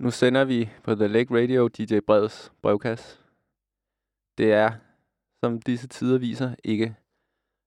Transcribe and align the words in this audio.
Nu 0.00 0.10
sender 0.10 0.44
vi 0.44 0.68
på 0.84 0.94
The 0.94 1.06
Lake 1.06 1.42
Radio 1.42 1.68
DJ 1.68 1.98
Breds 2.06 2.52
brevkasse. 2.62 3.18
Det 4.38 4.52
er, 4.52 4.72
som 5.44 5.62
disse 5.62 5.88
tider 5.88 6.18
viser, 6.18 6.54
ikke 6.64 6.94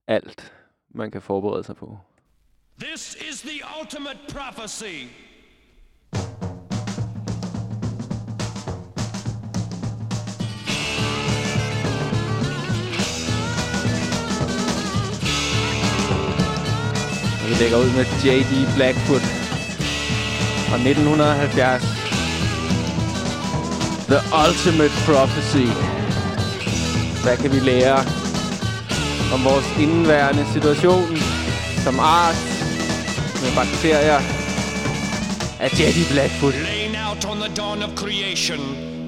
alt, 0.08 0.54
man 0.90 1.12
kan 1.12 1.22
forberede 1.22 1.64
sig 1.64 1.76
på. 1.76 1.98
This 2.80 3.18
is 3.30 3.42
the 3.42 3.62
ultimate 3.82 4.20
prophecy. 4.30 5.08
Og 17.42 17.50
vi 17.50 17.54
lægger 17.64 17.78
ud 17.78 17.90
med 17.98 18.06
J.D. 18.24 18.76
Blackfoot 18.78 19.26
fra 20.68 20.76
1970. 20.76 22.03
The 24.08 24.22
Ultimate 24.34 24.92
Prophecy. 25.06 25.68
Hvad 27.24 27.38
kan 27.38 27.52
vi 27.52 27.60
lære 27.60 27.98
om 29.34 29.44
vores 29.44 29.66
indværende 29.80 30.46
situation 30.54 31.18
som 31.84 32.00
art 32.00 32.36
med 33.42 33.56
bakterier 33.56 34.22
af 35.60 35.80
J.D. 35.80 36.12
Blackfoot? 36.12 36.54
Laying 36.54 36.96
out 37.10 37.26
on 37.26 37.38
the 37.38 37.56
dawn 37.56 37.84
of 37.84 37.90
creation, 37.96 38.60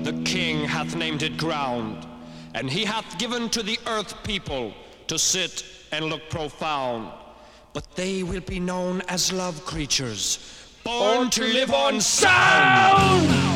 the 0.06 0.26
king 0.26 0.70
hath 0.70 0.98
named 0.98 1.22
it 1.22 1.40
ground. 1.40 1.96
And 2.54 2.70
he 2.70 2.86
hath 2.86 3.18
given 3.20 3.50
to 3.50 3.62
the 3.62 3.78
earth 3.88 4.16
people 4.24 4.74
to 5.08 5.18
sit 5.18 5.66
and 5.92 6.06
look 6.06 6.22
profound. 6.30 7.08
But 7.74 7.84
they 7.96 8.24
will 8.24 8.46
be 8.48 8.60
known 8.60 9.02
as 9.10 9.34
love 9.34 9.66
creatures, 9.66 10.40
born 10.86 11.30
to 11.30 11.42
live 11.42 11.74
on 11.74 12.02
sound. 12.02 13.28
As 13.28 13.55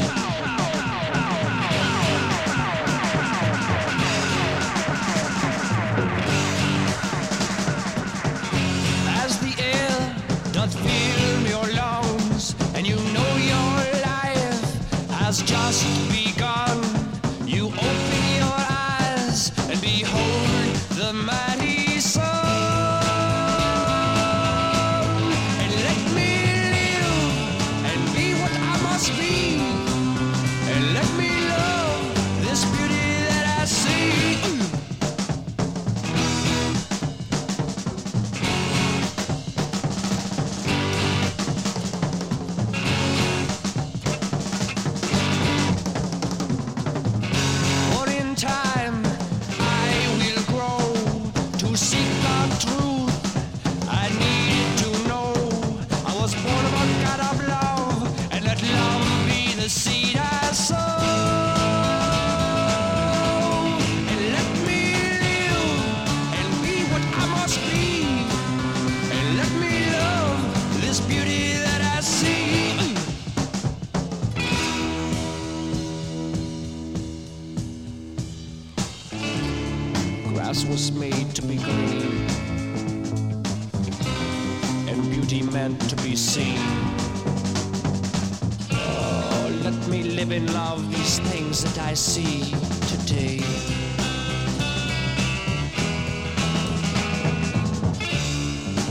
in 90.40 90.54
love 90.54 90.90
these 90.90 91.20
things 91.32 91.64
that 91.64 91.78
I 91.80 91.94
see 91.94 92.52
today. 92.94 93.40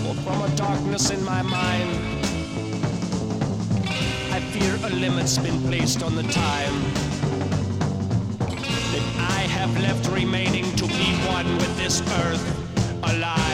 For 0.02 0.14
from 0.24 0.42
a 0.42 0.50
darkness 0.56 1.10
in 1.10 1.22
my 1.24 1.42
mind, 1.42 1.90
I 4.36 4.40
fear 4.52 4.74
a 4.88 4.90
limit's 4.94 5.38
been 5.38 5.60
placed 5.62 6.02
on 6.02 6.14
the 6.14 6.24
time 6.24 6.76
that 8.92 9.06
I 9.36 9.40
have 9.56 9.72
left 9.80 10.04
remaining 10.10 10.66
to 10.76 10.86
be 10.86 11.08
one 11.36 11.48
with 11.56 11.74
this 11.78 12.02
earth 12.24 12.46
alive. 13.04 13.47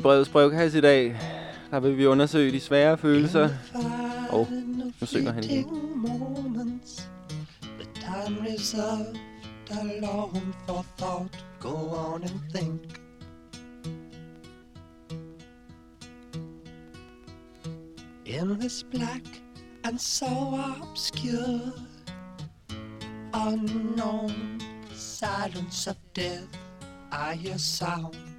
DJ 0.00 0.02
brevets 0.02 0.28
brevkasse 0.28 0.78
i 0.78 0.80
dag, 0.80 1.20
der 1.70 1.80
vil 1.80 1.98
vi 1.98 2.06
undersøge 2.06 2.52
de 2.52 2.60
svære 2.60 2.98
følelser. 2.98 3.48
Og 4.30 4.40
oh, 4.40 4.52
nu 4.52 5.06
synger 5.06 5.32
han 5.32 5.44
igen. 5.44 5.66
The 7.78 7.86
time 7.94 8.36
reserved 8.48 9.16
alone 9.70 10.54
for 10.66 10.84
thought. 10.98 11.44
Go 11.60 11.68
on 11.68 12.22
and 12.22 12.40
think. 12.54 12.80
In 18.26 18.60
this 18.60 18.84
black 18.90 19.42
and 19.84 19.98
so 19.98 20.26
obscure, 20.82 21.72
unknown 23.34 24.60
silence 24.94 25.90
of 25.90 25.96
death, 26.16 26.48
I 27.12 27.34
hear 27.34 27.58
sound. 27.58 28.29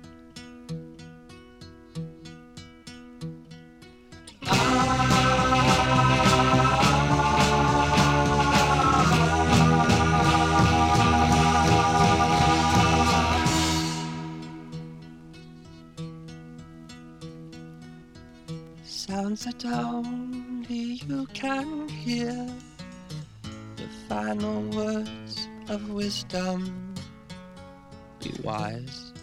Only 19.65 20.99
you 21.07 21.25
can 21.33 21.87
hear 21.89 22.47
the 23.75 23.87
final 24.07 24.61
words 24.69 25.47
of 25.69 25.89
wisdom. 25.89 26.93
Be 28.19 28.31
wise. 28.43 29.13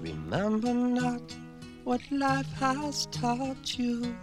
Remember 0.00 0.72
not 0.72 1.22
what 1.84 2.00
life 2.10 2.52
has 2.54 3.06
taught 3.06 3.78
you. 3.78 4.16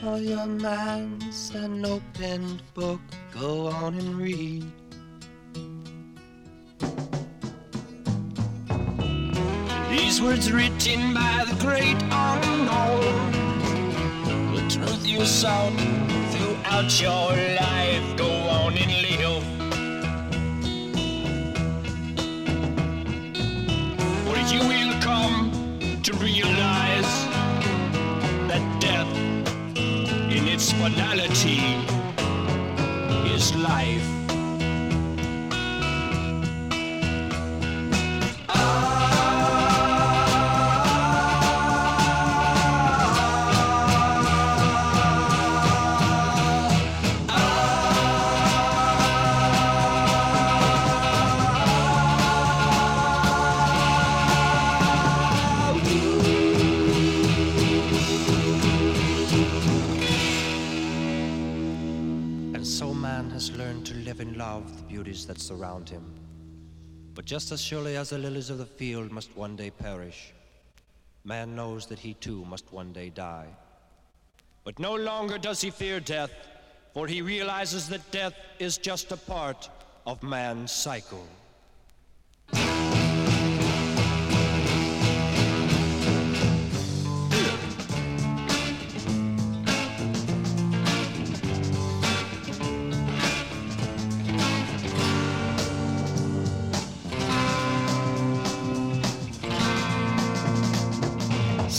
For 0.00 0.18
your 0.18 0.46
mind's 0.46 1.50
an 1.50 1.84
open 1.84 2.60
book. 2.74 3.00
Go 3.32 3.66
on 3.66 3.98
and 3.98 4.16
read. 4.16 4.64
These 9.96 10.20
words 10.20 10.52
written 10.52 11.14
by 11.14 11.46
the 11.48 11.56
great 11.64 11.96
unknown. 12.10 13.32
The 14.54 14.60
truth 14.68 15.06
you 15.06 15.24
sought 15.24 15.72
throughout 16.32 17.00
your 17.00 17.32
life. 17.60 18.16
Go 18.16 18.30
on 18.60 18.76
and 18.76 18.92
live. 19.06 19.42
For 24.26 24.36
you 24.52 24.60
will 24.68 24.94
come 25.00 25.50
to 26.02 26.12
realize 26.18 27.12
that 28.50 28.64
death, 28.78 29.10
in 30.30 30.46
its 30.46 30.72
finality, 30.72 31.62
is 33.34 33.54
life. 33.56 34.16
that 38.48 39.05
surround 65.46 65.88
him. 65.88 66.04
But 67.14 67.24
just 67.24 67.52
as 67.52 67.60
surely 67.60 67.96
as 67.96 68.10
the 68.10 68.18
lilies 68.18 68.50
of 68.50 68.58
the 68.58 68.66
field 68.66 69.10
must 69.10 69.36
one 69.36 69.56
day 69.56 69.70
perish, 69.70 70.32
man 71.24 71.54
knows 71.54 71.86
that 71.86 71.98
he 71.98 72.14
too 72.14 72.44
must 72.44 72.72
one 72.72 72.92
day 72.92 73.08
die. 73.10 73.48
But 74.64 74.78
no 74.78 74.94
longer 74.94 75.38
does 75.38 75.60
he 75.60 75.70
fear 75.70 76.00
death, 76.00 76.32
for 76.92 77.06
he 77.06 77.22
realizes 77.22 77.88
that 77.88 78.10
death 78.10 78.34
is 78.58 78.78
just 78.78 79.12
a 79.12 79.16
part 79.16 79.70
of 80.06 80.22
man's 80.22 80.72
cycle. 80.72 81.26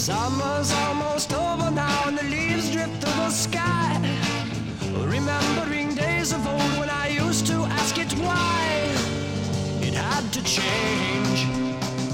Summer's 0.08 0.72
almost 0.72 1.34
over 1.34 1.70
now 1.70 2.08
and 2.08 2.18
the 2.18 2.24
leaves 2.24 2.72
drip 2.72 2.90
to 3.02 3.08
the 3.20 3.30
sky. 3.30 4.00
Remembering 5.04 5.96
days 5.96 6.32
of 6.32 6.48
old 6.48 6.80
when 6.80 6.90
I 6.90 7.10
used 7.10 7.46
to 7.48 7.66
ask 7.66 7.98
it 7.98 8.14
why 8.14 8.88
it 9.82 9.94
had 9.94 10.24
to 10.32 10.42
change. 10.46 11.40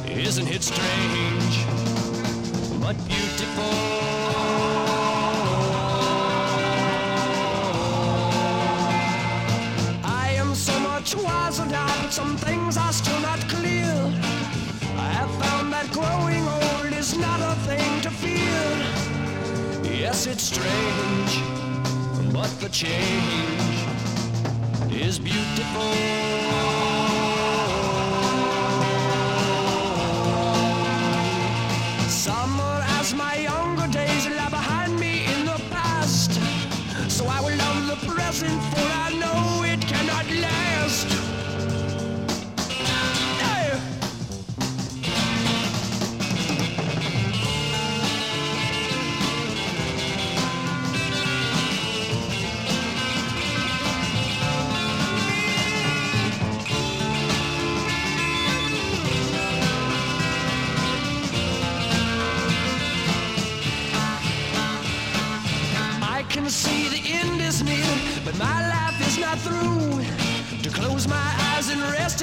Isn't 0.09 0.47
it 0.47 0.63
strange? 0.63 1.55
But 2.81 2.95
beautiful. 3.07 3.93
wiser 11.15 11.65
now, 11.67 12.01
but 12.01 12.11
some 12.11 12.37
things 12.37 12.75
are 12.75 12.91
still 12.91 13.19
not 13.19 13.39
clear. 13.49 13.82
Yes, 20.13 20.27
it's 20.27 20.43
strange, 20.43 21.41
but 22.31 22.47
the 22.59 22.69
change 22.69 23.87
is 24.91 25.17
beautiful. 25.17 26.82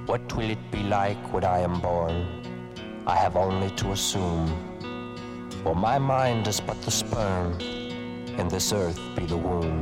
what 0.03 0.33
will 0.33 0.43
it 0.43 0.43
be 0.43 0.45
like? 0.45 0.52
What 0.52 0.52
like 0.93 1.33
when 1.33 1.43
I 1.43 1.59
am 1.67 1.79
born, 1.79 2.15
I 3.07 3.15
have 3.15 3.35
only 3.35 3.71
to 3.81 3.93
assume. 3.93 4.47
For 5.63 5.73
my 5.73 5.97
mind 5.97 6.47
is 6.47 6.59
but 6.59 6.79
the 6.83 6.91
sperm, 6.91 7.57
and 8.37 8.45
this 8.55 8.71
earth 8.71 8.99
be 9.15 9.25
the 9.25 9.41
womb. 9.47 9.79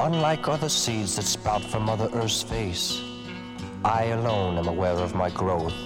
Unlike 0.00 0.48
other 0.48 0.68
seeds 0.68 1.14
that 1.16 1.28
sprout 1.36 1.62
from 1.62 1.84
Mother 1.84 2.08
Earth's 2.12 2.42
face, 2.42 3.00
I 3.84 4.02
alone 4.18 4.58
am 4.58 4.66
aware 4.66 4.98
of 5.06 5.14
my 5.14 5.30
growth. 5.30 5.78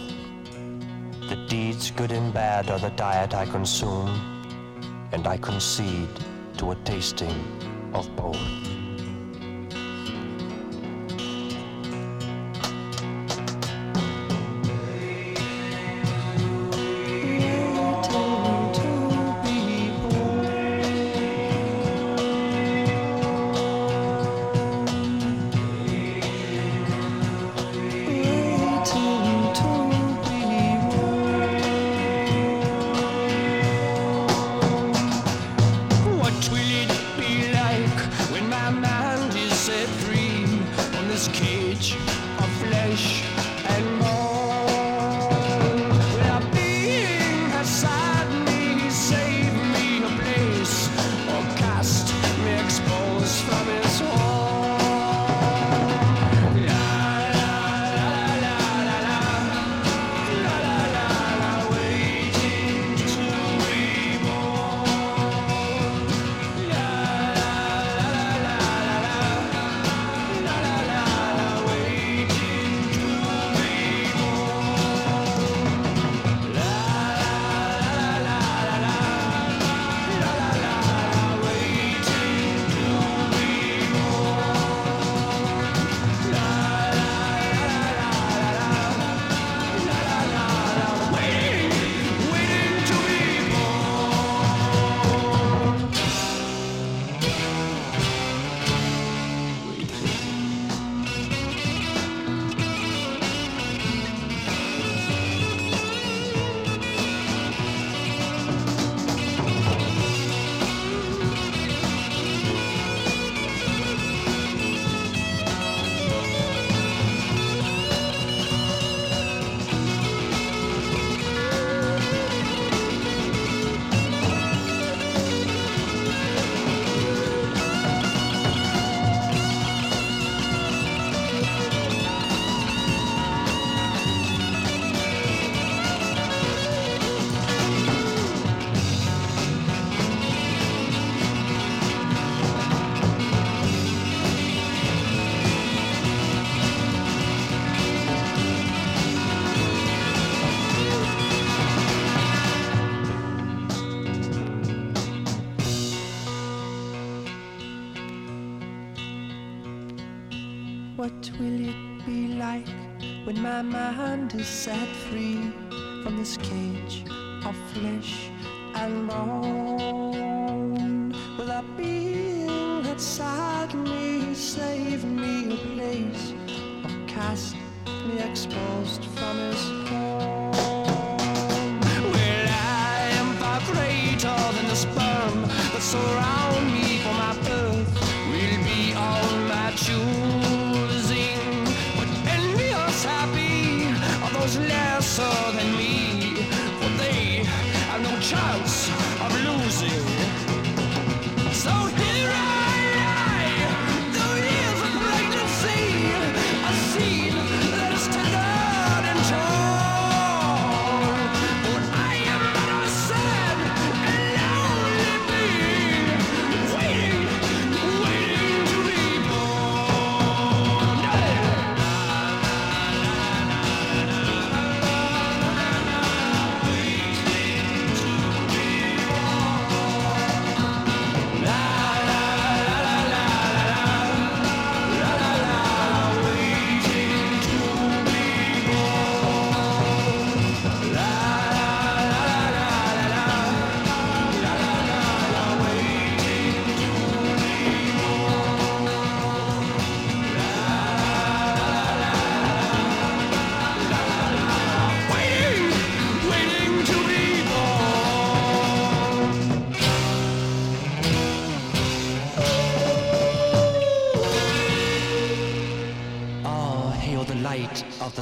The 1.29 1.39
deeds, 1.47 1.91
good 1.91 2.13
and 2.19 2.33
bad, 2.33 2.71
are 2.71 2.79
the 2.79 2.95
diet 3.07 3.35
I 3.35 3.45
consume, 3.45 4.13
and 5.13 5.27
I 5.27 5.37
concede 5.37 6.15
to 6.57 6.71
a 6.71 6.77
tasting 6.93 7.39
of 7.93 8.09
both. 8.17 8.84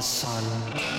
Son. 0.03 0.92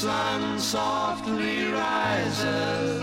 sun 0.00 0.58
softly 0.58 1.66
rises 1.66 3.02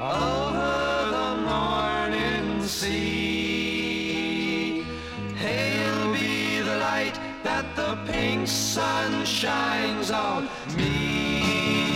over 0.00 1.10
the 1.16 1.30
morning 1.50 2.62
sea. 2.62 3.22
Hail 5.36 6.12
be 6.14 6.60
the 6.60 6.76
light 6.78 7.20
that 7.42 7.66
the 7.76 7.98
pink 8.10 8.48
sun 8.48 9.26
shines 9.26 10.10
on 10.10 10.48
me. 10.74 11.90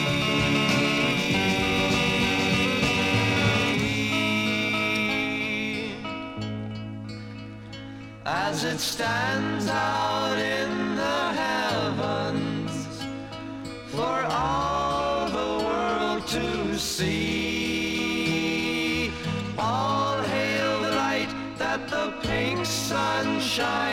As 8.26 8.64
it 8.64 8.78
stands 8.80 9.66
out. 9.68 10.05
shine. 23.56 23.85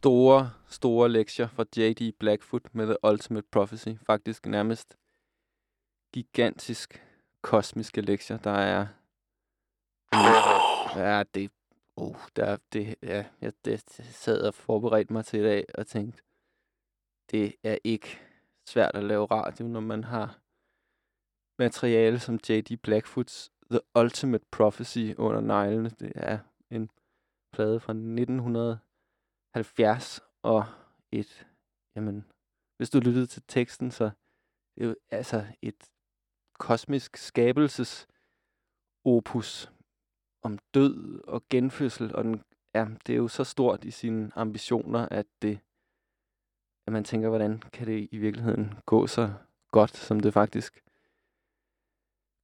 Store, 0.00 0.52
store 0.68 1.08
lektier 1.08 1.48
fra 1.48 1.64
J.D. 1.76 2.12
Blackfoot 2.18 2.74
med 2.74 2.86
The 2.86 2.96
Ultimate 3.04 3.46
Prophecy. 3.50 3.88
Faktisk 4.06 4.46
nærmest 4.46 4.96
gigantisk 6.12 7.06
kosmiske 7.42 8.00
lektier, 8.00 8.36
der 8.38 8.50
er... 8.50 8.86
Ja, 10.96 11.22
det... 11.34 11.50
Uh, 11.96 12.16
der, 12.36 12.56
det, 12.72 12.94
ja, 13.02 13.24
jeg 13.40 13.52
det, 13.64 13.80
sad 14.10 14.42
og 14.42 14.54
forberedte 14.54 15.12
mig 15.12 15.24
til 15.24 15.40
i 15.40 15.42
dag 15.42 15.64
og 15.74 15.86
tænkte, 15.86 16.22
det 17.30 17.54
er 17.62 17.78
ikke 17.84 18.20
svært 18.66 18.94
at 18.94 19.04
lave 19.04 19.26
radio, 19.26 19.66
når 19.66 19.80
man 19.80 20.04
har 20.04 20.38
materiale 21.58 22.18
som 22.18 22.34
J.D. 22.48 22.76
Blackfoots 22.76 23.52
The 23.70 23.80
Ultimate 23.98 24.44
Prophecy 24.50 25.14
under 25.18 25.40
neglene. 25.40 25.90
Det 25.90 26.12
er 26.14 26.38
en 26.70 26.90
plade 27.52 27.80
fra 27.80 27.92
70 29.54 30.20
og 30.42 30.64
et, 31.12 31.46
jamen, 31.96 32.24
hvis 32.76 32.90
du 32.90 32.98
lyttede 32.98 33.26
til 33.26 33.42
teksten, 33.48 33.90
så 33.90 34.10
det 34.74 34.84
er 34.84 34.88
jo 34.88 34.96
altså 35.10 35.46
et 35.62 35.90
kosmisk 36.58 37.16
skabelses 37.16 38.08
opus 39.04 39.72
om 40.42 40.58
død 40.74 41.20
og 41.24 41.42
genfødsel, 41.50 42.16
og 42.16 42.24
den, 42.24 42.42
ja, 42.74 42.86
det 43.06 43.12
er 43.12 43.16
jo 43.16 43.28
så 43.28 43.44
stort 43.44 43.84
i 43.84 43.90
sine 43.90 44.30
ambitioner, 44.34 45.08
at 45.10 45.26
det, 45.42 45.58
at 46.86 46.92
man 46.92 47.04
tænker, 47.04 47.28
hvordan 47.28 47.58
kan 47.72 47.86
det 47.86 48.08
i 48.12 48.16
virkeligheden 48.16 48.74
gå 48.86 49.06
så 49.06 49.32
godt, 49.72 49.96
som 49.96 50.20
det 50.20 50.32
faktisk 50.32 50.84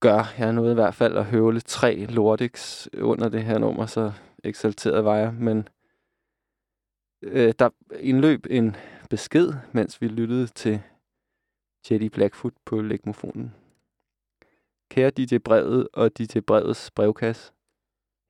gør. 0.00 0.34
Jeg 0.38 0.52
nåede 0.52 0.72
i 0.72 0.74
hvert 0.74 0.94
fald 0.94 1.16
at 1.16 1.24
høvle 1.24 1.60
tre 1.60 2.04
Lordics 2.04 2.88
under 2.94 3.28
det 3.28 3.44
her 3.44 3.58
nummer, 3.58 3.86
så 3.86 4.12
eksalteret 4.44 5.04
var 5.04 5.16
jeg. 5.16 5.34
Men 5.34 5.68
øh, 7.26 7.54
der 7.58 7.70
indløb 8.00 8.46
en 8.50 8.76
besked, 9.10 9.52
mens 9.72 10.00
vi 10.00 10.08
lyttede 10.08 10.46
til 10.46 10.82
Jetty 11.90 12.06
Blackfoot 12.06 12.52
på 12.64 12.80
legmofonen. 12.80 13.54
Kære 14.90 15.10
DJ 15.10 15.38
Brevet 15.38 15.88
og 15.92 16.18
DJ 16.18 16.40
Brevets 16.40 16.90
brevkasse. 16.90 17.52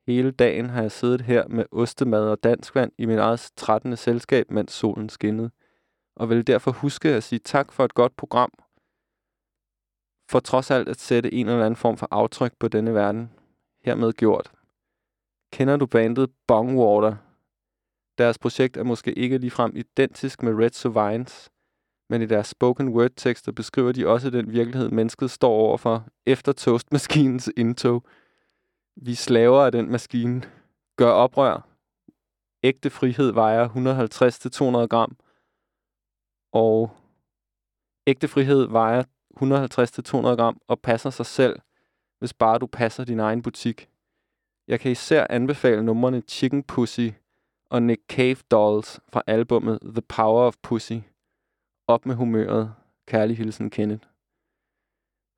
Hele 0.06 0.30
dagen 0.30 0.70
har 0.70 0.82
jeg 0.82 0.92
siddet 0.92 1.20
her 1.20 1.48
med 1.48 1.64
ostemad 1.72 2.28
og 2.28 2.44
dansk 2.44 2.74
vand 2.74 2.92
i 2.98 3.06
min 3.06 3.18
eget 3.18 3.50
13. 3.56 3.96
selskab, 3.96 4.50
mens 4.50 4.72
solen 4.72 5.09
skinnede, 5.09 5.50
og 6.16 6.30
vil 6.30 6.46
derfor 6.46 6.70
huske 6.70 7.09
at 7.09 7.22
sige 7.22 7.38
tak 7.38 7.72
for 7.72 7.85
et 7.85 7.94
godt 7.94 8.16
program 8.16 8.52
for 10.30 10.40
trods 10.40 10.70
alt 10.70 10.88
at 10.88 11.00
sætte 11.00 11.35
en 11.35 11.48
eller 11.48 11.64
anden 11.64 11.76
form 11.76 11.96
for 11.96 12.09
aftryk 12.11 12.52
på 12.59 12.68
denne 12.68 12.94
verden. 12.94 13.30
Hermed 13.85 14.12
gjort. 14.12 14.52
Kender 15.52 15.76
du 15.76 15.87
bandet 15.87 16.30
Bongwater? 16.46 17.16
Deres 18.18 18.38
projekt 18.38 18.76
er 18.76 18.83
måske 18.83 19.12
ikke 19.12 19.38
ligefrem 19.38 19.72
identisk 19.76 20.42
med 20.42 20.55
Red 20.55 20.70
Sovines, 20.70 21.50
men 22.11 22.22
i 22.22 22.26
deres 22.26 22.46
spoken 22.46 22.88
word 22.88 23.11
tekster 23.16 23.52
beskriver 23.52 23.92
de 23.92 24.09
også 24.09 24.31
den 24.31 24.52
virkelighed, 24.52 24.88
mennesket 24.88 25.31
står 25.31 25.50
overfor 25.50 26.09
efter 26.26 26.52
toastmaskinens 26.52 27.50
indtog. 27.57 28.05
Vi 28.96 29.14
slaver 29.14 29.64
af 29.64 29.72
den 29.72 29.90
maskine. 29.90 30.42
Gør 30.96 31.11
oprør. 31.11 31.68
Ægte 32.62 32.90
frihed 32.90 33.33
vejer 33.33 33.68
150-200 34.83 34.87
gram. 34.87 35.16
Og 36.52 36.90
ægte 38.07 38.29
frihed 38.29 38.66
vejer 38.68 39.02
150-200 39.37 40.37
gram 40.37 40.61
og 40.68 40.81
passer 40.81 41.11
sig 41.11 41.26
selv, 41.26 41.61
hvis 42.18 42.35
bare 42.35 42.59
du 42.59 42.66
passer 42.66 43.05
din 43.05 43.20
egen 43.20 43.42
butik. 43.42 43.88
Jeg 44.68 44.81
kan 44.81 44.90
især 44.90 45.26
anbefale 45.31 45.83
numrene 45.83 46.20
Chicken 46.20 46.62
Pussy 46.62 47.09
og 47.70 47.83
Nick 47.83 48.02
Cave 48.09 48.37
Dolls 48.50 49.00
fra 49.09 49.22
albummet 49.26 49.79
The 49.83 50.02
Power 50.02 50.42
of 50.42 50.57
Pussy. 50.62 50.98
Op 51.88 52.07
med 52.07 52.14
humøret. 52.14 52.74
Kærlig 53.07 53.37
hilsen, 53.37 53.70
Kenneth. 53.70 54.09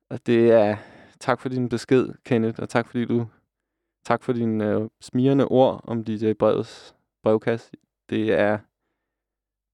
Og 0.09 0.25
det 0.25 0.51
er... 0.51 0.77
Tak 1.19 1.39
for 1.39 1.49
din 1.49 1.69
besked, 1.69 2.09
Kenneth, 2.25 2.59
og 2.61 2.69
tak 2.69 2.87
fordi 2.87 3.05
du... 3.05 3.27
Tak 4.05 4.23
for 4.23 4.33
dine 4.33 4.65
øh, 4.65 4.89
smirende 5.01 5.47
ord 5.47 5.81
om 5.83 6.03
DJ 6.03 6.33
Brevets 6.33 6.95
brevkasse. 7.23 7.71
Det 8.09 8.31
er 8.31 8.59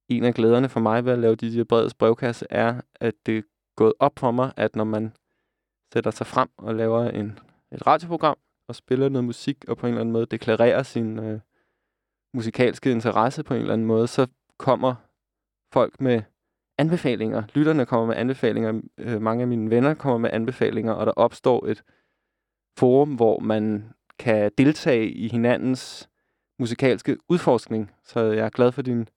en 0.10 0.24
af 0.24 0.34
glæderne 0.34 0.70
for 0.70 0.80
mig 0.80 1.06
ved 1.06 1.14
at 1.14 1.20
lave 1.20 1.36
DJ 1.36 1.64
Brevets 1.64 1.94
brevkasse, 1.94 2.46
er, 2.50 2.82
at 2.96 3.14
det 3.26 3.46
gået 3.76 3.94
op 4.00 4.20
for 4.20 4.32
mig, 4.32 4.54
at 4.58 4.76
når 4.76 4.84
man 4.84 5.14
sætter 5.94 6.12
sig 6.12 6.28
frem 6.28 6.50
og 6.58 6.76
laver 6.76 7.10
en, 7.10 7.40
et 7.72 7.88
radioprogram 7.88 8.38
og 8.68 8.76
spiller 8.76 9.10
noget 9.10 9.26
musik 9.26 9.66
og 9.68 9.78
på 9.78 9.88
en 9.88 9.94
eller 9.94 10.02
anden 10.02 10.14
måde 10.14 10.26
deklarerer 10.26 10.84
sin 10.84 11.20
øh, 11.20 11.40
musikalske 12.36 12.92
interesse 12.92 13.44
på 13.44 13.54
en 13.54 13.60
eller 13.60 13.74
anden 13.74 13.88
måde, 13.88 14.08
så 14.08 14.28
kommer 14.58 14.96
folk 15.74 16.02
med 16.02 16.22
anbefalinger. 16.78 17.44
Lytterne 17.54 17.86
kommer 17.86 18.06
med 18.06 18.16
anbefalinger. 18.16 18.82
Øh, 18.98 19.22
mange 19.22 19.42
af 19.42 19.48
mine 19.48 19.70
venner 19.70 19.94
kommer 19.94 20.18
med 20.18 20.30
anbefalinger, 20.34 20.94
og 20.94 21.06
der 21.06 21.12
opstår 21.12 21.68
et 21.68 21.84
forum, 22.78 23.16
hvor 23.16 23.40
man 23.40 23.94
kan 24.20 24.52
deltage 24.58 25.12
i 25.12 25.28
hinandens 25.28 26.10
musikalske 26.60 27.18
udforskning. 27.30 27.92
Så 28.04 28.20
jeg 28.20 28.46
er 28.46 28.50
glad 28.50 28.72
for 28.72 28.82
din 28.82 29.10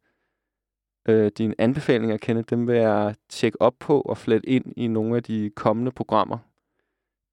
øh, 1.09 1.33
dine 1.39 1.55
anbefalinger, 1.59 2.17
Kenneth, 2.17 2.51
dem 2.51 2.69
vil 2.69 2.77
jeg 2.77 3.15
tjekke 3.29 3.63
op 3.63 3.75
på 3.81 4.01
og 4.01 4.19
flette 4.19 4.49
ind 4.49 4.73
i 4.77 4.87
nogle 4.87 5.17
af 5.17 5.23
de 5.23 5.51
kommende 5.57 5.93
programmer. 5.93 6.39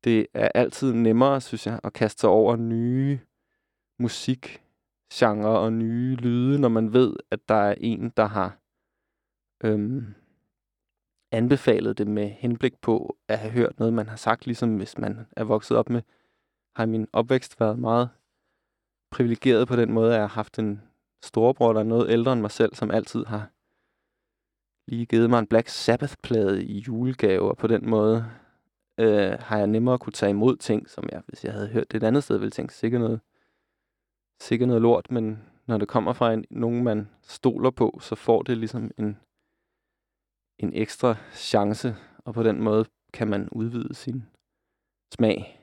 Det 0.04 0.28
er 0.34 0.50
altid 0.56 0.94
nemmere, 0.94 1.42
synes 1.42 1.68
jeg, 1.68 1.80
at 1.84 1.94
kaste 1.94 2.20
sig 2.20 2.30
over 2.30 2.56
nye 2.56 3.20
musik 4.00 4.65
genre 5.16 5.60
og 5.60 5.74
nye 5.74 6.16
lyde, 6.16 6.60
når 6.60 6.70
man 6.70 6.94
ved, 6.94 7.16
at 7.32 7.40
der 7.50 7.56
er 7.56 7.76
en, 7.78 8.10
der 8.18 8.26
har 8.26 8.58
øhm, 9.64 10.16
anbefalet 11.32 11.98
det 11.98 12.08
med 12.08 12.28
henblik 12.30 12.82
på 12.82 13.18
at 13.28 13.40
have 13.40 13.52
hørt 13.52 13.80
noget, 13.80 13.94
man 13.94 14.10
har 14.10 14.16
sagt, 14.16 14.46
ligesom 14.46 14.78
hvis 14.78 14.98
man 14.98 15.28
er 15.32 15.44
vokset 15.44 15.78
op 15.78 15.90
med, 15.90 16.02
har 16.76 16.86
min 16.86 17.08
opvækst 17.14 17.60
været 17.60 17.80
meget 17.80 18.10
privilegeret 19.12 19.68
på 19.68 19.76
den 19.76 19.92
måde, 19.92 20.08
at 20.08 20.14
jeg 20.14 20.24
har 20.24 20.36
haft 20.36 20.60
en 20.60 20.82
storebror, 21.24 21.74
der 21.74 21.80
er 21.80 21.84
noget 21.84 22.10
ældre 22.10 22.34
end 22.34 22.42
mig 22.42 22.52
selv, 22.52 22.76
som 22.76 22.92
altid 22.92 23.26
har 23.26 23.50
lige 24.88 25.06
givet 25.06 25.30
mig 25.30 25.40
en 25.40 25.48
Black 25.48 25.68
Sabbath-plade 25.68 26.66
i 26.66 26.80
julegave, 26.80 27.50
og 27.50 27.58
på 27.58 27.68
den 27.68 27.90
måde 27.90 28.26
øh, 29.00 29.32
har 29.40 29.58
jeg 29.58 29.68
nemmere 29.68 30.00
kunne 30.00 30.14
tage 30.14 30.30
imod 30.30 30.58
ting, 30.58 30.90
som 30.90 31.10
jeg, 31.12 31.22
hvis 31.28 31.46
jeg 31.46 31.54
havde 31.54 31.68
hørt 31.68 31.92
det 31.92 32.04
et 32.04 32.08
andet 32.08 32.24
sted, 32.24 32.38
ville 32.38 32.52
tænke, 32.52 32.74
sikkert 32.74 33.02
noget, 33.02 33.20
sikkert 34.40 34.68
noget 34.68 34.82
lort, 34.82 35.12
men 35.12 35.44
når 35.68 35.78
det 35.78 35.88
kommer 35.88 36.14
fra 36.14 36.34
en, 36.34 36.46
nogen, 36.50 36.84
man 36.84 37.10
stoler 37.22 37.72
på, 37.72 38.00
så 38.02 38.16
får 38.16 38.42
det 38.42 38.58
ligesom 38.58 38.92
en, 38.98 39.18
en 40.60 40.74
ekstra 40.74 41.16
chance, 41.34 41.96
og 42.26 42.34
på 42.34 42.44
den 42.44 42.62
måde 42.62 42.86
kan 43.14 43.28
man 43.28 43.50
udvide 43.50 43.96
sin 43.96 44.24
smag. 45.14 45.62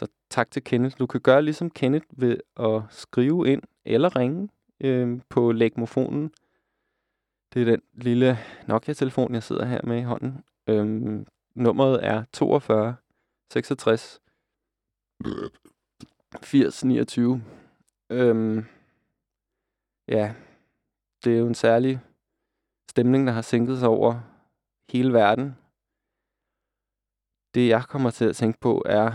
Så 0.00 0.06
tak 0.30 0.50
til 0.50 0.64
Kenneth. 0.64 0.98
Du 0.98 1.06
kan 1.06 1.20
gøre 1.20 1.42
ligesom 1.42 1.70
Kenneth 1.70 2.06
ved 2.10 2.38
at 2.56 2.82
skrive 2.90 3.48
ind 3.48 3.62
eller 3.84 4.16
ringe 4.16 4.48
øh, 4.80 5.20
på 5.28 5.52
lægmofonen 5.52 6.30
det 7.54 7.62
er 7.62 7.64
den 7.64 7.82
lille 7.92 8.38
Nokia-telefon, 8.66 9.34
jeg 9.34 9.42
sidder 9.42 9.64
her 9.64 9.80
med 9.84 9.98
i 9.98 10.02
hånden. 10.02 10.44
Øhm, 10.66 11.26
nummeret 11.54 12.04
er 12.06 12.24
42 12.32 12.96
66 13.52 14.20
80 16.42 16.84
29. 16.84 17.42
Øhm, 18.10 18.64
ja, 20.08 20.34
det 21.24 21.34
er 21.34 21.38
jo 21.38 21.46
en 21.46 21.54
særlig 21.54 22.00
stemning, 22.90 23.26
der 23.26 23.32
har 23.32 23.42
sænket 23.42 23.78
sig 23.78 23.88
over 23.88 24.20
hele 24.92 25.12
verden. 25.12 25.56
Det, 27.54 27.68
jeg 27.68 27.84
kommer 27.88 28.10
til 28.10 28.24
at 28.24 28.36
tænke 28.36 28.60
på, 28.60 28.82
er 28.86 29.10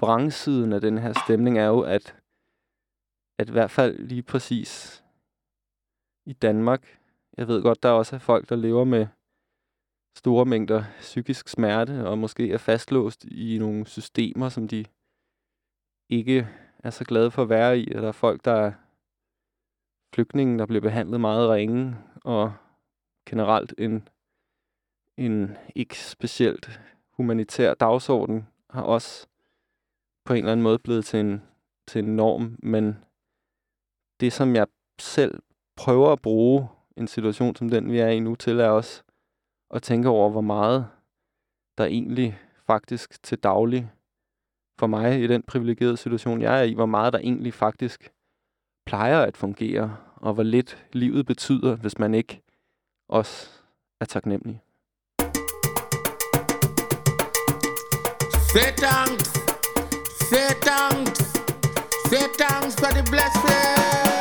vrangsiden 0.00 0.72
af 0.72 0.80
den 0.80 0.98
her 0.98 1.12
stemning 1.24 1.58
er 1.58 1.66
jo, 1.66 1.80
at, 1.80 2.16
at 3.38 3.48
i 3.48 3.52
hvert 3.52 3.70
fald 3.70 3.98
lige 3.98 4.22
præcis 4.22 5.02
i 6.26 6.32
Danmark. 6.32 6.98
Jeg 7.36 7.48
ved 7.48 7.62
godt, 7.62 7.82
der 7.82 7.88
er 7.88 7.92
også 7.92 8.18
folk, 8.18 8.48
der 8.48 8.56
lever 8.56 8.84
med 8.84 9.06
store 10.16 10.44
mængder 10.44 10.84
psykisk 11.00 11.48
smerte, 11.48 12.08
og 12.08 12.18
måske 12.18 12.52
er 12.52 12.58
fastlåst 12.58 13.24
i 13.24 13.58
nogle 13.58 13.86
systemer, 13.86 14.48
som 14.48 14.68
de 14.68 14.84
ikke 16.08 16.48
er 16.78 16.90
så 16.90 17.04
glade 17.04 17.30
for 17.30 17.42
at 17.42 17.48
være 17.48 17.78
i. 17.78 17.92
Og 17.94 18.02
der 18.02 18.08
er 18.08 18.12
folk, 18.12 18.44
der 18.44 18.52
er 18.52 18.72
flygtninge, 20.14 20.58
der 20.58 20.66
bliver 20.66 20.80
behandlet 20.80 21.20
meget 21.20 21.50
ringe, 21.50 21.96
og 22.24 22.52
generelt 23.28 23.74
en, 23.78 24.08
en 25.16 25.56
ikke 25.74 25.98
specielt 25.98 26.80
humanitær 27.10 27.74
dagsorden 27.74 28.48
har 28.70 28.82
også 28.82 29.26
på 30.24 30.32
en 30.32 30.38
eller 30.38 30.52
anden 30.52 30.62
måde 30.62 30.78
blevet 30.78 31.04
til 31.04 31.20
en, 31.20 31.42
til 31.86 32.04
en 32.04 32.16
norm, 32.16 32.56
men 32.62 32.98
det, 34.20 34.32
som 34.32 34.54
jeg 34.54 34.66
selv 34.98 35.42
prøver 35.76 36.12
at 36.12 36.22
bruge 36.22 36.68
en 36.96 37.08
situation 37.08 37.56
som 37.56 37.68
den, 37.68 37.92
vi 37.92 37.98
er 37.98 38.08
i 38.08 38.20
nu, 38.20 38.34
til 38.34 38.60
er 38.60 38.68
også 38.68 39.02
og 39.72 39.82
tænke 39.82 40.08
over, 40.08 40.30
hvor 40.30 40.40
meget 40.40 40.88
der 41.78 41.84
egentlig 41.84 42.38
faktisk 42.66 43.22
til 43.22 43.38
daglig 43.38 43.90
for 44.78 44.86
mig 44.86 45.22
i 45.22 45.26
den 45.26 45.42
privilegerede 45.42 45.96
situation, 45.96 46.42
jeg 46.42 46.58
er 46.58 46.62
i, 46.62 46.74
hvor 46.74 46.86
meget 46.86 47.12
der 47.12 47.18
egentlig 47.18 47.54
faktisk 47.54 48.12
plejer 48.86 49.22
at 49.22 49.36
fungere, 49.36 49.96
og 50.16 50.34
hvor 50.34 50.42
lidt 50.42 50.86
livet 50.92 51.26
betyder, 51.26 51.76
hvis 51.76 51.98
man 51.98 52.14
ikke 52.14 52.42
også 53.08 53.50
er 54.00 54.04
taknemmelig. 54.04 54.62
Say 58.52 58.70
thanks, 58.84 59.28
say 60.30 60.50
thanks, 60.66 61.20
say 62.10 62.26
thanks 62.38 62.74
for 62.80 62.90
the 62.96 63.04
blessing. 63.10 64.11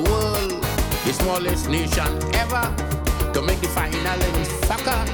world, 0.00 0.62
the 1.04 1.12
smallest 1.12 1.68
nation 1.68 2.08
ever, 2.34 2.64
to 3.32 3.42
make 3.42 3.60
the 3.60 3.68
final 3.68 4.20
in 4.22 4.44
soccer. 4.66 5.04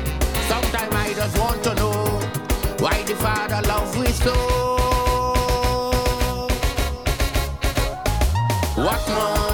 Sometimes 0.48 0.94
I 0.94 1.12
just 1.14 1.38
want 1.38 1.62
to 1.64 1.74
know 1.74 2.04
why 2.78 3.02
the 3.02 3.16
Father 3.16 3.60
loves 3.66 3.96
we 3.96 4.06
so. 4.06 4.34
What 8.76 9.08
more? 9.08 9.45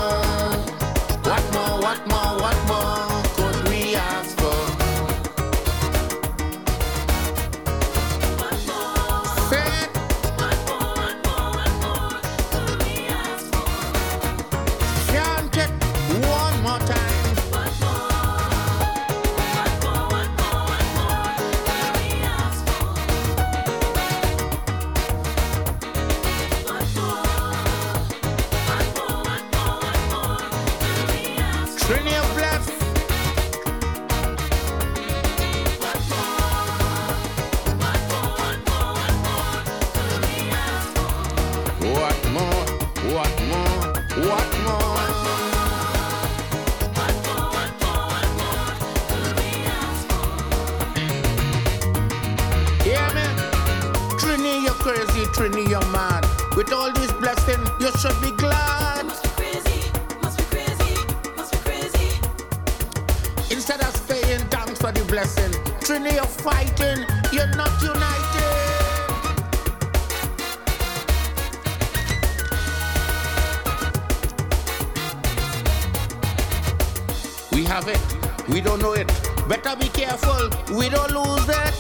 careful 80.04 80.76
we 80.76 80.88
don't 80.88 81.12
lose 81.12 81.48
it. 81.48 81.74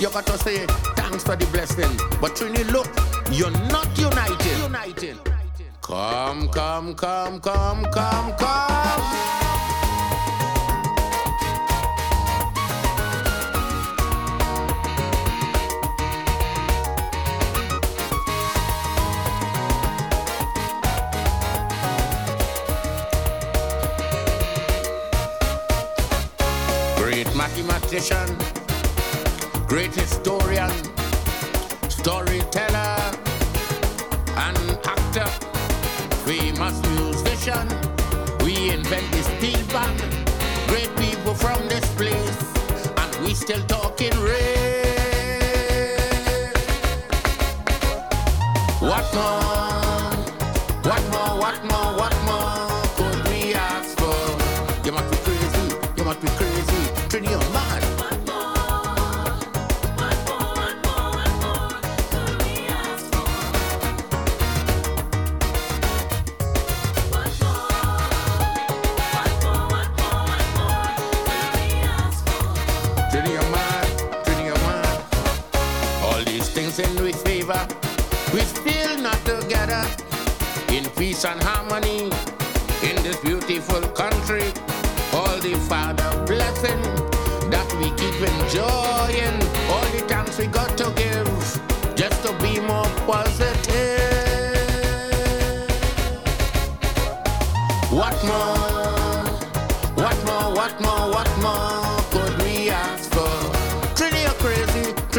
You 0.00 0.10
got 0.10 0.26
to 0.26 0.36
say 0.38 0.66
thanks 0.96 1.22
for 1.22 1.36
the 1.36 1.46
blessing, 1.52 1.96
but 2.20 2.32
Trini, 2.34 2.64
look, 2.72 2.88
you're 3.30 3.52
not 3.70 3.86
united. 3.96 4.58
United. 4.58 5.16
Come, 5.80 6.48
come, 6.48 6.94
come, 6.94 7.38
come, 7.40 7.84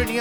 Trini 0.04 0.20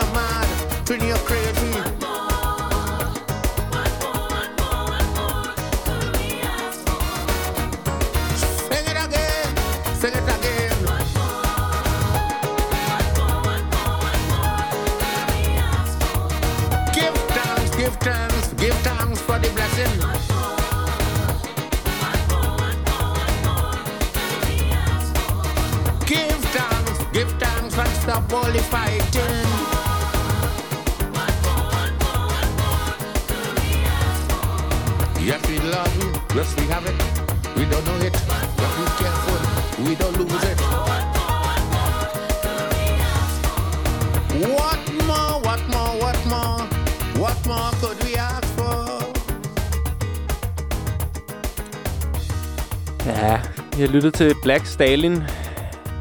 lyttet 53.93 54.15
til 54.15 54.35
Black 54.43 54.67
Stalin, 54.67 55.13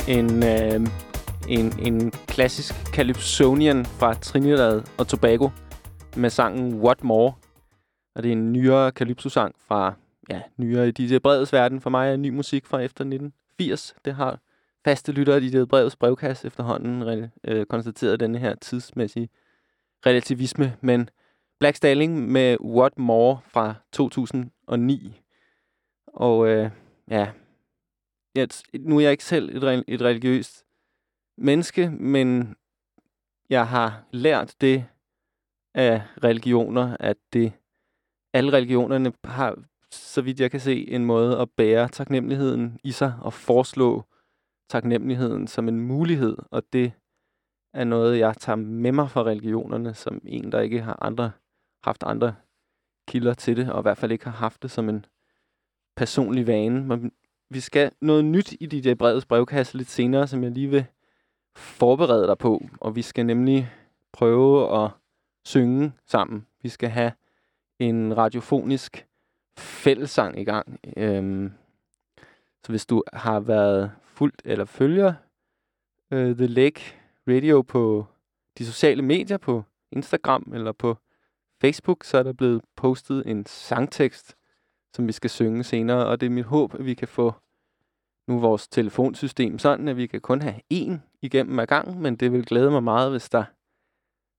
en, 0.08 0.44
øh, 0.44 0.88
en, 1.50 1.80
en 1.80 2.12
klassisk 2.12 2.74
Calypsonian 2.94 3.86
fra 3.86 4.14
Trinidad 4.14 4.82
og 4.98 5.08
Tobago 5.08 5.50
med 6.18 6.30
sangen 6.30 6.82
What 6.82 7.04
More. 7.04 7.34
Og 8.16 8.24
det 8.24 8.30
er 8.30 8.34
en 8.34 8.54
nyere 8.54 8.92
Calypso-sang 8.92 9.56
fra, 9.68 9.94
ja, 10.30 10.42
nyere 10.58 10.88
i 10.88 10.92
DJ 10.92 11.18
Breds 11.18 11.54
verden. 11.54 11.82
For 11.82 11.90
mig 11.90 12.12
er 12.12 12.18
ny 12.18 12.30
musik 12.30 12.66
fra 12.66 12.80
efter 12.80 13.04
1980. 13.04 13.96
Det 14.06 14.16
har 14.16 14.40
faste 14.86 15.12
lyttere 15.12 15.44
i 15.44 15.50
DJ 15.50 15.64
Breds 15.64 15.96
brevkasse 15.96 16.48
efterhånden 16.48 17.30
øh, 17.44 17.66
konstateret 17.66 18.20
denne 18.20 18.38
her 18.38 18.56
tidsmæssige 18.56 19.30
relativisme. 20.06 20.76
Men 20.82 21.10
Black 21.60 21.76
Stalin 21.76 22.32
med 22.32 22.58
What 22.62 22.98
More 22.98 23.38
fra 23.48 23.74
2009. 23.92 25.22
Og 26.08 26.48
øh, 26.48 26.70
ja, 27.10 27.28
at 28.36 28.64
nu 28.80 28.98
er 28.98 29.02
jeg 29.02 29.12
ikke 29.12 29.24
selv 29.24 29.64
et, 29.64 29.84
et 29.88 30.02
religiøst 30.02 30.66
menneske, 31.38 31.90
men 31.90 32.56
jeg 33.50 33.68
har 33.68 34.04
lært 34.12 34.56
det 34.62 34.86
af 35.74 36.02
religioner, 36.24 36.98
at 37.00 37.18
det 37.34 37.54
alle 38.34 38.54
religionerne 38.54 39.14
har, 39.24 39.58
så 39.92 40.22
vidt 40.22 40.40
jeg 40.40 40.52
kan 40.52 40.60
se, 40.60 40.90
en 40.90 41.06
måde 41.06 41.40
at 41.40 41.52
bære 41.52 41.88
taknemmeligheden 41.88 42.80
i 42.84 42.92
sig 42.92 43.14
og 43.22 43.34
foreslå 43.34 44.04
taknemmeligheden 44.70 45.48
som 45.48 45.68
en 45.68 45.82
mulighed, 45.82 46.38
og 46.52 46.64
det 46.74 46.92
er 47.74 47.84
noget, 47.84 48.20
jeg 48.20 48.38
tager 48.38 48.56
med 48.56 48.92
mig 48.92 49.10
fra 49.10 49.24
religionerne, 49.24 49.94
som 49.94 50.22
en, 50.26 50.52
der 50.52 50.60
ikke 50.60 50.82
har 50.82 50.98
andre, 51.02 51.32
haft 51.84 52.04
andre 52.04 52.36
kilder 53.08 53.34
til 53.34 53.58
det, 53.58 53.72
og 53.72 53.80
i 53.80 53.82
hvert 53.82 53.98
fald 53.98 54.12
ikke 54.12 54.26
har 54.26 54.32
haft 54.32 54.64
det 54.64 54.72
som 54.72 54.90
en 54.90 55.06
personlig 55.96 56.48
vane. 56.48 56.84
Men 56.84 57.12
vi 57.54 57.60
skal 57.60 57.92
noget 58.02 58.26
nyt 58.26 58.54
i 58.60 58.66
DJ 58.66 58.94
Breds 58.94 59.26
brevkasse 59.26 59.78
lidt 59.78 59.90
senere, 59.90 60.28
som 60.28 60.44
jeg 60.44 60.52
lige 60.52 60.68
vil 60.68 60.86
forberede 61.56 62.28
dig 62.28 62.38
på, 62.38 62.66
og 62.82 62.96
vi 62.96 63.02
skal 63.02 63.26
nemlig 63.26 63.72
prøve 64.12 64.84
at 64.84 64.92
synge 65.46 65.94
sammen. 66.06 66.46
Vi 66.62 66.70
skal 66.70 66.90
have 66.90 67.12
en 67.80 68.18
radiofonisk 68.18 69.06
fællesang 69.58 70.40
i 70.40 70.44
gang. 70.44 70.80
Øhm, 70.98 71.54
så 72.64 72.72
hvis 72.72 72.86
du 72.86 73.04
har 73.14 73.40
været 73.40 73.92
fuldt 74.04 74.42
eller 74.46 74.66
følger 74.66 75.14
øh, 76.12 76.36
The 76.36 76.48
Lake 76.48 76.82
Radio 77.28 77.62
på 77.62 78.06
de 78.58 78.66
sociale 78.66 79.02
medier, 79.02 79.38
på 79.38 79.64
Instagram 79.92 80.52
eller 80.54 80.72
på 80.72 80.98
Facebook, 81.62 82.04
så 82.04 82.18
er 82.18 82.24
der 82.24 82.34
blevet 82.34 82.62
postet 82.76 83.24
en 83.26 83.46
sangtekst, 83.46 84.36
som 84.96 85.08
vi 85.08 85.12
skal 85.12 85.30
synge 85.30 85.64
senere. 85.64 86.06
Og 86.06 86.22
det 86.22 86.26
er 86.26 86.30
mit 86.30 86.46
håb, 86.46 86.74
at 86.74 86.86
vi 86.86 86.94
kan 86.94 87.08
få 87.08 87.34
nu 88.28 88.40
vores 88.40 88.68
telefonsystem 88.68 89.60
sådan, 89.60 89.88
at 89.88 89.98
vi 89.98 90.08
kan 90.08 90.22
kun 90.22 90.42
have 90.42 90.56
én 90.74 91.00
igennem 91.22 91.60
ad 91.60 91.68
gang, 91.68 92.02
men 92.02 92.16
det 92.16 92.32
vil 92.32 92.46
glæde 92.46 92.72
mig 92.72 92.84
meget, 92.84 93.12
hvis 93.12 93.30
der 93.30 93.44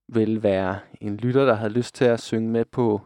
vil 0.09 0.43
være 0.43 0.79
en 1.01 1.17
lytter, 1.17 1.45
der 1.45 1.55
har 1.55 1.69
lyst 1.69 1.95
til 1.95 2.05
at 2.05 2.21
synge 2.21 2.51
med 2.51 2.65
på 2.65 3.01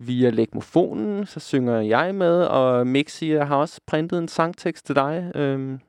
via 0.00 0.30
legmofonen, 0.30 1.26
så 1.26 1.40
synger 1.40 1.80
jeg 1.80 2.14
med, 2.14 2.44
og 2.44 2.86
Mixi 2.86 3.32
jeg 3.32 3.46
har 3.46 3.56
også 3.56 3.80
printet 3.86 4.18
en 4.18 4.28
sangtekst 4.28 4.86
til 4.86 4.94
dig. 4.94 5.32
Øhm, 5.34 5.80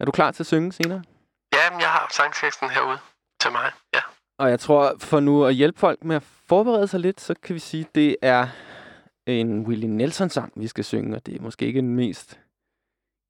er 0.00 0.04
du 0.04 0.12
klar 0.12 0.30
til 0.30 0.42
at 0.42 0.46
synge 0.46 0.72
senere? 0.72 1.02
Ja, 1.52 1.76
jeg 1.78 1.88
har 1.88 2.08
sangteksten 2.12 2.70
herude 2.70 2.98
til 3.40 3.52
mig, 3.52 3.70
ja. 3.94 4.00
Og 4.38 4.50
jeg 4.50 4.60
tror, 4.60 4.94
for 4.98 5.20
nu 5.20 5.44
at 5.44 5.54
hjælpe 5.54 5.78
folk 5.78 6.04
med 6.04 6.16
at 6.16 6.22
forberede 6.22 6.88
sig 6.88 7.00
lidt, 7.00 7.20
så 7.20 7.34
kan 7.42 7.54
vi 7.54 7.60
sige, 7.60 7.84
at 7.84 7.94
det 7.94 8.16
er 8.22 8.48
en 9.26 9.66
Willie 9.66 9.88
Nelson-sang, 9.88 10.52
vi 10.56 10.66
skal 10.66 10.84
synge, 10.84 11.16
og 11.16 11.26
det 11.26 11.36
er 11.36 11.42
måske 11.42 11.66
ikke 11.66 11.80
den 11.80 11.96
mest 11.96 12.40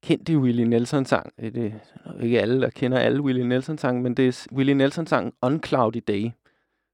kendte 0.03 0.37
Willie 0.37 0.65
Nelson-sang. 0.65 1.33
Det 1.37 1.73
er 2.05 2.21
ikke 2.21 2.41
alle, 2.41 2.61
der 2.61 2.69
kender 2.69 2.99
alle 2.99 3.21
Willie 3.21 3.47
Nelson-sange, 3.47 4.01
men 4.01 4.13
det 4.13 4.27
er 4.27 4.47
Willie 4.51 4.75
Nelson-sangen 4.75 5.33
On 5.41 5.63
Cloudy 5.63 6.01
Day. 6.07 6.29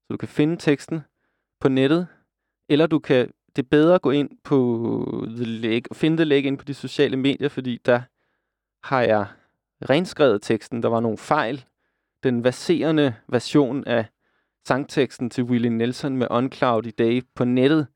Så 0.02 0.08
du 0.12 0.18
kan 0.18 0.28
finde 0.28 0.58
teksten 0.58 1.02
på 1.60 1.70
nettet, 1.70 2.08
eller 2.70 2.88
du 2.88 3.00
kan, 3.00 3.32
det 3.56 3.64
er 3.64 3.68
bedre 3.72 3.96
at 3.96 4.02
gå 4.02 4.12
ind 4.12 4.30
på 4.44 5.28
The 5.28 5.46
Lake, 5.46 5.84
og 5.90 5.96
finde 5.96 6.18
The 6.18 6.26
Lake 6.26 6.48
ind 6.48 6.58
på 6.58 6.66
de 6.66 6.74
sociale 6.74 7.18
medier, 7.18 7.50
fordi 7.50 7.78
der 7.86 8.02
har 8.84 9.02
jeg 9.02 9.28
renskrevet 9.90 10.42
teksten. 10.42 10.84
Der 10.84 10.90
var 10.90 11.00
nogle 11.00 11.18
fejl. 11.18 11.66
Den 12.24 12.44
verserende 12.44 13.16
version 13.28 13.84
af 13.88 14.06
sangteksten 14.68 15.30
til 15.30 15.44
Willie 15.44 15.70
Nelson 15.70 16.18
med 16.18 16.28
On 16.30 16.52
Cloudy 16.52 16.92
Day 16.98 17.24
på 17.36 17.46
nettet, 17.46 17.88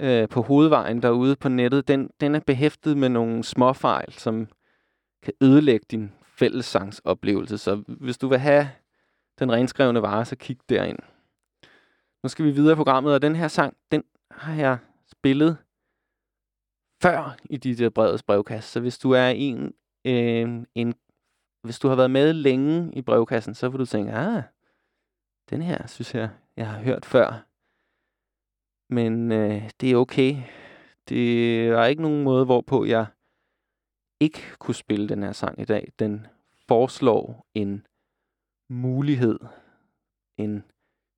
øh, 0.00 0.28
på 0.28 0.42
hovedvejen 0.42 1.02
derude 1.02 1.36
på 1.36 1.48
nettet, 1.48 1.88
den, 1.88 2.10
den 2.20 2.34
er 2.34 2.40
behæftet 2.40 2.96
med 2.96 3.08
nogle 3.08 3.44
småfejl, 3.44 4.12
som 4.12 4.48
kan 5.22 5.32
ødelægge 5.40 5.86
din 5.90 6.12
fællessangsoplevelse. 6.24 7.58
Så 7.58 7.82
hvis 7.86 8.18
du 8.18 8.28
vil 8.28 8.38
have 8.38 8.68
den 9.38 9.52
renskrevne 9.52 10.02
vare, 10.02 10.24
så 10.24 10.36
kig 10.36 10.58
derind. 10.68 10.98
Nu 12.22 12.28
skal 12.28 12.44
vi 12.44 12.50
videre 12.50 12.72
i 12.72 12.76
programmet, 12.76 13.14
og 13.14 13.22
den 13.22 13.36
her 13.36 13.48
sang, 13.48 13.76
den 13.90 14.04
har 14.30 14.54
jeg 14.54 14.78
spillet 15.06 15.56
før 17.02 17.36
i 17.50 17.56
dit 17.56 17.80
øh, 17.80 17.90
brevets 17.90 18.22
brevkasse. 18.22 18.70
Så 18.70 18.80
hvis 18.80 18.98
du 18.98 19.10
er 19.10 19.28
en, 19.28 19.74
øh, 20.04 20.66
en, 20.74 20.94
hvis 21.62 21.78
du 21.78 21.88
har 21.88 21.96
været 21.96 22.10
med 22.10 22.32
længe 22.32 22.92
i 22.94 23.02
brevkassen, 23.02 23.54
så 23.54 23.68
vil 23.68 23.80
du 23.80 23.86
tænke, 23.86 24.12
ah, 24.12 24.42
den 25.50 25.62
her 25.62 25.86
synes 25.86 26.14
jeg, 26.14 26.30
jeg 26.56 26.70
har 26.70 26.78
hørt 26.78 27.04
før. 27.04 27.46
Men 28.90 29.32
øh, 29.32 29.70
det 29.80 29.90
er 29.90 29.96
okay. 29.96 30.36
Det 31.08 31.68
er 31.68 31.84
ikke 31.84 32.02
nogen 32.02 32.24
måde, 32.24 32.44
hvorpå 32.44 32.84
jeg 32.84 33.06
ikke 34.20 34.42
kunne 34.58 34.74
spille 34.74 35.08
den 35.08 35.22
her 35.22 35.32
sang 35.32 35.60
i 35.60 35.64
dag. 35.64 35.92
Den 35.98 36.26
foreslår 36.68 37.46
en 37.54 37.86
mulighed, 38.70 39.38
en 40.36 40.64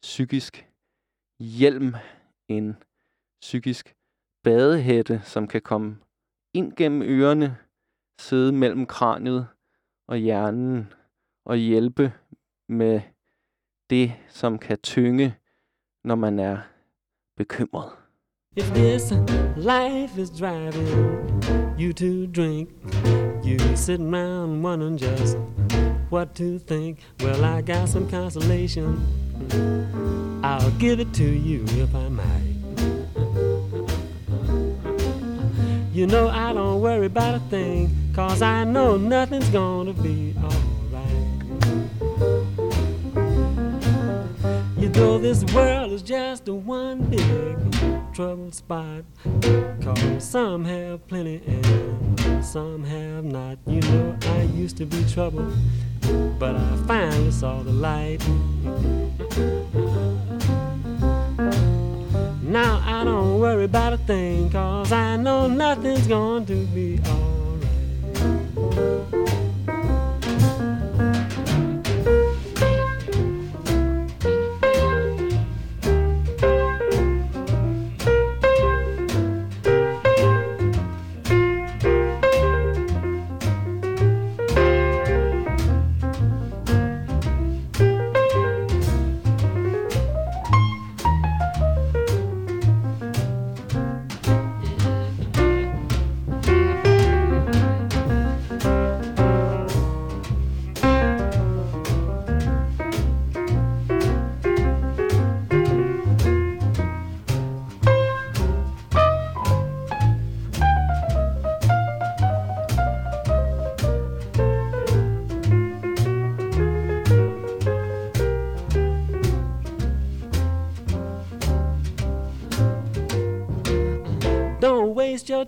psykisk 0.03 0.69
hjelm, 1.41 1.95
en 2.49 2.77
psykisk 3.41 3.95
badehætte, 4.43 5.21
som 5.25 5.49
kan 5.49 5.63
komme 5.63 5.99
ind 6.55 6.73
gennem 6.77 7.03
ørerne, 7.03 7.57
sidde 8.19 8.53
mellem 8.53 8.87
kraniet 8.87 9.49
og 10.07 10.17
hjernen 10.17 10.93
og 11.45 11.57
hjælpe 11.57 12.13
med 12.69 13.01
det, 13.91 14.13
som 14.29 14.59
kan 14.59 14.79
tynge, 14.79 15.37
når 16.05 16.15
man 16.15 16.39
er 16.39 16.74
bekymret. 17.37 17.93
If 18.55 18.73
this 18.73 19.11
life 19.57 20.17
is 20.17 20.31
driving 20.31 21.75
you 21.77 21.93
to 21.95 22.29
drink, 22.29 22.71
you 23.43 23.59
sitting 23.77 24.15
around 24.15 24.63
wondering 24.63 24.97
just 24.97 25.37
what 26.11 26.37
to 26.37 26.61
think. 26.61 27.01
Well, 27.21 27.45
I 27.45 27.63
got 27.63 27.89
some 27.89 28.09
consolation. 28.09 29.03
I'll 30.45 30.71
give 30.73 31.01
it 31.01 31.13
to 31.15 31.25
you 31.25 31.65
if 31.83 31.93
I 31.95 32.09
might. 32.09 32.55
You 35.93 36.07
know 36.07 36.29
I 36.29 36.53
don't 36.53 36.81
worry 36.81 37.07
about 37.07 37.35
a 37.35 37.41
thing, 37.51 37.91
cause 38.15 38.43
I 38.43 38.63
know 38.63 38.97
nothing's 38.97 39.49
gonna 39.49 39.93
be 39.93 40.35
alright. 40.37 40.74
You 44.85 44.91
know 44.91 45.17
this 45.17 45.43
world 45.55 45.93
is 45.93 46.03
just 46.03 46.47
a 46.47 46.53
one 46.53 47.05
big 47.05 47.57
trouble 48.13 48.53
spot, 48.53 49.05
cause 49.81 50.23
some 50.23 50.63
have 50.67 51.09
plenty 51.09 51.41
and 51.47 52.45
some 52.45 52.85
have 52.85 53.25
not. 53.25 53.57
You 53.67 53.81
know 53.81 54.15
I 54.21 54.43
used 54.43 54.77
to 54.77 54.85
be 54.85 55.03
trouble, 55.07 55.51
but 56.39 56.55
I 56.55 56.77
finally 56.87 57.31
saw 57.31 57.63
the 57.63 57.73
light. 57.73 58.21
Now 62.43 62.83
I 62.85 63.05
don't 63.05 63.41
worry 63.41 63.65
about 63.65 63.95
a 63.95 63.97
thing, 63.97 64.51
cause 64.51 64.93
I 64.93 65.17
know 65.17 65.47
nothing's 65.47 66.07
going 66.07 66.45
to 66.45 66.67
be 66.67 67.01
alright. 67.09 69.14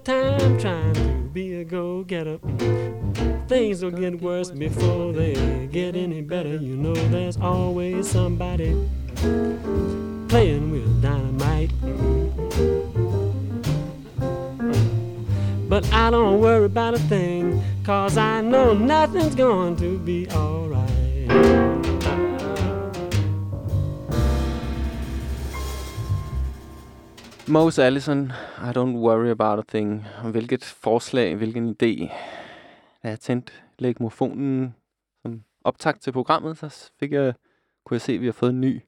Time 0.06 0.56
trying 0.56 0.94
to 0.94 1.28
be 1.32 1.54
a 1.54 1.64
go-getter. 1.64 2.38
Things 3.48 3.82
will 3.82 3.90
get 3.90 4.22
worse 4.22 4.52
before 4.52 5.12
they 5.12 5.66
get 5.72 5.96
any 5.96 6.22
better. 6.22 6.54
You 6.54 6.76
know 6.76 6.94
there's 6.94 7.36
always 7.38 8.08
somebody 8.08 8.88
playing 10.28 10.70
with 10.70 11.02
dynamite. 11.02 11.72
But 15.68 15.92
I 15.92 16.12
don't 16.12 16.40
worry 16.40 16.66
about 16.66 16.94
a 16.94 17.00
thing, 17.00 17.60
cause 17.82 18.16
I 18.16 18.42
know 18.42 18.74
nothing's 18.74 19.34
going 19.34 19.74
to 19.78 19.98
be 19.98 20.30
alright. 20.30 21.65
Mose 27.48 27.78
Allison, 27.78 28.32
I 28.68 28.72
don't 28.72 28.96
worry 28.96 29.30
about 29.30 29.58
a 29.58 29.62
thing. 29.68 30.04
Og 30.24 30.30
hvilket 30.30 30.64
forslag, 30.82 31.36
hvilken 31.36 31.68
idé. 31.68 32.12
Da 33.02 33.08
jeg 33.08 33.20
tændte 33.20 33.52
legmofonen 33.78 34.74
som 35.22 35.42
optakt 35.64 36.00
til 36.00 36.12
programmet, 36.12 36.58
så 36.58 36.92
fik 37.00 37.12
jeg, 37.12 37.34
kunne 37.84 37.94
jeg 37.94 38.00
se, 38.00 38.12
at 38.12 38.20
vi 38.20 38.26
har 38.26 38.32
fået 38.32 38.50
en 38.50 38.60
ny 38.60 38.80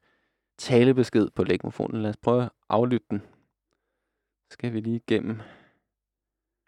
talebesked 0.59 1.31
på 1.37 1.45
legmofonen. 1.45 2.03
Lad 2.03 2.11
os 2.11 2.17
prøve 2.17 2.43
at 2.43 2.51
aflytte 2.69 3.07
den. 3.11 3.21
Så 4.49 4.51
skal 4.51 4.73
vi 4.73 4.81
lige 4.81 5.03
igennem. 5.09 5.41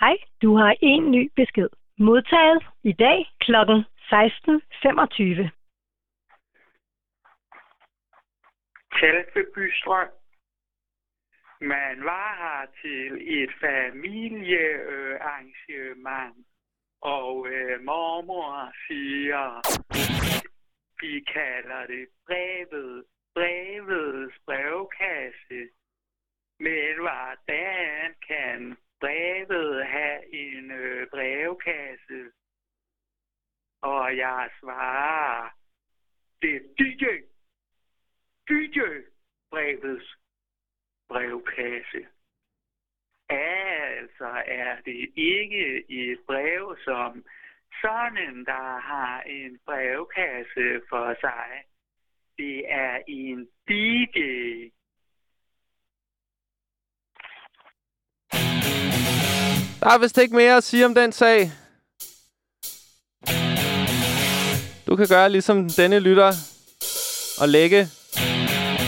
Hej, 0.00 0.16
du 0.42 0.56
har 0.56 0.74
en 0.80 1.10
ny 1.10 1.32
besked. 1.36 1.68
Modtaget 1.98 2.62
i 2.82 2.92
dag 2.92 3.26
kl. 3.40 3.52
16.25. 3.52 5.48
Kalve 9.00 9.44
Bystrøm. 9.54 10.19
Man 11.62 12.04
var 12.04 12.36
her 12.36 12.66
til 12.82 13.42
et 13.42 13.50
familiearrangement, 13.60 16.46
og 17.00 17.48
øh, 17.48 17.80
mormor 17.80 18.72
siger, 18.86 19.60
vi 21.00 21.20
kalder 21.20 21.86
det 21.86 22.08
brevet, 22.26 23.04
brevets 23.34 24.38
brevkasse. 24.44 25.68
Men 26.58 26.98
hvordan 26.98 28.14
kan 28.26 28.76
brevet 29.00 29.86
have 29.86 30.34
en 30.34 30.70
øh, 30.70 31.10
brevkasse? 31.10 32.30
Og 33.82 34.16
jeg 34.16 34.50
svarer, 34.60 35.50
det 36.42 36.56
er 36.56 36.60
DJ. 36.78 37.04
DJ 38.48 38.80
brevets 39.50 40.19
brevkasse. 41.10 42.00
Altså 43.28 44.28
er 44.46 44.74
det 44.86 45.00
ikke 45.16 45.64
et 45.88 46.18
brev 46.26 46.76
som 46.84 47.24
sådan, 47.82 48.34
der 48.44 48.80
har 48.90 49.22
en 49.22 49.58
brevkasse 49.66 50.66
for 50.90 51.06
sig. 51.20 51.50
Det 52.38 52.58
er 52.68 52.98
en 53.08 53.38
DJ. 53.68 54.18
Der 59.80 59.90
er 59.94 59.98
vist 59.98 60.18
ikke 60.18 60.36
mere 60.36 60.56
at 60.56 60.64
sige 60.64 60.86
om 60.86 60.94
den 60.94 61.12
sag. 61.12 61.40
Du 64.86 64.96
kan 64.96 65.06
gøre 65.08 65.30
ligesom 65.30 65.68
denne 65.76 66.00
lytter 66.00 66.32
og 67.40 67.48
lægge 67.48 67.86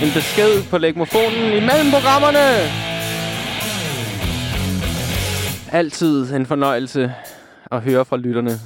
en 0.02 0.12
besked 0.14 0.70
på 0.70 0.78
legmofonen 0.78 1.52
imellem 1.52 1.90
programmerne. 1.90 2.48
Altid 5.72 6.34
en 6.34 6.46
fornøjelse 6.46 7.12
at 7.70 7.82
høre 7.82 8.04
fra 8.04 8.16
lytterne. 8.16 8.58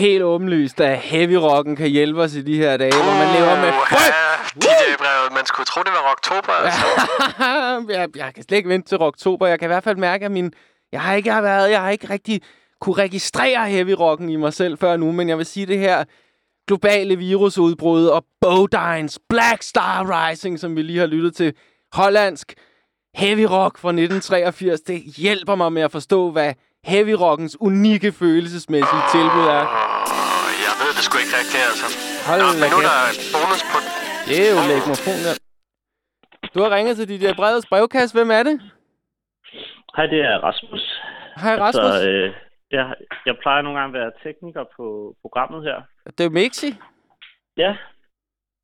Helt 0.00 0.22
åbenlyst, 0.22 0.80
at 0.80 0.98
heavy 0.98 1.32
rocken 1.32 1.76
kan 1.76 1.88
hjælpe 1.88 2.22
os 2.22 2.34
i 2.34 2.42
de 2.42 2.56
her 2.56 2.76
dage, 2.76 2.94
hvor 2.94 3.14
man 3.22 3.28
lever 3.36 3.56
med 3.64 3.72
frygt. 3.72 4.16
DJ-brevet. 4.64 5.32
Man 5.34 5.46
skulle 5.46 5.66
tro, 5.66 5.82
det 5.82 5.92
var 5.92 6.10
Rocktober. 6.10 6.52
Altså. 6.52 6.84
jeg, 7.98 8.08
jeg 8.16 8.34
kan 8.34 8.42
slet 8.44 8.56
ikke 8.56 8.68
vente 8.68 8.88
til 8.88 8.98
oktober. 9.00 9.46
Jeg 9.46 9.58
kan 9.58 9.66
i 9.66 9.72
hvert 9.74 9.84
fald 9.84 9.96
mærke, 9.96 10.24
at 10.24 10.30
min... 10.30 10.52
Jeg 10.92 11.00
har 11.00 11.14
ikke 11.14 11.30
været... 11.30 11.70
Jeg 11.70 11.80
har 11.80 11.90
ikke 11.90 12.10
rigtig 12.10 12.40
kunne 12.80 12.94
registrere 12.94 13.68
heavy 13.68 13.90
rocken 13.90 14.28
i 14.30 14.36
mig 14.36 14.52
selv 14.52 14.78
før 14.78 14.96
nu, 14.96 15.12
men 15.12 15.28
jeg 15.28 15.38
vil 15.38 15.46
sige 15.46 15.66
det 15.66 15.78
her 15.78 16.04
globale 16.66 17.16
virusudbrud 17.16 18.06
og 18.06 18.24
Bodines 18.40 19.18
Black 19.28 19.62
Star 19.62 20.28
Rising, 20.28 20.60
som 20.60 20.76
vi 20.76 20.82
lige 20.82 20.98
har 20.98 21.06
lyttet 21.06 21.34
til, 21.34 21.54
hollandsk 21.92 22.54
heavy 23.14 23.46
rock 23.50 23.78
fra 23.78 23.88
1983, 23.88 24.80
det 24.80 25.00
hjælper 25.00 25.54
mig 25.54 25.72
med 25.72 25.82
at 25.82 25.92
forstå, 25.92 26.30
hvad 26.30 26.54
heavy 26.84 27.14
rockens 27.24 27.56
unikke 27.60 28.12
følelsesmæssige 28.12 29.02
tilbud 29.14 29.46
er. 29.58 29.64
Jeg 30.66 30.74
ved 30.80 30.90
det 30.96 31.02
sgu 31.06 31.14
ikke 31.24 31.34
rigtigt, 31.40 31.62
altså. 31.70 31.86
Hold 32.28 32.40
Nå, 32.42 32.48
men 32.62 32.68
nu 32.74 32.76
er 32.80 32.86
der 32.90 32.98
bonus 33.34 33.62
på... 33.72 33.78
Det 34.28 34.36
er 34.46 34.50
jo 34.56 34.60
lægmofon 34.72 35.18
der. 35.26 35.34
Du 36.54 36.58
har 36.64 36.70
ringet 36.76 36.96
til 36.96 37.08
dit 37.08 37.36
brevets 37.36 37.66
brevkasse. 37.66 38.16
Hvem 38.18 38.30
er 38.38 38.42
det? 38.48 38.56
Hej, 39.96 40.06
det 40.06 40.20
er 40.30 40.36
Rasmus. 40.48 40.84
Hej 41.44 41.54
Rasmus. 41.64 41.92
Så, 41.94 42.08
øh, 42.10 42.34
jeg, 42.70 42.94
jeg 43.26 43.34
plejer 43.42 43.62
nogle 43.62 43.78
gange 43.80 43.90
at 43.96 44.00
være 44.02 44.12
tekniker 44.24 44.64
på 44.76 44.84
programmet 45.22 45.60
her. 45.68 45.78
Det 46.18 46.24
er 46.26 46.30
Mixi. 46.30 46.70
Ja. 47.56 47.76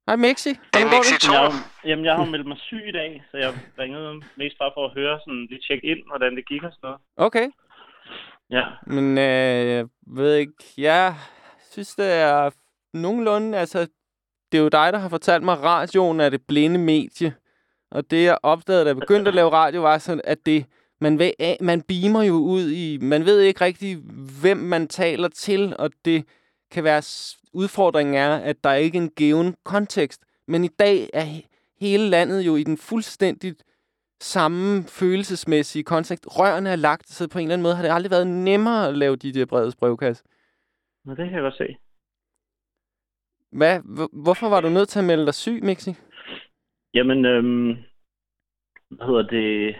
Hej 0.08 0.16
Mixi. 0.16 0.52
Det 0.74 0.80
er 0.82 0.90
Mixi 0.94 1.14
2. 1.18 1.32
Jeg, 1.32 1.40
har- 1.40 1.70
jamen, 1.84 2.04
jeg 2.04 2.14
har 2.16 2.24
meldt 2.24 2.46
mig 2.46 2.58
syg 2.68 2.82
i 2.88 2.92
dag, 2.92 3.10
så 3.30 3.36
jeg 3.44 3.50
ringede 3.78 4.10
mest 4.36 4.56
bare 4.62 4.72
for 4.76 4.84
at 4.88 4.94
høre, 4.98 5.14
sådan 5.20 5.46
lige 5.50 5.62
tjekke 5.66 5.86
ind, 5.92 6.00
hvordan 6.10 6.36
det 6.36 6.44
gik 6.48 6.62
og 6.62 6.72
sådan 6.72 6.86
noget. 6.88 7.00
Okay. 7.16 7.46
Ja. 8.50 8.64
Men 8.86 9.18
øh, 9.18 9.66
jeg 9.68 9.86
ved 10.06 10.34
ikke, 10.34 10.52
jeg 10.78 11.14
synes, 11.70 11.94
det 11.94 12.12
er 12.12 12.50
nogenlunde, 12.94 13.58
altså, 13.58 13.86
det 14.52 14.58
er 14.58 14.62
jo 14.62 14.68
dig, 14.68 14.92
der 14.92 14.98
har 14.98 15.08
fortalt 15.08 15.42
mig, 15.42 15.52
at 15.52 15.62
radioen 15.62 16.20
er 16.20 16.28
det 16.28 16.46
blinde 16.46 16.78
medie. 16.78 17.34
Og 17.90 18.10
det, 18.10 18.24
jeg 18.24 18.38
opdagede, 18.42 18.84
da 18.84 18.88
jeg 18.88 18.96
begyndte 18.96 19.28
at 19.28 19.34
lave 19.34 19.50
radio, 19.50 19.80
var 19.80 19.98
sådan, 19.98 20.20
at 20.24 20.38
det, 20.46 20.66
man, 21.00 21.18
ved, 21.18 21.60
man 21.60 21.82
beamer 21.82 22.22
jo 22.22 22.34
ud 22.34 22.70
i, 22.70 22.98
man 23.00 23.24
ved 23.24 23.40
ikke 23.40 23.60
rigtig, 23.60 23.96
hvem 24.40 24.56
man 24.56 24.88
taler 24.88 25.28
til, 25.28 25.76
og 25.78 25.90
det 26.04 26.24
kan 26.70 26.84
være, 26.84 27.02
udfordringen 27.52 28.14
er, 28.14 28.36
at 28.36 28.64
der 28.64 28.72
ikke 28.72 28.98
er 28.98 29.02
en 29.02 29.10
given 29.10 29.54
kontekst. 29.64 30.20
Men 30.48 30.64
i 30.64 30.68
dag 30.68 31.10
er 31.12 31.26
hele 31.80 32.08
landet 32.08 32.40
jo 32.40 32.56
i 32.56 32.62
den 32.62 32.78
fuldstændigt 32.78 33.62
samme 34.20 34.82
følelsesmæssige 35.00 35.84
kontekst. 35.84 36.26
Rørene 36.38 36.70
er 36.70 36.76
lagt, 36.76 37.08
så 37.08 37.28
på 37.32 37.38
en 37.38 37.44
eller 37.44 37.52
anden 37.54 37.62
måde 37.62 37.76
har 37.76 37.82
det 37.82 37.90
aldrig 37.90 38.10
været 38.10 38.26
nemmere 38.26 38.88
at 38.88 38.96
lave 38.98 39.16
de 39.16 39.32
der 39.32 39.46
brevets 39.46 39.76
brevkasse. 39.76 40.24
Nå, 41.04 41.10
det 41.14 41.24
kan 41.24 41.32
jeg 41.34 41.40
godt 41.42 41.56
se. 41.56 41.76
Hvad, 43.58 43.80
hvor- 43.96 44.22
hvorfor 44.24 44.48
var 44.48 44.60
du 44.60 44.68
nødt 44.68 44.88
til 44.88 44.98
at 44.98 45.04
melde 45.04 45.26
dig 45.26 45.34
syg, 45.34 45.58
Mixi? 45.62 45.90
Jamen, 46.94 47.24
øhm, 47.24 47.68
hvad 48.90 49.06
hedder 49.06 49.22
det? 49.22 49.76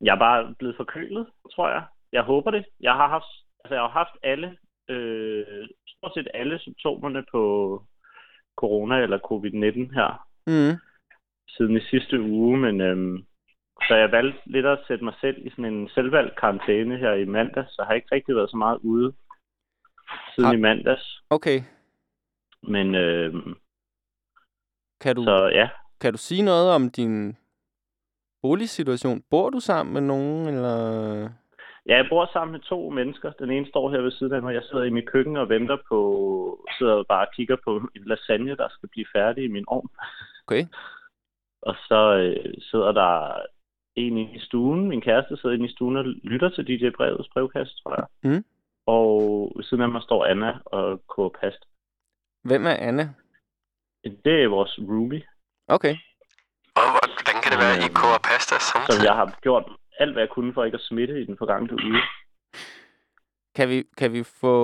Jeg 0.00 0.14
er 0.14 0.18
bare 0.18 0.54
blevet 0.58 0.76
forkølet, 0.76 1.26
tror 1.54 1.68
jeg. 1.68 1.84
Jeg 2.12 2.22
håber 2.22 2.50
det. 2.50 2.64
Jeg 2.80 2.92
har 2.92 3.08
haft, 3.08 3.32
altså 3.64 3.74
jeg 3.74 3.82
har 3.82 3.88
haft 4.00 4.16
alle, 4.22 4.56
øh, 4.88 5.68
stort 5.86 6.12
set 6.14 6.28
alle 6.34 6.58
symptomerne 6.58 7.24
på 7.32 7.42
corona 8.56 8.96
eller 9.02 9.18
covid-19 9.18 9.94
her 9.94 10.28
Mm. 10.46 10.76
siden 11.48 11.76
i 11.76 11.80
sidste 11.80 12.20
uge, 12.20 12.58
men 12.58 12.80
øhm, 12.80 13.24
så 13.88 13.94
jeg 13.94 14.12
valgte 14.12 14.40
lidt 14.46 14.66
at 14.66 14.78
sætte 14.88 15.04
mig 15.04 15.14
selv 15.20 15.46
i 15.46 15.50
sådan 15.50 15.64
en 15.64 15.88
selvvalgt 15.88 16.36
karantæne 16.40 16.96
her 16.98 17.12
i 17.12 17.24
mandag, 17.24 17.64
så 17.68 17.74
jeg 17.78 17.86
har 17.86 17.94
ikke 17.94 18.14
rigtig 18.14 18.36
været 18.36 18.50
så 18.50 18.56
meget 18.56 18.78
ude 18.82 19.12
siden 20.34 20.46
Har- 20.46 20.54
i 20.54 20.60
mandags. 20.60 21.22
Okay. 21.30 21.60
Men 22.62 22.94
øhm, 22.94 23.54
Kan 25.00 25.16
du, 25.16 25.22
så 25.24 25.50
ja, 25.52 25.68
kan 26.00 26.12
du 26.12 26.18
sige 26.18 26.42
noget 26.42 26.70
om 26.74 26.90
din 26.90 27.36
boligsituation? 28.42 29.22
Bor 29.30 29.50
du 29.50 29.60
sammen 29.60 29.92
med 29.92 30.00
nogen, 30.02 30.46
eller... 30.48 30.76
Ja, 31.86 31.96
jeg 31.96 32.06
bor 32.10 32.30
sammen 32.32 32.52
med 32.52 32.60
to 32.60 32.90
mennesker. 32.90 33.30
Den 33.32 33.50
ene 33.50 33.66
står 33.68 33.90
her 33.90 34.00
ved 34.00 34.10
siden 34.10 34.32
af 34.32 34.42
mig. 34.42 34.54
Jeg 34.54 34.62
sidder 34.62 34.84
i 34.84 34.90
mit 34.90 35.08
køkken 35.08 35.36
og 35.36 35.48
venter 35.48 35.76
på... 35.88 35.98
sidder 36.78 37.02
bare 37.08 37.26
og 37.26 37.32
kigger 37.36 37.56
på 37.64 37.76
en 37.76 38.04
lasagne, 38.06 38.56
der 38.56 38.68
skal 38.70 38.88
blive 38.88 39.06
færdig 39.16 39.44
i 39.44 39.48
min 39.48 39.64
ovn. 39.66 39.88
Okay. 40.46 40.64
Og 41.62 41.74
så 41.88 42.14
øh, 42.16 42.54
sidder 42.58 42.92
der 42.92 43.42
en 43.96 44.18
inde 44.18 44.34
i 44.34 44.38
stuen. 44.38 44.88
Min 44.88 45.00
kæreste 45.00 45.36
sidder 45.36 45.54
inde 45.54 45.66
i 45.66 45.72
stuen 45.72 45.96
og 45.96 46.04
lytter 46.04 46.48
til 46.48 46.66
DJ 46.66 46.90
Brevets 46.96 47.28
brevkasse, 47.28 47.74
tror 47.82 47.94
jeg. 47.94 48.32
Mm. 48.32 48.44
Og 48.86 49.12
ved 49.56 49.64
siden 49.64 49.82
af 49.82 49.88
mig 49.88 50.02
står 50.02 50.24
Anna 50.24 50.58
og 50.64 51.06
koger 51.06 51.28
pasta. 51.40 51.66
Hvem 52.44 52.66
er 52.66 52.76
Anne? 52.88 53.14
Det 54.24 54.42
er 54.42 54.48
vores 54.48 54.78
roomie, 54.78 55.22
Okay. 55.68 55.94
Og 56.80 56.86
hvordan 56.94 57.36
kan 57.42 57.50
det 57.52 57.58
være, 57.64 57.76
at 57.76 57.84
I 57.86 57.88
koger 58.00 58.20
pasta 58.30 58.54
som 58.58 58.80
samtidig? 58.80 59.04
jeg 59.08 59.14
har 59.14 59.38
gjort 59.42 59.64
alt, 59.98 60.12
hvad 60.12 60.22
jeg 60.22 60.30
kunne 60.30 60.54
for 60.54 60.64
ikke 60.64 60.74
at 60.74 60.86
smitte 60.90 61.22
i 61.22 61.26
den 61.26 61.36
forgangne 61.38 61.72
uge. 61.72 62.00
Kan 63.56 63.68
vi, 63.68 63.84
kan 63.98 64.12
vi 64.12 64.22
få... 64.22 64.54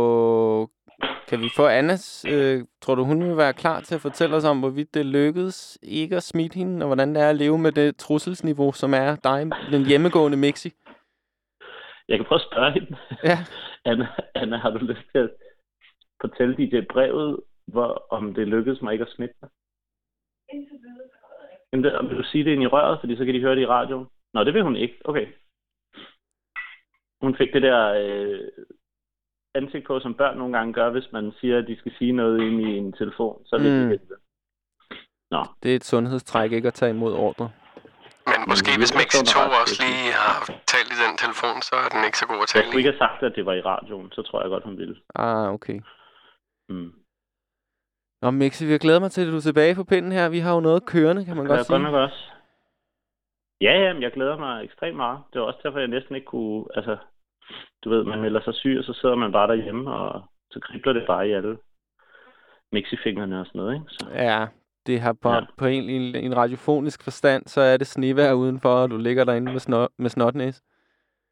Kan 1.29 1.41
vi 1.41 1.49
få 1.57 1.67
Annas... 1.67 2.25
Øh, 2.35 2.65
tror 2.83 2.95
du, 2.95 3.05
hun 3.05 3.25
vil 3.25 3.37
være 3.37 3.53
klar 3.53 3.81
til 3.81 3.95
at 3.95 4.01
fortælle 4.01 4.37
os 4.37 4.45
om, 4.45 4.61
hvorvidt 4.61 4.95
det 4.95 5.07
lykkedes 5.07 5.79
ikke 5.83 6.17
at 6.17 6.23
smitte 6.23 6.55
hende, 6.55 6.85
og 6.85 6.87
hvordan 6.87 7.15
det 7.15 7.23
er 7.23 7.31
at 7.31 7.37
leve 7.37 7.59
med 7.59 7.73
det 7.73 7.97
trusselsniveau, 7.97 8.73
som 8.73 8.95
er 8.95 9.17
dig, 9.17 9.41
den 9.73 9.87
hjemmegående 9.87 10.39
Mixi? 10.39 10.71
Jeg 12.09 12.19
kan 12.19 12.27
prøve 12.27 12.41
at 12.41 12.49
spørge 12.51 12.73
hende. 12.73 12.97
Ja. 13.25 13.39
Anna, 13.91 14.07
Anna, 14.35 14.57
har 14.57 14.71
du 14.71 14.79
lyst 14.79 15.07
til 15.13 15.19
at 15.19 15.31
fortælle 16.21 16.57
dit 16.57 16.73
det 16.73 16.89
brevet, 16.89 17.41
hvor, 17.67 18.07
om 18.11 18.35
det 18.35 18.49
lykkedes 18.49 18.83
mig 18.83 18.93
ikke 18.93 19.05
at 19.05 19.13
smitte 19.17 19.35
dig? 19.41 19.49
Jamen, 21.73 21.85
det, 21.85 22.09
vil 22.09 22.19
du 22.19 22.23
sige 22.23 22.45
det 22.45 22.53
ind 22.53 22.63
i 22.63 22.67
røret, 22.67 23.01
fordi 23.01 23.17
så 23.17 23.25
kan 23.25 23.35
de 23.35 23.41
høre 23.41 23.57
det 23.57 23.63
i 23.63 23.67
radioen? 23.67 24.07
Nå, 24.35 24.45
det 24.45 24.55
vil 24.55 24.63
hun 24.63 24.77
ikke. 24.77 24.97
Okay. 25.05 25.27
Hun 27.23 27.37
fik 27.37 27.53
det 27.53 27.63
der 27.63 27.81
øh, 28.03 28.49
ansigt 29.55 29.87
på, 29.87 30.01
som 30.01 30.15
børn 30.15 30.37
nogle 30.39 30.57
gange 30.59 30.73
gør, 30.73 30.91
hvis 30.91 31.09
man 31.13 31.33
siger, 31.41 31.59
at 31.59 31.67
de 31.67 31.77
skal 31.79 31.93
sige 31.99 32.13
noget 32.13 32.41
ind 32.43 32.61
i 32.61 32.77
en 32.77 32.93
telefon. 32.93 33.43
Så 33.47 33.59
vil 33.59 33.73
Mm. 33.83 33.89
de 33.89 33.99
det. 33.99 34.19
Nå, 35.31 35.43
Det 35.63 35.73
er 35.73 35.77
et 35.77 35.85
sundhedstræk 35.85 36.53
ikke 36.53 36.69
at 36.69 36.75
tage 36.75 36.91
imod 36.91 37.13
ordre. 37.15 37.51
Men 38.31 38.39
måske 38.51 38.71
Men 38.71 38.79
hvis 38.81 38.93
vi 38.95 38.99
Mixi 39.01 39.19
forstår 39.19 39.41
2 39.43 39.45
dig 39.45 39.53
ret, 39.55 39.61
også 39.63 39.75
det 39.83 39.89
er 39.89 39.93
lige 39.93 40.13
har 40.23 40.37
talt 40.73 40.91
i 40.95 40.99
den 41.05 41.15
telefon, 41.25 41.57
så 41.69 41.75
er 41.85 41.89
den 41.95 42.01
ikke 42.09 42.19
så 42.23 42.27
god 42.33 42.37
at 42.37 42.41
jeg 42.43 42.49
tale 42.55 42.65
skulle 42.65 42.79
i. 42.79 42.81
ikke 42.83 42.93
have 42.93 43.05
sagt, 43.07 43.21
at 43.29 43.33
det 43.37 43.45
var 43.49 43.55
i 43.61 43.63
radioen. 43.73 44.09
Så 44.17 44.21
tror 44.23 44.39
jeg 44.43 44.51
godt, 44.55 44.65
hun 44.69 44.79
ville. 44.83 44.97
Ah, 45.15 45.49
okay. 45.57 45.79
Mm. 46.69 46.93
Nå, 48.23 48.31
Mixi, 48.31 48.67
vi 48.67 48.79
glæder 48.79 49.01
mig 49.01 49.11
til, 49.11 49.23
at 49.27 49.33
du 49.33 49.37
er 49.37 49.47
tilbage 49.49 49.75
på 49.75 49.85
pinden 49.85 50.13
her. 50.13 50.29
Vi 50.29 50.39
har 50.39 50.53
jo 50.55 50.61
noget 50.61 50.87
kørende, 50.93 51.25
kan 51.25 51.37
man 51.37 51.45
Det 51.45 51.51
godt 51.51 51.61
er 51.61 51.65
sige. 51.65 51.75
godt 51.75 51.83
nok 51.83 51.95
også. 52.07 52.21
Ja, 53.61 53.73
ja, 53.85 53.93
men 53.93 54.03
jeg 54.03 54.13
glæder 54.13 54.37
mig 54.39 54.65
ekstremt 54.65 54.97
meget. 54.97 55.19
Det 55.33 55.41
var 55.41 55.47
også 55.47 55.61
derfor, 55.63 55.79
jeg 55.79 55.89
næsten 55.89 56.15
ikke 56.15 56.27
kunne... 56.27 56.65
Altså, 56.75 56.97
du 57.85 57.91
ved, 57.91 58.05
man 58.05 58.21
melder 58.21 58.41
sig 58.41 58.55
syg, 58.55 58.77
og 58.79 58.85
så 58.85 58.93
sidder 58.93 59.15
man 59.15 59.33
bare 59.33 59.49
derhjemme, 59.49 59.91
og 59.93 60.23
så 60.51 60.61
kribler 60.61 60.93
det 60.93 61.05
bare 61.07 61.29
i 61.29 61.33
alle 61.33 61.59
mixifingrene 62.73 63.41
og 63.41 63.47
sådan 63.47 63.59
noget, 63.59 63.75
ikke? 63.75 63.87
Så, 63.89 64.07
Ja, 64.15 64.47
det 64.87 65.01
har 65.01 65.13
på, 65.13 65.29
Ja. 65.31 65.41
på 65.59 65.67
en, 65.67 65.89
en, 65.91 66.15
en 66.15 66.37
radiofonisk 66.37 67.05
forstand, 67.05 67.47
så 67.47 67.61
er 67.61 67.77
det 67.77 67.87
snevejr 67.87 68.33
udenfor, 68.33 68.69
og 68.75 68.91
du 68.91 68.97
ligger 68.97 69.25
derinde 69.25 69.53
med, 69.53 69.61
snot, 69.61 69.91
med 69.99 70.11
snotnæs. 70.11 70.63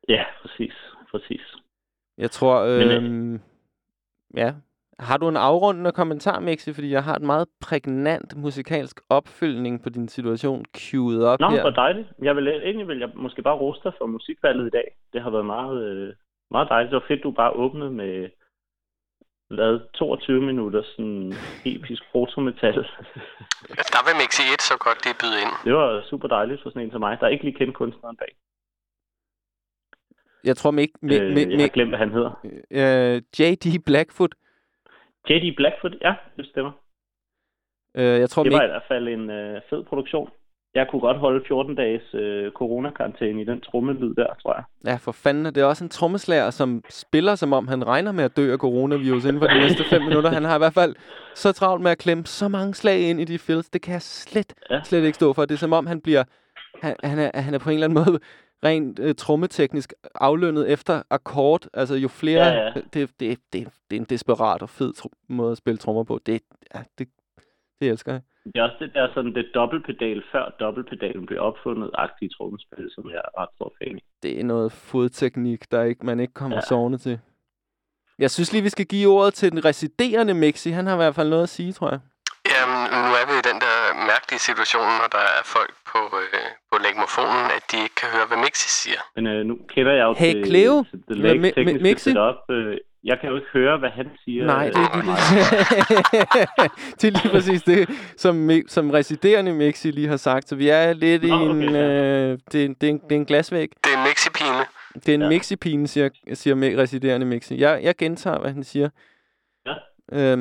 ja, 0.09 0.25
præcis. 0.43 0.73
Præcis. 1.11 1.55
Jeg 2.19 2.31
tror, 2.31 2.65
Men, 2.79 2.89
øh, 2.91 3.05
øhm, 3.05 3.41
ja. 4.37 4.55
Har 4.99 5.17
du 5.17 5.29
en 5.29 5.37
afrundende 5.37 5.93
kommentar, 5.93 6.41
Mixi? 6.41 6.73
Fordi 6.73 6.91
jeg 6.91 7.05
har 7.05 7.15
et 7.15 7.23
meget 7.23 7.49
prægnant 7.61 8.37
musikalsk 8.37 9.01
opfølgning 9.11 9.83
på 9.83 9.89
din 9.89 10.09
situation 10.09 10.65
queued 10.77 11.23
op 11.25 11.41
Nå, 11.41 11.49
her. 11.51 11.61
hvor 11.61 11.71
dejligt. 11.71 12.09
Jeg 12.23 12.37
vil 12.37 12.49
egentlig 12.49 12.89
vil 12.89 12.99
jeg 12.99 13.11
måske 13.15 13.43
bare 13.43 13.57
rose 13.57 13.81
dig 13.85 13.93
for 13.99 14.07
musikvalget 14.07 14.67
i 14.67 14.71
dag. 14.71 14.97
Det 15.13 15.23
har 15.23 15.31
været 15.31 15.47
meget, 15.47 15.83
øh, 15.85 16.15
meget 16.51 16.69
dejligt. 16.69 16.91
Det 16.91 16.97
var 17.01 17.05
fedt, 17.09 17.23
du 17.23 17.31
bare 17.31 17.51
åbnede 17.51 17.91
med 17.91 18.29
lavet 19.51 19.89
22 19.95 20.43
minutter 20.43 20.83
sådan 20.83 21.33
episk 21.65 22.03
protometal. 22.13 22.75
Der 23.95 24.03
vil 24.07 24.15
Mixi 24.23 24.43
1 24.55 24.63
så 24.63 24.75
godt 24.79 25.05
lige 25.05 25.17
byde 25.23 25.39
ind. 25.43 25.53
det 25.65 25.75
var 25.75 26.03
super 26.11 26.29
dejligt 26.29 26.63
for 26.63 26.71
sådan 26.71 26.83
en 26.83 26.91
som 26.91 27.01
mig, 27.01 27.19
der 27.21 27.29
ikke 27.29 27.45
lige 27.45 27.59
kendte 27.59 27.73
kunstneren 27.73 28.17
bag. 28.17 28.33
Jeg 30.45 30.57
tror, 30.57 30.71
Mik, 30.71 30.89
Mik, 31.03 31.21
Øh, 31.21 31.35
Mik, 31.35 31.51
jeg 31.51 31.61
har 31.61 31.69
glemt, 31.69 31.91
hvad 31.91 31.99
han 31.99 32.13
hedder. 32.13 32.33
øh, 32.71 33.23
J.D. 33.39 33.85
Blackfoot. 33.87 34.35
J.D. 35.31 35.57
Blackfoot, 35.57 35.93
ja, 36.03 36.15
det 36.37 36.47
stemmer. 36.47 36.73
Øh, 37.97 38.21
jeg 38.21 38.31
tror, 38.31 38.43
Det 38.43 38.53
var 38.53 38.63
i 38.63 38.67
hvert 38.67 38.89
fald 38.89 39.09
en 39.09 39.31
øh, 39.31 39.61
fed 39.71 39.85
produktion. 39.85 40.31
Jeg 40.75 40.87
kunne 40.91 41.01
godt 41.01 41.17
holde 41.19 41.45
14 41.47 41.75
dages 41.75 42.15
øh, 42.15 42.53
coronakarantæne 42.53 43.43
i 43.43 43.45
den 43.45 43.61
trummelyd 43.61 44.15
der, 44.15 44.27
tror 44.43 44.55
jeg. 44.55 44.65
ja, 44.87 44.97
for 44.97 45.13
fanden, 45.13 45.45
det 45.45 45.59
er 45.59 45.65
også 45.65 45.85
en 45.85 45.91
trommeslager, 45.91 46.51
som 46.51 46.85
spiller, 46.91 47.35
som 47.35 47.53
om 47.53 47.69
han 47.69 47.87
regner 47.87 48.13
med 48.13 48.25
at 48.25 48.37
dø 48.37 48.53
af 48.53 48.59
coronavirus 48.59 49.25
inden 49.25 49.41
for 49.41 49.47
de 49.47 49.59
næste 49.59 49.85
fem 49.85 50.03
minutter. 50.03 50.31
Han 50.31 50.45
har 50.45 50.55
i 50.55 50.59
hvert 50.59 50.75
fald 50.75 50.95
så 51.35 51.53
travlt 51.53 51.83
med 51.83 51.91
at 51.91 51.99
klemme 51.99 52.27
så 52.27 52.49
mange 52.49 52.75
slag 52.75 53.01
ind 53.11 53.21
i 53.21 53.25
de 53.25 53.39
fills. 53.39 53.69
Det 53.71 53.83
kan 53.83 53.93
jeg 53.93 54.03
slet, 54.03 54.55
ja. 54.71 54.81
slet 54.85 55.05
ikke 55.05 55.15
stå 55.15 55.33
for. 55.33 55.45
Det 55.45 55.55
er 55.55 55.59
som 55.59 55.73
om, 55.73 55.87
han 55.87 56.01
bliver... 56.01 56.25
Han, 56.83 56.97
han, 57.05 57.19
er, 57.19 57.41
han 57.41 57.55
er 57.55 57.59
på 57.59 57.71
en 57.71 57.75
eller 57.75 57.87
anden 57.87 58.05
måde 58.05 58.19
rent 58.65 58.99
øh, 58.99 59.15
trommeteknisk 59.15 59.93
aflønnet 60.15 60.71
efter 60.71 61.03
akkord. 61.11 61.67
Altså 61.75 61.95
jo 61.95 62.09
flere... 62.09 62.47
Ja, 62.47 62.65
ja. 62.65 62.73
Det, 62.95 63.11
det, 63.21 63.39
det, 63.53 63.69
det 63.91 63.97
er 63.97 64.01
en 64.01 64.05
desperat 64.05 64.63
og 64.63 64.69
fed 64.69 64.93
måde 65.29 65.53
at 65.53 65.59
spille 65.59 65.79
trommer 65.79 66.05
på. 66.05 66.21
Det, 66.27 66.43
ja, 66.75 66.83
det, 66.99 67.09
det 67.81 67.89
elsker 67.89 68.13
jeg. 68.13 68.21
Det 68.45 68.57
er 68.57 68.63
også 68.63 68.77
det 68.81 68.95
der 68.95 69.09
sådan 69.15 69.35
det 69.35 69.47
dobbeltpedal, 69.55 70.23
før 70.33 70.57
dobbeltpedalen 70.61 71.27
blev 71.27 71.41
opfundet, 71.41 71.91
aktive 71.95 72.31
trommespil, 72.31 72.91
som 72.91 73.11
jeg 73.11 73.17
er 73.17 73.41
ret 73.41 73.49
stor 73.55 73.73
fan. 73.79 73.99
Det 74.23 74.41
er 74.41 74.45
noget 74.45 74.73
fodteknik, 74.73 75.71
der 75.71 75.83
ikke, 75.83 76.07
man 76.07 76.21
ikke 76.21 76.35
kommer. 76.35 76.57
Ja. 76.57 76.61
sovende 76.61 76.99
til. 76.99 77.19
Jeg 78.19 78.31
synes 78.31 78.53
lige, 78.53 78.63
vi 78.63 78.69
skal 78.69 78.87
give 78.87 79.09
ordet 79.09 79.35
til 79.35 79.53
den 79.53 79.65
residerende 79.65 80.35
Mixi. 80.35 80.71
Han 80.71 80.87
har 80.87 80.95
i 80.95 80.97
hvert 80.97 81.15
fald 81.15 81.29
noget 81.29 81.43
at 81.43 81.49
sige, 81.49 81.73
tror 81.73 81.91
jeg. 81.91 82.01
Jamen, 82.67 82.85
nu 83.07 83.11
er 83.21 83.25
vi 83.31 83.35
i 83.43 83.45
den 83.51 83.59
der 83.65 83.77
mærkelige 84.13 84.41
situation, 84.49 84.87
når 85.01 85.09
der 85.17 85.25
er 85.39 85.43
folk 85.57 85.73
på, 85.93 86.01
øh, 86.23 86.47
på 86.71 86.77
legmofonen, 86.85 87.45
at 87.57 87.63
de 87.71 87.77
ikke 87.85 87.95
kan 88.03 88.09
høre, 88.17 88.27
hvad 88.31 88.39
Mixi 88.45 88.69
siger. 88.83 89.01
Men 89.17 89.27
øh, 89.27 89.41
nu 89.51 89.55
kender 89.75 89.93
jeg 89.93 90.05
jo 90.05 90.15
Hey, 90.19 90.33
til, 90.33 90.47
Cleo? 90.47 90.85
til 91.09 91.17
det 91.25 91.31
Mi- 91.35 91.41
Mi- 91.45 91.55
tekniske 91.55 91.83
Mixi? 91.83 92.11
setup. 92.11 92.35
Øh, 92.51 92.77
jeg 93.05 93.17
kan 93.21 93.29
jo 93.31 93.37
ikke 93.37 93.49
høre, 93.53 93.79
hvad 93.79 93.91
han 93.91 94.07
siger. 94.25 94.45
Nej, 94.47 94.65
det 94.67 94.77
er 94.77 94.97
øh, 94.97 95.05
lige, 95.05 95.17
det 97.01 97.05
er 97.09 97.11
lige 97.23 97.31
præcis 97.37 97.63
det, 97.63 97.89
som, 98.17 98.51
som 98.69 98.91
residerende 98.91 99.53
Mixi 99.53 99.91
lige 99.91 100.09
har 100.09 100.17
sagt. 100.17 100.49
Så 100.49 100.55
vi 100.57 100.69
er 100.69 100.93
lidt 100.93 101.25
i 101.25 101.29
Nå, 101.31 101.51
en... 101.51 101.69
okay, 101.69 101.77
Øh, 102.33 102.39
det, 102.53 102.61
er 102.61 102.65
en 102.65 102.75
det, 102.81 102.87
er 102.87 102.91
en, 102.91 102.99
det 102.99 103.13
er 103.13 103.17
en 103.17 103.25
glasvæg. 103.27 103.69
Det 103.85 103.93
er 103.93 103.97
en 103.99 104.05
Mixi-pine. 104.05 104.65
Det 104.95 105.09
er 105.09 105.15
en 105.15 105.23
ja. 105.23 105.29
Mixi-pine, 105.29 105.87
siger, 105.87 106.09
siger 106.35 106.79
residerende 106.83 107.27
Mixi. 107.27 107.61
Jeg, 107.61 107.81
jeg 107.83 107.97
gentager, 107.97 108.39
hvad 108.39 108.53
han 108.53 108.65
siger. 108.65 108.89
Øhm, 110.13 110.39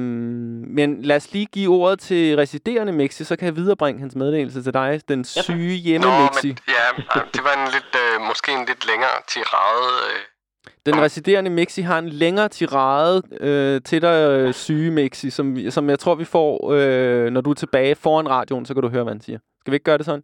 men 0.67 1.01
lad 1.01 1.15
os 1.15 1.33
lige 1.33 1.45
give 1.45 1.73
ordet 1.75 1.99
til 1.99 2.35
residerende 2.35 2.93
Mixi, 2.93 3.23
så 3.23 3.35
kan 3.35 3.45
jeg 3.45 3.55
viderebringe 3.55 3.99
hans 4.01 4.15
meddelelse 4.15 4.63
til 4.63 4.73
dig, 4.73 5.01
den 5.07 5.23
syge 5.23 5.75
hjemme 5.75 6.07
Nå, 6.07 6.21
Mixi. 6.21 6.47
men 6.47 6.57
ja, 6.67 7.19
det 7.33 7.43
var 7.43 7.65
en 7.65 7.71
lidt, 7.73 7.95
øh, 7.95 8.27
måske 8.27 8.51
en 8.51 8.65
lidt 8.67 8.87
længere 8.87 9.09
tirade. 9.27 9.87
Øh, 10.15 10.21
Den 10.85 11.01
residerende 11.01 11.49
Mixi 11.51 11.81
har 11.81 11.99
en 11.99 12.09
længere 12.09 12.49
tirade 12.49 13.21
øh, 13.41 13.81
til 13.81 14.01
dig, 14.01 14.29
øh, 14.29 14.53
syge 14.53 14.91
Mixi, 14.91 15.29
som, 15.29 15.57
som 15.69 15.89
jeg 15.89 15.99
tror, 15.99 16.15
vi 16.15 16.25
får, 16.25 16.71
øh, 16.73 17.31
når 17.31 17.41
du 17.41 17.49
er 17.49 17.53
tilbage 17.53 17.95
foran 17.95 18.29
radioen, 18.29 18.65
så 18.65 18.73
kan 18.73 18.83
du 18.83 18.89
høre, 18.89 19.03
hvad 19.03 19.13
han 19.13 19.21
siger. 19.21 19.39
Skal 19.61 19.71
vi 19.71 19.75
ikke 19.75 19.83
gøre 19.83 19.97
det 19.97 20.05
sådan? 20.05 20.23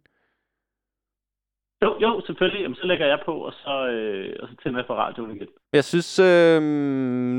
Jo, 1.82 1.96
jo, 2.00 2.22
selvfølgelig. 2.26 2.62
Jamen, 2.62 2.74
så 2.74 2.86
lægger 2.86 3.06
jeg 3.06 3.18
på, 3.24 3.32
og 3.34 3.52
så, 3.52 3.86
øh, 3.86 4.36
og 4.42 4.48
så 4.48 4.54
tænder 4.62 4.78
jeg 4.78 4.86
for 4.86 4.94
radioen 4.94 5.36
igen. 5.36 5.46
Jeg 5.72 5.84
synes, 5.84 6.18
øh, 6.18 6.62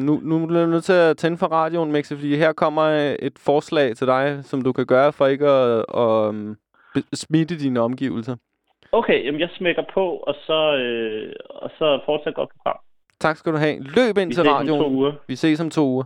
nu, 0.08 0.20
nu 0.24 0.46
bliver 0.48 0.60
jeg 0.60 0.70
nødt 0.70 0.84
til 0.84 0.94
at 0.94 1.18
tænde 1.18 1.38
for 1.38 1.48
radioen, 1.48 1.92
Mixi, 1.92 2.16
fordi 2.16 2.36
her 2.36 2.54
kommer 2.54 2.84
øh, 2.84 3.16
et 3.28 3.34
forslag 3.40 3.96
til 3.96 4.08
dig, 4.08 4.40
som 4.44 4.62
du 4.62 4.72
kan 4.72 4.86
gøre 4.86 5.14
for 5.14 5.28
ikke 5.28 5.48
at, 5.48 5.86
at 5.98 6.34
øh, 6.36 6.56
be- 6.94 7.16
smitte 7.16 7.60
dine 7.60 7.80
omgivelser. 7.82 8.36
Okay, 8.92 9.26
jamen 9.26 9.40
jeg 9.40 9.50
smækker 9.58 9.84
på, 9.94 10.06
og 10.10 10.36
så, 10.46 10.76
øh, 10.76 11.34
og 11.50 11.70
så 11.78 12.00
fortsætter 12.06 12.40
godt 12.42 12.50
program. 12.58 12.80
Tak 13.20 13.38
skal 13.38 13.52
du 13.54 13.58
have. 13.58 13.80
Løb 13.80 14.18
ind 14.18 14.30
Vi 14.30 14.34
til 14.36 14.42
ses 14.44 14.48
om 14.48 14.54
radioen. 14.56 14.82
to 14.82 14.90
uger. 14.90 15.12
Vi 15.28 15.36
ses 15.36 15.60
om 15.62 15.70
to 15.70 15.82
uger. 15.86 16.04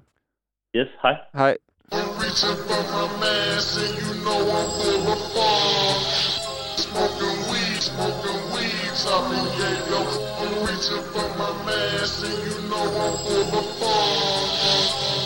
Yes, 0.76 0.88
hej. 1.02 1.16
Hej. 1.36 1.58
reaching 1.92 2.58
for 2.68 2.82
my 2.96 3.06
mask, 3.24 3.80
and 3.86 3.96
you 4.04 4.14
know 4.26 4.40
I'm 4.58 4.70
full 4.80 5.12
of 5.14 5.20
fun. 5.34 6.37
Smoking 7.98 8.54
weed, 8.54 8.94
smoking 8.94 8.94
weed, 8.94 8.94
chopping 8.94 9.50
yayo. 9.58 10.02
I'm 10.38 10.54
reaching 10.70 11.02
for 11.10 11.28
my 11.34 11.50
mask, 11.66 12.22
and 12.30 12.38
you 12.46 12.58
know 12.70 12.86
I'm 12.94 13.18
full 13.26 13.58
of 13.58 13.66
fun. 13.82 14.46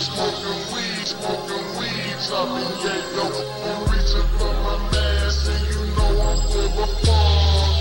Smoking 0.08 0.62
weed, 0.72 1.04
smoking 1.04 1.68
weed, 1.76 2.16
chopping 2.24 2.72
yayo. 2.80 3.28
I'm 3.68 3.82
reaching 3.92 4.30
for 4.40 4.54
my 4.64 4.76
mask, 4.88 5.52
and 5.52 5.64
you 5.68 5.84
know 6.00 6.16
I'm 6.16 6.40
full 6.48 6.80
of 6.80 6.92
fun. 7.04 7.76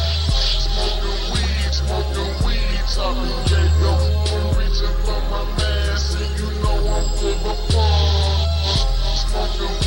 Smoking 0.59 1.23
weed, 1.31 1.71
smoking 1.71 2.35
weed, 2.43 2.83
chopping 2.91 3.39
yayo. 3.47 3.95
I'm 4.27 4.59
reaching 4.59 4.97
for 5.07 5.21
my 5.31 5.43
mask, 5.55 6.19
and 6.19 6.35
you 6.35 6.51
know 6.67 6.83
I'm 6.99 7.07
fun. 7.15 7.87
Smoking 9.23 9.71
weed, 9.71 9.71
smoking 9.71 9.80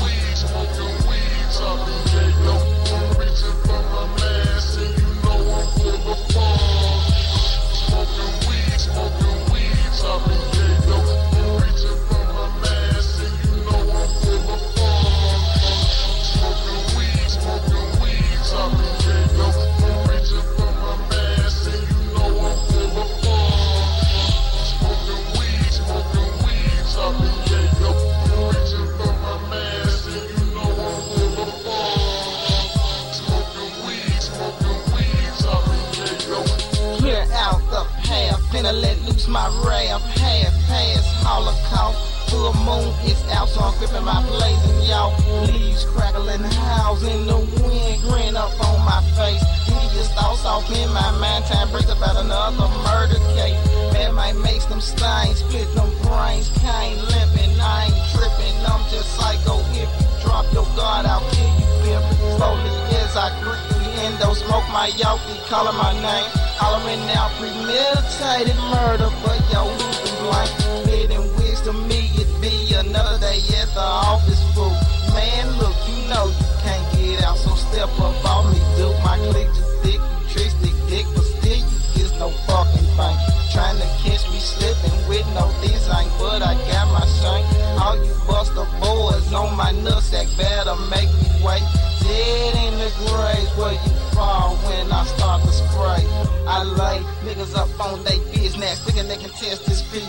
loose 39.24 39.28
my 39.28 39.48
wrath. 39.64 40.02
Half 40.18 40.54
past 40.68 41.08
Holocaust, 41.24 42.30
full 42.30 42.54
moon 42.66 42.94
is 43.06 43.22
out, 43.32 43.50
so 43.50 43.62
I'm 43.62 43.78
gripping 43.78 44.04
my 44.04 44.22
blazing 44.28 44.90
y'all. 44.90 45.14
Leaves 45.46 45.86
crackling, 45.86 46.42
house 46.42 47.04
in 47.04 47.26
the 47.28 47.38
wind, 47.38 48.02
grin 48.04 48.36
up 48.36 48.52
on 48.68 48.80
my 48.86 49.02
face. 49.16 49.44
Hideous 49.66 50.12
thoughts 50.14 50.46
off 50.46 50.70
in 50.70 50.90
my 50.94 51.12
mind, 51.20 51.46
time 51.46 51.70
brings 51.72 51.90
about 51.90 52.18
another 52.18 52.68
murder 52.84 53.20
case. 53.36 53.60
Man 53.94 54.14
might 54.16 54.36
make 54.36 54.62
them 54.68 54.82
stains, 54.82 55.40
split 55.40 55.68
them 55.76 55.90
brains, 56.04 56.50
can't 56.60 57.00
limping, 57.12 57.60
I 57.60 57.88
ain't 57.88 58.00
tripping, 58.12 58.56
I'm 58.68 58.84
just 58.90 59.16
psycho. 59.16 59.60
If 59.72 59.90
you 60.00 60.08
drop 60.24 60.46
your 60.54 60.68
guard, 60.76 61.06
I'll 61.06 61.24
kill 61.32 61.54
you, 61.60 61.70
pimp. 61.84 62.04
Slowly 62.38 62.70
as 63.00 63.16
I 63.16 63.30
grip 63.42 63.83
the 63.96 64.02
endo, 64.02 64.34
smoke 64.34 64.68
my 64.72 64.90
yoki, 64.98 65.36
calling 65.50 65.78
my 65.78 65.94
name. 65.94 66.30
Hollering 66.58 67.02
out 67.18 67.32
premeditated 67.38 68.58
murder, 68.72 69.10
but 69.24 69.40
yo, 69.52 69.66
losing 69.66 70.18
blank. 70.24 70.52
Bidding 70.86 71.28
wisdom, 71.38 71.88
me, 71.88 72.10
it 72.16 72.30
be 72.42 72.74
another 72.76 73.20
day 73.20 73.40
at 73.60 73.70
the 73.74 73.82
office, 73.82 74.42
fool. 74.54 74.74
Man, 75.14 75.46
look, 75.58 75.76
you 75.88 75.98
know 76.10 76.26
you 76.28 76.50
can't 76.62 76.86
get 76.98 77.24
out, 77.24 77.38
so 77.38 77.54
step 77.56 77.90
up 78.00 78.18
on 78.26 78.54
me, 78.54 78.60
dude. 78.78 78.96
My 79.04 79.18
click 79.32 79.50
just 79.54 79.74
thick, 79.84 80.02
you 80.02 80.26
tricks 80.30 80.56
dick, 80.90 81.06
but 81.16 81.26
still 81.26 81.58
you 81.58 81.80
get 81.94 82.12
no 82.20 82.30
fucking 82.48 82.90
thing. 82.98 83.18
Trying 83.54 83.78
to 83.78 83.88
catch 84.02 84.26
me 84.34 84.40
slipping 84.40 84.98
with 85.08 85.26
no 85.38 85.50
design, 85.62 86.10
but 86.18 86.42
I 86.42 86.54
got 86.70 86.88
my 86.90 87.06
shank. 87.22 87.46
All 87.82 87.98
you 87.98 88.14
buster 88.26 88.66
boys 88.82 89.34
on 89.34 89.56
my 89.56 89.72
nutsack 89.86 90.30
better 90.38 90.76
make 90.90 91.10
me 91.22 91.30
wait. 91.46 91.62
Dead 92.04 92.56
in 92.68 92.74
the 92.80 92.92
grave 93.08 93.50
where 93.58 93.74
you 93.74 93.94
fall 94.14 94.56
when 94.68 94.92
I 94.92 95.06
start 95.06 95.42
to 95.44 95.52
spray. 95.52 96.04
I 96.48 96.64
lay 96.64 97.00
niggas 97.26 97.56
up 97.56 97.70
on 97.80 98.04
they 98.04 98.20
business, 98.36 98.84
thinking 98.84 99.08
they 99.08 99.18
can 99.18 99.32
test 99.32 99.66
this 99.66 99.82
beat. 99.92 100.08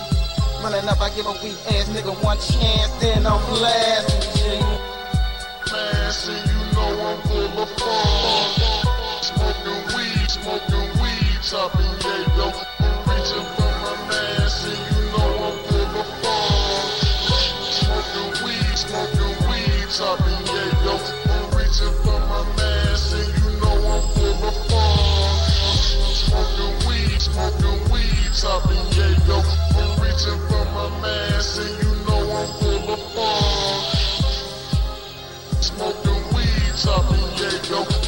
Running 0.63 0.89
up, 0.89 1.01
I 1.01 1.11
give 1.15 1.27
a 1.27 1.33
weak 1.43 1.57
ass 1.77 1.89
nigga 1.91 2.15
one 2.25 2.39
chance, 2.39 2.91
then 3.01 3.27
I'm 3.27 3.39
blasting 3.51 4.35
G. 4.35 4.85
And 6.25 6.39
you 6.39 6.59
know 6.73 6.93
I'm 7.05 7.21
full 7.29 7.63
of 7.63 7.71
fun. 7.79 8.49
Smoking 9.21 9.83
weed, 9.95 10.31
smoking 10.31 10.89
weed, 11.03 11.39
chopping 11.43 11.95
yayo. 12.01 12.49
Reaching 13.09 13.47
for 13.55 13.73
my 13.83 13.93
mask, 14.09 14.69
and 14.69 14.81
you 14.89 15.03
know 15.13 15.31
I'm 15.47 15.57
full 15.69 15.99
of. 16.01 16.07
Smoking 17.79 18.33
weed, 18.47 18.77
smoking 18.79 19.37
weed, 19.49 19.87
chopping 19.91 20.44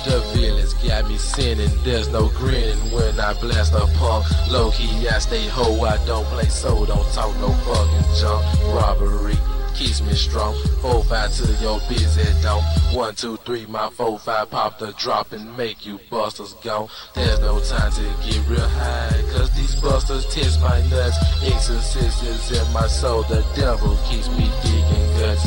The 0.07 0.21
villains 0.33 0.75
got 0.75 1.09
me 1.09 1.19
sinning, 1.19 1.71
there's 1.83 2.09
no 2.09 2.29
grinning 2.29 2.79
when 2.93 3.19
I 3.19 3.35
blast 3.35 3.75
a 3.75 3.87
punk. 3.99 4.27
Low 4.49 4.71
key, 4.71 5.09
I 5.09 5.19
stay 5.19 5.49
hoe, 5.49 5.83
I 5.83 5.97
don't 6.07 6.25
play 6.27 6.47
so 6.47 6.87
don't 6.87 7.12
talk 7.12 7.35
no 7.41 7.49
fucking 7.49 8.14
junk. 8.14 8.45
Robbery 8.73 9.37
keeps 9.77 10.01
me 10.01 10.14
strong. 10.14 10.55
Four 10.81 11.05
five 11.05 11.33
to 11.37 11.53
your 11.61 11.81
busy 11.89 12.24
dome. 12.43 12.64
One 12.93 13.14
two 13.14 13.37
three, 13.39 13.66
my 13.66 13.91
four 13.91 14.18
five 14.18 14.51
pop 14.51 14.79
the 14.79 14.93
drop 14.93 15.33
and 15.33 15.57
make 15.57 15.85
you 15.87 16.01
busters 16.11 16.55
go. 16.64 16.89
There's 17.14 17.41
no 17.41 17.61
time 17.61 17.93
to 17.93 18.03
get 18.24 18.41
real 18.49 18.61
high, 18.61 19.22
cause 19.33 19.51
these 19.55 19.77
busters 19.77 20.27
test 20.35 20.61
my 20.61 20.81
nuts. 20.89 21.18
Exorcist 21.45 22.22
is 22.24 22.59
in 22.59 22.72
my 22.72 22.87
soul, 22.87 23.22
the 23.24 23.45
devil 23.55 23.97
keeps 24.09 24.29
me 24.31 24.51
digging 24.62 25.09
guts. 25.20 25.47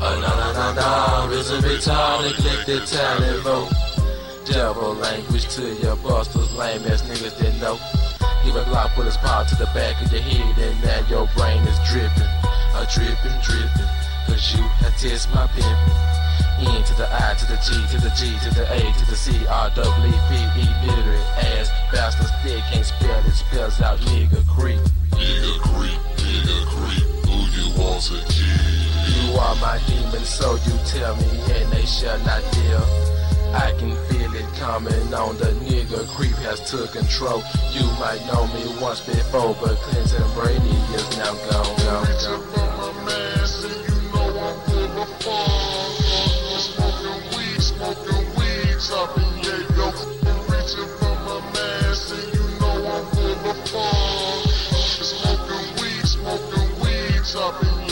Oh 0.00 0.16
no 0.20 0.30
no 0.40 0.48
no 0.52 1.30
no, 1.30 1.38
it's 1.38 1.50
a 1.50 1.60
retard, 1.60 2.30
neglected 2.30 2.86
talent 2.86 3.42
vote. 3.42 3.72
Devil 4.46 4.94
language 4.94 5.48
to 5.54 5.74
your 5.76 5.96
busters, 5.96 6.52
lame 6.54 6.82
ass 6.86 7.02
niggas 7.02 7.38
that 7.38 7.60
know. 7.60 7.78
Give 8.44 8.56
a 8.56 8.64
Glock 8.64 8.96
with 8.96 9.06
his 9.06 9.16
paw 9.18 9.44
to 9.44 9.54
the 9.54 9.66
back 9.66 10.02
of 10.04 10.10
your 10.12 10.22
head, 10.22 10.58
and 10.58 10.82
now 10.82 11.08
your 11.08 11.28
brain 11.36 11.62
is 11.62 11.78
dripping. 11.90 12.49
A 12.74 12.86
dripping, 12.86 13.38
dripping. 13.42 13.90
Cause 14.26 14.54
you 14.54 14.62
have 14.82 14.96
test 14.98 15.28
my 15.34 15.46
pimpin'. 15.48 16.20
E 16.60 16.82
to 16.84 16.94
the 16.94 17.08
I 17.10 17.34
to 17.34 17.46
the 17.46 17.56
G 17.56 17.72
to 17.92 17.98
the 18.04 18.10
G 18.10 18.36
to 18.44 18.54
the 18.54 18.64
A 18.70 18.80
to 18.80 19.04
the 19.08 19.16
C 19.16 19.32
R 19.46 19.70
W 19.70 20.12
P 20.28 20.36
E 20.60 20.66
literate 20.86 21.26
ass 21.56 21.70
bastards 21.90 22.30
they 22.44 22.60
can't 22.70 22.84
spell 22.84 23.24
it 23.24 23.32
spells 23.32 23.80
out 23.80 23.98
nigga 24.00 24.46
creep. 24.46 24.80
Nigga 25.16 25.54
creep, 25.72 26.00
nigga 26.20 26.58
creep, 26.68 27.06
who 27.24 27.36
you 27.56 27.66
want 27.80 28.02
to 28.04 28.20
kill? 28.28 28.80
You 29.08 29.38
are 29.38 29.56
my 29.56 29.80
demon, 29.86 30.24
so 30.24 30.54
you 30.66 30.76
tell 30.84 31.16
me, 31.16 31.40
and 31.54 31.72
they 31.72 31.86
shall 31.86 32.18
not 32.20 32.42
deal. 32.52 32.84
I 33.52 33.72
can 33.78 33.96
feel 34.06 34.34
it 34.34 34.46
coming 34.58 35.14
on. 35.14 35.36
The 35.38 35.52
nigga 35.66 36.06
creep 36.08 36.36
has 36.46 36.60
took 36.70 36.92
control. 36.92 37.42
You 37.72 37.84
might 37.98 38.24
know 38.26 38.46
me 38.48 38.80
once 38.80 39.00
before, 39.00 39.56
but 39.60 39.76
Clinton 39.78 40.24
Brady 40.34 40.76
is 40.94 41.18
now 41.18 41.34
gone, 41.50 41.76
gone, 41.84 42.06
gone. 42.22 42.70
Smoking 47.70 48.26
weed. 48.36 48.80
Reaching 50.50 50.90
for 50.98 51.14
my 51.26 51.40
mask, 51.54 52.14
and 52.14 52.26
you 52.34 52.44
know 52.60 52.76
I'm 52.86 53.04
full 53.14 53.50
of 53.50 53.58
fun. 53.68 54.40
Weed, 55.80 57.24
up 57.36 57.89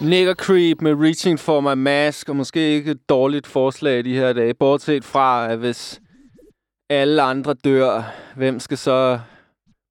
Nigger 0.00 0.34
Creep 0.34 0.82
med 0.82 0.94
Reaching 0.94 1.40
for 1.40 1.60
My 1.60 1.74
Mask, 1.74 2.28
og 2.28 2.36
måske 2.36 2.60
ikke 2.60 2.90
et 2.90 3.08
dårligt 3.08 3.46
forslag 3.46 4.04
de 4.04 4.14
her 4.14 4.32
dage, 4.32 4.54
bortset 4.54 5.04
fra, 5.04 5.52
at 5.52 5.58
hvis 5.58 6.00
alle 6.90 7.22
andre 7.22 7.54
dør, 7.54 8.02
hvem 8.36 8.60
skal 8.60 8.78
så 8.78 9.20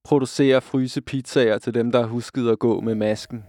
producere 0.03 0.61
frysepizzaer 0.61 1.57
til 1.57 1.73
dem, 1.73 1.91
der 1.91 1.99
har 1.99 2.07
husket 2.07 2.49
at 2.49 2.59
gå 2.59 2.81
med 2.81 2.95
masken? 2.95 3.43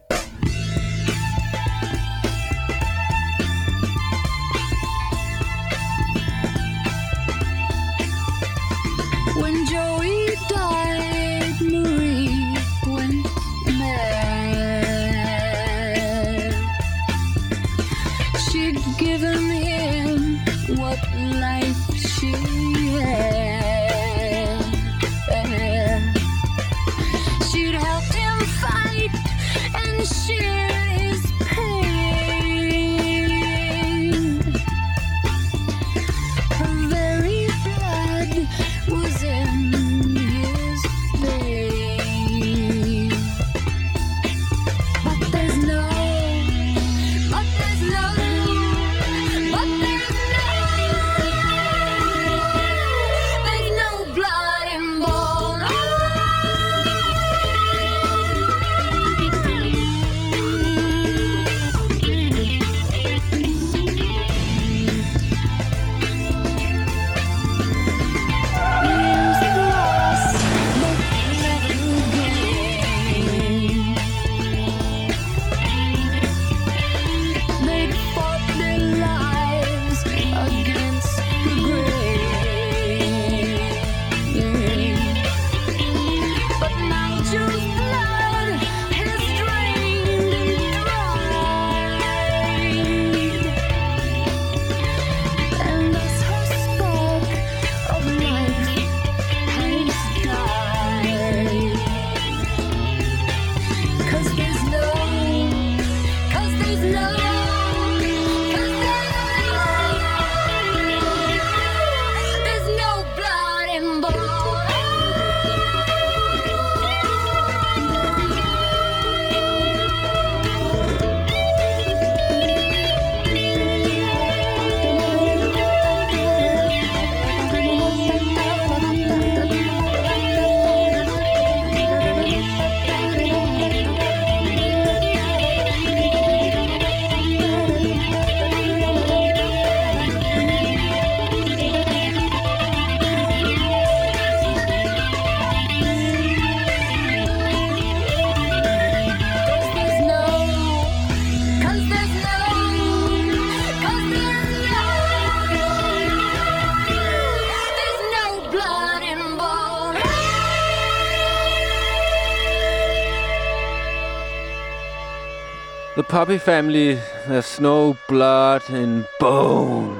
The 166.10 166.16
Puppy 166.16 166.38
Family, 166.38 166.98
There's 167.28 167.60
No 167.60 167.96
Blood 168.08 168.68
in 168.70 169.06
Bone. 169.20 169.96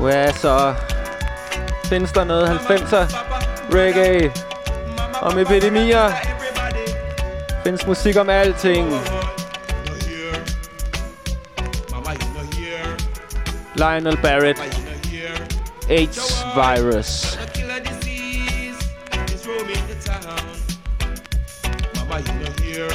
Hvad 0.00 0.32
så? 0.32 0.74
Findes 1.84 2.12
der 2.12 2.24
noget 2.24 2.48
90'er 2.48 3.06
reggae 3.74 4.32
om 5.22 5.38
epidemier? 5.38 6.10
Findes 7.64 7.86
musik 7.86 8.16
om 8.16 8.28
alting? 8.28 8.92
Lionel 13.74 14.16
Barrett. 14.22 14.60
AIDS 15.90 16.44
virus. 16.54 17.45
Mama, 22.16 22.32
you 22.32 22.38
know 22.40 22.52
here. 22.62 22.88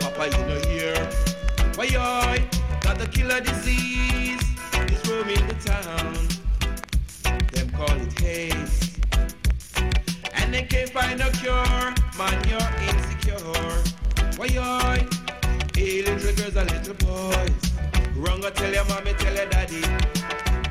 Papa, 0.00 0.28
you 0.28 0.44
know 0.46 0.60
here. 0.68 1.08
Why, 1.76 1.86
yoy, 1.86 2.42
got 2.80 2.98
the 2.98 3.06
killer 3.06 3.40
disease 3.40 4.42
is 4.90 5.08
roaming 5.08 5.46
the 5.46 5.54
town. 5.64 6.14
Them 7.52 7.70
call 7.70 7.96
it 8.00 8.18
haze. 8.18 8.98
And 10.34 10.52
they 10.52 10.62
can't 10.62 10.90
find 10.90 11.20
a 11.20 11.30
cure, 11.30 11.94
man, 12.18 12.42
you're 12.48 12.70
insecure. 12.88 13.38
Why, 14.36 14.46
yoy? 14.46 15.06
Hey, 15.76 16.02
little 16.02 16.34
girls 16.34 16.56
and 16.56 16.70
little 16.72 16.94
boys. 16.94 17.72
Run, 18.16 18.40
go 18.40 18.50
tell 18.50 18.72
your 18.72 18.84
mommy, 18.86 19.12
tell 19.12 19.34
your 19.34 19.46
daddy. 19.46 19.82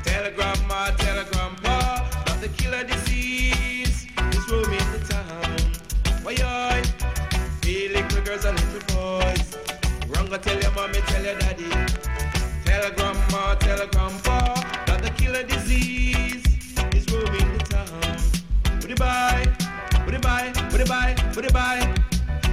Tell 0.04 0.30
grandma, 0.32 0.92
tell 0.98 1.24
grandpa. 1.32 2.10
That 2.26 2.40
the 2.42 2.50
killer 2.50 2.84
disease 2.84 4.06
is 4.34 4.52
roaming 4.52 4.92
the 4.92 5.06
town. 5.08 5.49
Why, 6.30 6.36
yoy? 6.36 6.84
Hey, 7.64 7.90
little 7.90 8.22
girls 8.22 8.46
and 8.46 8.56
little 8.56 8.86
boys. 8.94 9.58
Run, 10.10 10.28
go 10.28 10.38
tell 10.38 10.62
your 10.62 10.72
mommy, 10.74 11.00
tell 11.08 11.24
your 11.24 11.34
daddy. 11.40 11.68
Tell 12.66 12.92
grandma, 12.92 13.56
tell 13.56 13.82
grandpa. 13.88 14.54
That 14.86 15.02
the 15.02 15.10
killer 15.18 15.42
disease 15.42 16.46
is 16.94 17.12
roaming 17.12 17.58
the 17.58 17.64
town. 17.64 18.80
Would 18.80 18.92
it 18.92 19.00
buy? 19.00 19.44
Would 20.06 20.14
it 20.14 20.22
buy? 20.22 20.54
Would 20.72 20.82
it 20.82 20.88
buy? 20.88 21.16
Would 21.36 21.46
it 21.46 21.54
buy? 21.54 21.96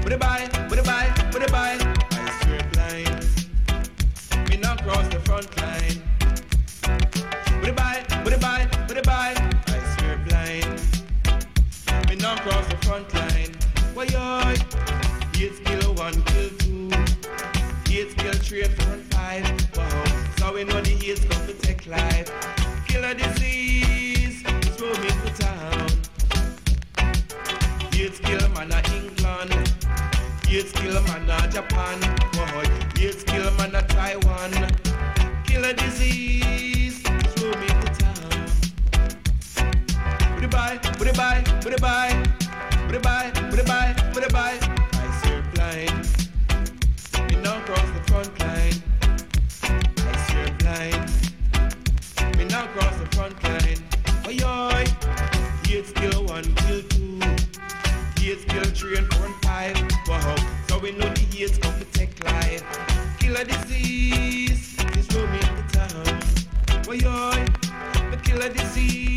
Would 0.05 0.13
buy? 0.21 0.49
Would 0.71 0.79
it 0.79 0.85
buy? 0.87 1.29
Would 1.35 1.53
buy? 1.53 1.86
Three 18.47 18.63
and 18.63 18.73
five. 19.13 19.45
Wow. 19.77 20.05
So 20.39 20.53
we 20.55 20.63
know 20.63 20.81
the 20.81 20.91
hits 20.91 21.25
come 21.25 21.47
to 21.49 21.55
take 21.55 21.85
life. 21.89 22.31
Killer 22.87 23.13
disease 23.13 24.45
is 24.47 24.81
roaming 24.81 25.19
the 25.25 25.33
town. 25.37 25.87
Eight 27.93 28.23
kill 28.23 28.49
man 28.51 28.71
England. 28.95 29.53
Eight 30.49 30.73
kill 30.75 31.03
man 31.03 31.51
Japan. 31.51 31.99
Wow. 32.35 32.63
Eight 32.97 33.27
kill 33.27 33.51
man 33.59 33.73
Taiwan. 33.89 34.53
Killer 35.45 35.73
disease 35.73 37.01
is 37.01 37.43
roaming 37.43 37.81
the 37.83 37.91
town. 37.99 38.47
Would 40.37 40.45
it 40.45 40.51
buy? 40.53 40.79
Would 41.01 41.09
it 41.09 41.17
buy? 41.17 41.43
Would 41.65 42.95
it 42.95 43.03
Three 58.77 58.99
and 58.99 59.13
four 59.15 59.25
and 59.25 59.35
five. 59.37 59.75
Wow. 60.07 60.37
So 60.69 60.79
we 60.79 60.93
know 60.93 61.09
the 61.09 61.21
hate 61.35 61.59
come 61.63 61.79
to 61.79 61.85
take 61.87 62.23
life. 62.23 62.63
Killer 63.19 63.45
disease 63.45 64.77
is 64.99 65.09
roaming 65.17 65.41
the 65.41 65.65
town. 65.73 66.21
Oh 66.87 66.93
yoy. 66.93 67.47
The 68.11 68.19
killer 68.23 68.51
disease 68.51 69.16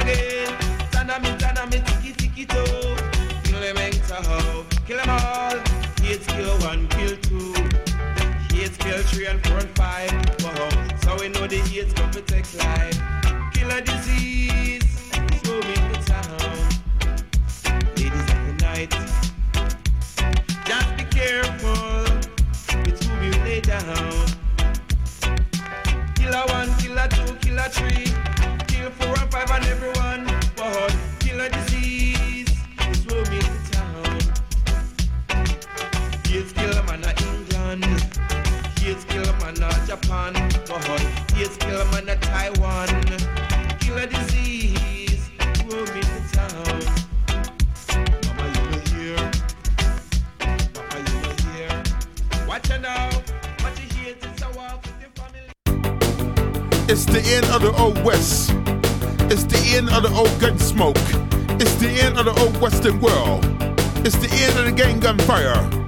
again. 0.00 0.56
Tana 0.90 1.18
me, 1.20 1.36
tana 1.38 1.66
me, 1.66 1.82
tiki 1.86 2.12
tiki 2.12 2.46
toe. 2.46 2.96
Tingy 3.44 3.74
ming 3.74 4.00
tahoe. 4.08 4.64
Kill 4.86 4.98
them 4.98 5.10
all. 5.10 5.58
Hate 6.02 6.26
kill 6.26 6.58
one, 6.68 6.88
kill 6.88 7.16
two. 7.16 7.52
Hate 8.54 8.78
kill 8.78 9.02
three 9.10 9.26
and 9.26 9.40
four 9.46 9.58
and 9.58 9.70
five. 9.76 10.12
Wow. 10.42 10.96
So 11.02 11.16
we 11.20 11.28
know 11.28 11.46
the 11.46 11.58
hate 11.70 11.94
come 11.94 12.10
to 12.12 12.22
take 12.22 12.46
life. 12.54 12.98
Killer 13.52 13.80
disease 13.80 14.79
But 40.10 40.34
yes, 41.36 41.56
man 41.92 42.08
of 42.08 42.20
Taiwan. 42.20 42.88
Disease 44.08 45.30
the 45.38 46.20
town. 46.32 46.82
Mama, 48.26 48.44
you 48.56 48.64
here. 48.90 49.22
You 51.06 51.22
here. 51.52 51.76
Watch 52.48 52.70
now. 52.80 53.10
You 53.76 53.86
hear 53.94 54.16
is 54.16 54.42
a 54.42 54.48
your 55.00 55.10
family. 55.14 55.52
It's 56.88 57.04
the 57.04 57.22
end 57.24 57.46
of 57.46 57.62
the 57.62 57.72
old 57.78 58.04
West. 58.04 58.50
It's 59.30 59.44
the 59.44 59.62
end 59.76 59.90
of 59.90 60.02
the 60.02 60.10
old 60.12 60.40
gun 60.40 60.58
smoke. 60.58 60.98
It's 61.60 61.74
the 61.76 61.88
end 61.88 62.18
of 62.18 62.24
the 62.24 62.32
old 62.42 62.60
Western 62.60 63.00
world. 63.00 63.44
It's 64.04 64.16
the 64.16 64.28
end 64.42 64.58
of 64.58 64.64
the 64.64 64.72
gang 64.72 64.98
gunfire. 64.98 65.79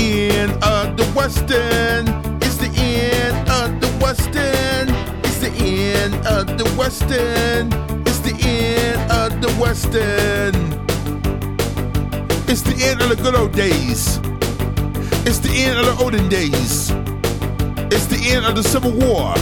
End 0.00 0.52
of 0.62 0.96
the 0.96 1.04
Western. 1.12 2.06
It's 2.40 2.56
the 2.56 2.70
end 2.76 3.48
of 3.48 3.80
the 3.80 3.88
Western. 4.00 4.94
It's 5.24 5.38
the 5.38 5.50
end 5.50 6.14
of 6.24 6.56
the 6.56 6.64
Western. 6.78 7.72
It's 8.06 8.20
the 8.20 8.32
end 8.40 9.10
of 9.10 9.40
the 9.42 9.52
Western. 9.60 10.54
It's 12.48 12.62
the 12.62 12.76
end 12.80 13.00
of 13.02 13.08
the 13.08 13.16
good 13.16 13.34
old 13.34 13.50
days. 13.50 14.20
It's 15.26 15.40
the 15.40 15.50
end 15.52 15.80
of 15.80 15.86
the 15.86 15.96
olden 16.00 16.28
days. 16.28 16.92
It's 17.92 18.06
the 18.06 18.20
end 18.30 18.46
of 18.46 18.54
the 18.54 18.62
Civil 18.62 18.92
War. 18.92 19.34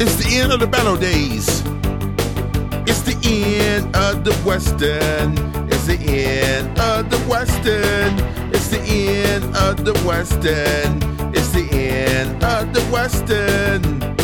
It's 0.00 0.16
the 0.16 0.38
end 0.40 0.52
of 0.52 0.60
the 0.60 0.66
battle 0.66 0.96
days. 0.96 1.62
It's 2.88 3.02
the 3.02 3.18
end 3.22 3.94
of 3.94 4.24
the 4.24 4.32
Western. 4.46 5.57
The 5.88 5.96
end 5.96 6.78
of 6.78 7.08
the 7.08 7.16
Western. 7.20 8.12
It's 8.52 8.68
the 8.68 8.78
end 8.78 9.44
of 9.56 9.86
the 9.86 9.94
Western. 10.06 11.00
It's 11.34 11.50
the 11.52 11.66
end 11.72 12.44
of 12.44 12.74
the 12.74 12.82
Western. 12.92 14.17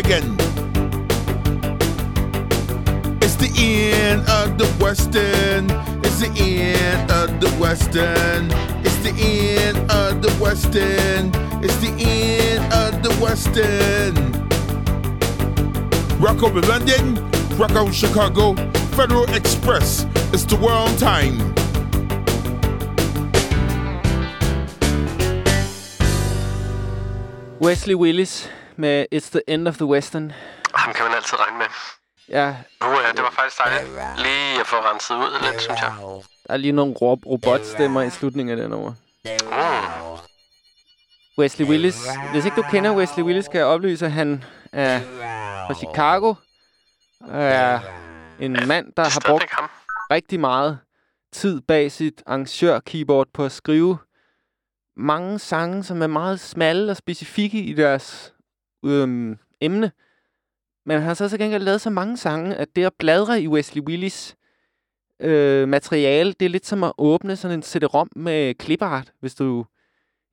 The. 0.00 0.34
It's 3.20 3.36
the 3.36 3.52
end 3.54 4.26
of 4.30 4.56
the 4.56 4.66
Western. 4.82 5.70
It's 6.02 6.20
the 6.20 6.32
end 6.38 7.10
of 7.10 7.38
the 7.38 7.50
Western. 7.60 8.50
It's 8.82 8.96
the 9.04 9.12
end 9.20 9.90
of 9.90 10.22
the 10.22 10.30
Western. 10.42 11.30
It's 11.62 11.76
the 11.84 11.92
end 11.98 12.72
of 12.72 13.02
the 13.02 13.12
Western. 13.22 14.14
Rock 16.18 16.42
over 16.42 16.62
London, 16.62 17.16
rock 17.58 17.72
over 17.72 17.92
Chicago, 17.92 18.54
Federal 18.96 19.28
Express. 19.34 20.06
It's 20.32 20.44
the 20.44 20.56
world 20.56 20.98
time. 20.98 21.54
Wesley 27.58 27.94
Willis 27.94 28.48
med 28.80 29.06
It's 29.14 29.30
the 29.30 29.40
End 29.46 29.68
of 29.68 29.76
the 29.76 29.86
Western. 29.86 30.32
Ham 30.74 30.92
kan 30.94 31.04
man 31.04 31.14
altid 31.14 31.38
regne 31.40 31.58
med. 31.58 31.66
Ja, 32.28 32.48
Uh, 32.80 32.96
ja, 33.06 33.12
det 33.12 33.22
var 33.22 33.30
faktisk 33.30 33.58
dejligt. 33.64 33.92
Lige 34.16 34.60
at 34.60 34.66
få 34.66 34.76
renset 34.76 35.14
ud 35.14 35.50
lidt, 35.50 35.60
synes 35.62 35.80
jeg. 35.80 35.94
der 36.46 36.52
er 36.52 36.56
lige 36.56 36.72
nogle 36.72 36.94
ro- 36.94 37.22
robotstemmer 37.26 38.02
i 38.02 38.10
slutningen 38.10 38.58
af 38.58 38.62
den 38.64 38.72
over. 38.72 38.92
Mm. 39.24 40.18
Wesley 41.38 41.66
Willis. 41.66 41.96
Hvis 42.32 42.44
ikke 42.44 42.56
du 42.56 42.62
kender 42.70 42.96
Wesley 42.96 43.24
Willis, 43.24 43.48
kan 43.48 43.58
jeg 43.60 43.66
oplyse, 43.66 44.06
at 44.06 44.12
han 44.12 44.44
er 44.72 45.00
fra 45.66 45.74
Chicago. 45.74 46.34
Er 47.30 47.80
en 48.40 48.52
mand, 48.66 48.92
der 48.96 49.02
har 49.02 49.22
brugt 49.26 49.44
rigtig 50.10 50.40
meget 50.40 50.78
tid 51.32 51.60
bag 51.60 51.92
sit 51.92 52.22
arrangør-keyboard 52.26 53.26
på 53.34 53.44
at 53.44 53.52
skrive 53.52 53.98
mange 54.96 55.38
sange, 55.38 55.84
som 55.84 56.02
er 56.02 56.06
meget 56.06 56.40
smalle 56.40 56.92
og 56.92 56.96
specifikke 56.96 57.58
i 57.62 57.72
deres 57.74 58.32
øhm, 58.84 59.38
emne. 59.60 59.92
Men 60.86 60.96
han 60.96 61.06
har 61.06 61.14
så 61.14 61.28
til 61.28 61.38
gengæld 61.38 61.62
lavet 61.62 61.80
så 61.80 61.90
mange 61.90 62.16
sange, 62.16 62.54
at 62.54 62.76
det 62.76 62.84
at 62.84 62.94
bladre 62.98 63.42
i 63.42 63.48
Wesley 63.48 63.82
Willis 63.82 64.36
øh, 65.20 65.68
materiale, 65.68 66.32
det 66.32 66.46
er 66.46 66.50
lidt 66.50 66.66
som 66.66 66.84
at 66.84 66.92
åbne 66.98 67.36
sådan 67.36 67.58
en 67.58 67.62
CD-ROM 67.62 68.10
med 68.16 68.54
clipart, 68.60 69.12
hvis 69.20 69.34
du 69.34 69.64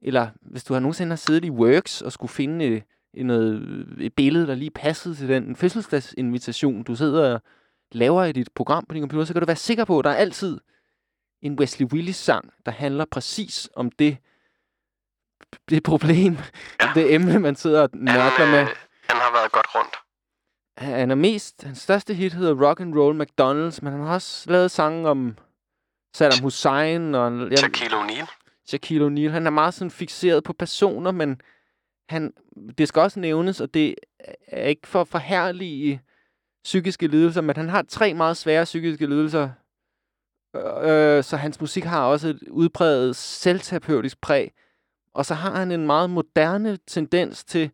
eller 0.02 0.30
hvis 0.42 0.64
du 0.64 0.74
har 0.74 0.80
nogensinde 0.80 1.12
har 1.12 1.16
siddet 1.16 1.46
i 1.46 1.50
Works 1.50 2.02
og 2.02 2.12
skulle 2.12 2.32
finde 2.32 2.66
et, 2.66 2.84
et, 3.14 3.26
noget, 3.26 3.62
øh, 3.62 4.06
et 4.06 4.14
billede, 4.14 4.48
der 4.48 4.56
lige 4.56 4.72
passede 4.72 5.16
til 5.16 5.30
den 5.30 5.56
fødselsdagsinvitation, 5.56 6.84
du 6.84 6.96
sidder 6.96 7.34
og 7.34 7.42
laver 7.92 8.24
i 8.24 8.32
dit 8.32 8.50
program 8.56 8.86
på 8.86 8.94
din 8.94 9.02
computer, 9.02 9.26
så 9.26 9.34
kan 9.34 9.42
du 9.42 9.46
være 9.46 9.56
sikker 9.56 9.86
på, 9.86 10.00
at 10.00 10.06
der 10.06 10.12
er 10.12 10.16
altid 10.16 10.60
en 11.42 11.60
Wesley 11.60 11.88
Willis-sang, 11.94 12.52
der 12.66 12.72
handler 12.72 13.06
præcis 13.12 13.70
om 13.76 13.92
det, 13.92 14.18
det 15.70 15.84
problem, 15.84 16.38
ja. 16.82 16.92
det 16.96 17.14
emne, 17.14 17.40
man 17.40 17.56
sidder 17.56 17.82
og 17.82 17.90
nørkler 17.94 18.46
med. 18.46 18.66
Han 19.10 19.18
har 19.18 19.32
været 19.34 19.52
godt 19.52 19.76
rundt. 19.76 19.96
Han 20.78 21.12
er 21.12 21.16
mest, 21.16 21.64
hans 21.64 21.78
største 21.78 22.14
hit 22.14 22.34
hedder 22.34 22.68
Rock 22.68 22.80
and 22.80 22.96
Roll 22.96 23.22
McDonald's, 23.22 23.80
men 23.82 23.92
han 23.92 24.02
har 24.02 24.14
også 24.14 24.52
lavet 24.52 24.72
sange 24.72 25.10
om 25.10 25.38
Saddam 26.16 26.44
Hussein 26.44 27.16
og... 27.16 27.50
Jeg, 27.50 27.58
Shaquille 27.58 27.98
O'Neal. 27.98 28.26
Shaquille 28.68 29.08
O'Neal. 29.08 29.32
Han 29.32 29.46
er 29.46 29.52
meget 29.52 29.74
sådan 29.74 29.92
fixeret 29.92 30.44
på 30.44 30.54
personer, 30.54 31.12
men 31.12 31.42
han, 32.10 32.34
det 32.78 32.88
skal 32.88 33.00
også 33.00 33.20
nævnes, 33.20 33.62
og 33.62 33.74
det 33.74 33.96
er 34.48 34.68
ikke 34.68 34.88
for 34.88 35.04
forhærlige 35.04 36.02
psykiske 36.64 37.08
lidelser, 37.08 37.42
men 37.42 37.56
han 37.56 37.70
har 37.70 37.82
tre 37.82 38.14
meget 38.14 38.38
svære 38.38 38.64
psykiske 38.64 39.06
lidelser. 39.06 39.50
Øh, 40.56 41.24
så 41.24 41.38
hans 41.38 41.62
musik 41.62 41.84
har 41.84 42.06
også 42.06 42.28
et 42.28 42.44
udpræget 42.50 43.16
selvterapeutisk 43.16 44.22
præg. 44.22 44.52
Og 45.18 45.26
så 45.26 45.34
har 45.34 45.56
han 45.56 45.72
en 45.72 45.86
meget 45.86 46.10
moderne 46.10 46.78
tendens 46.88 47.44
til, 47.44 47.72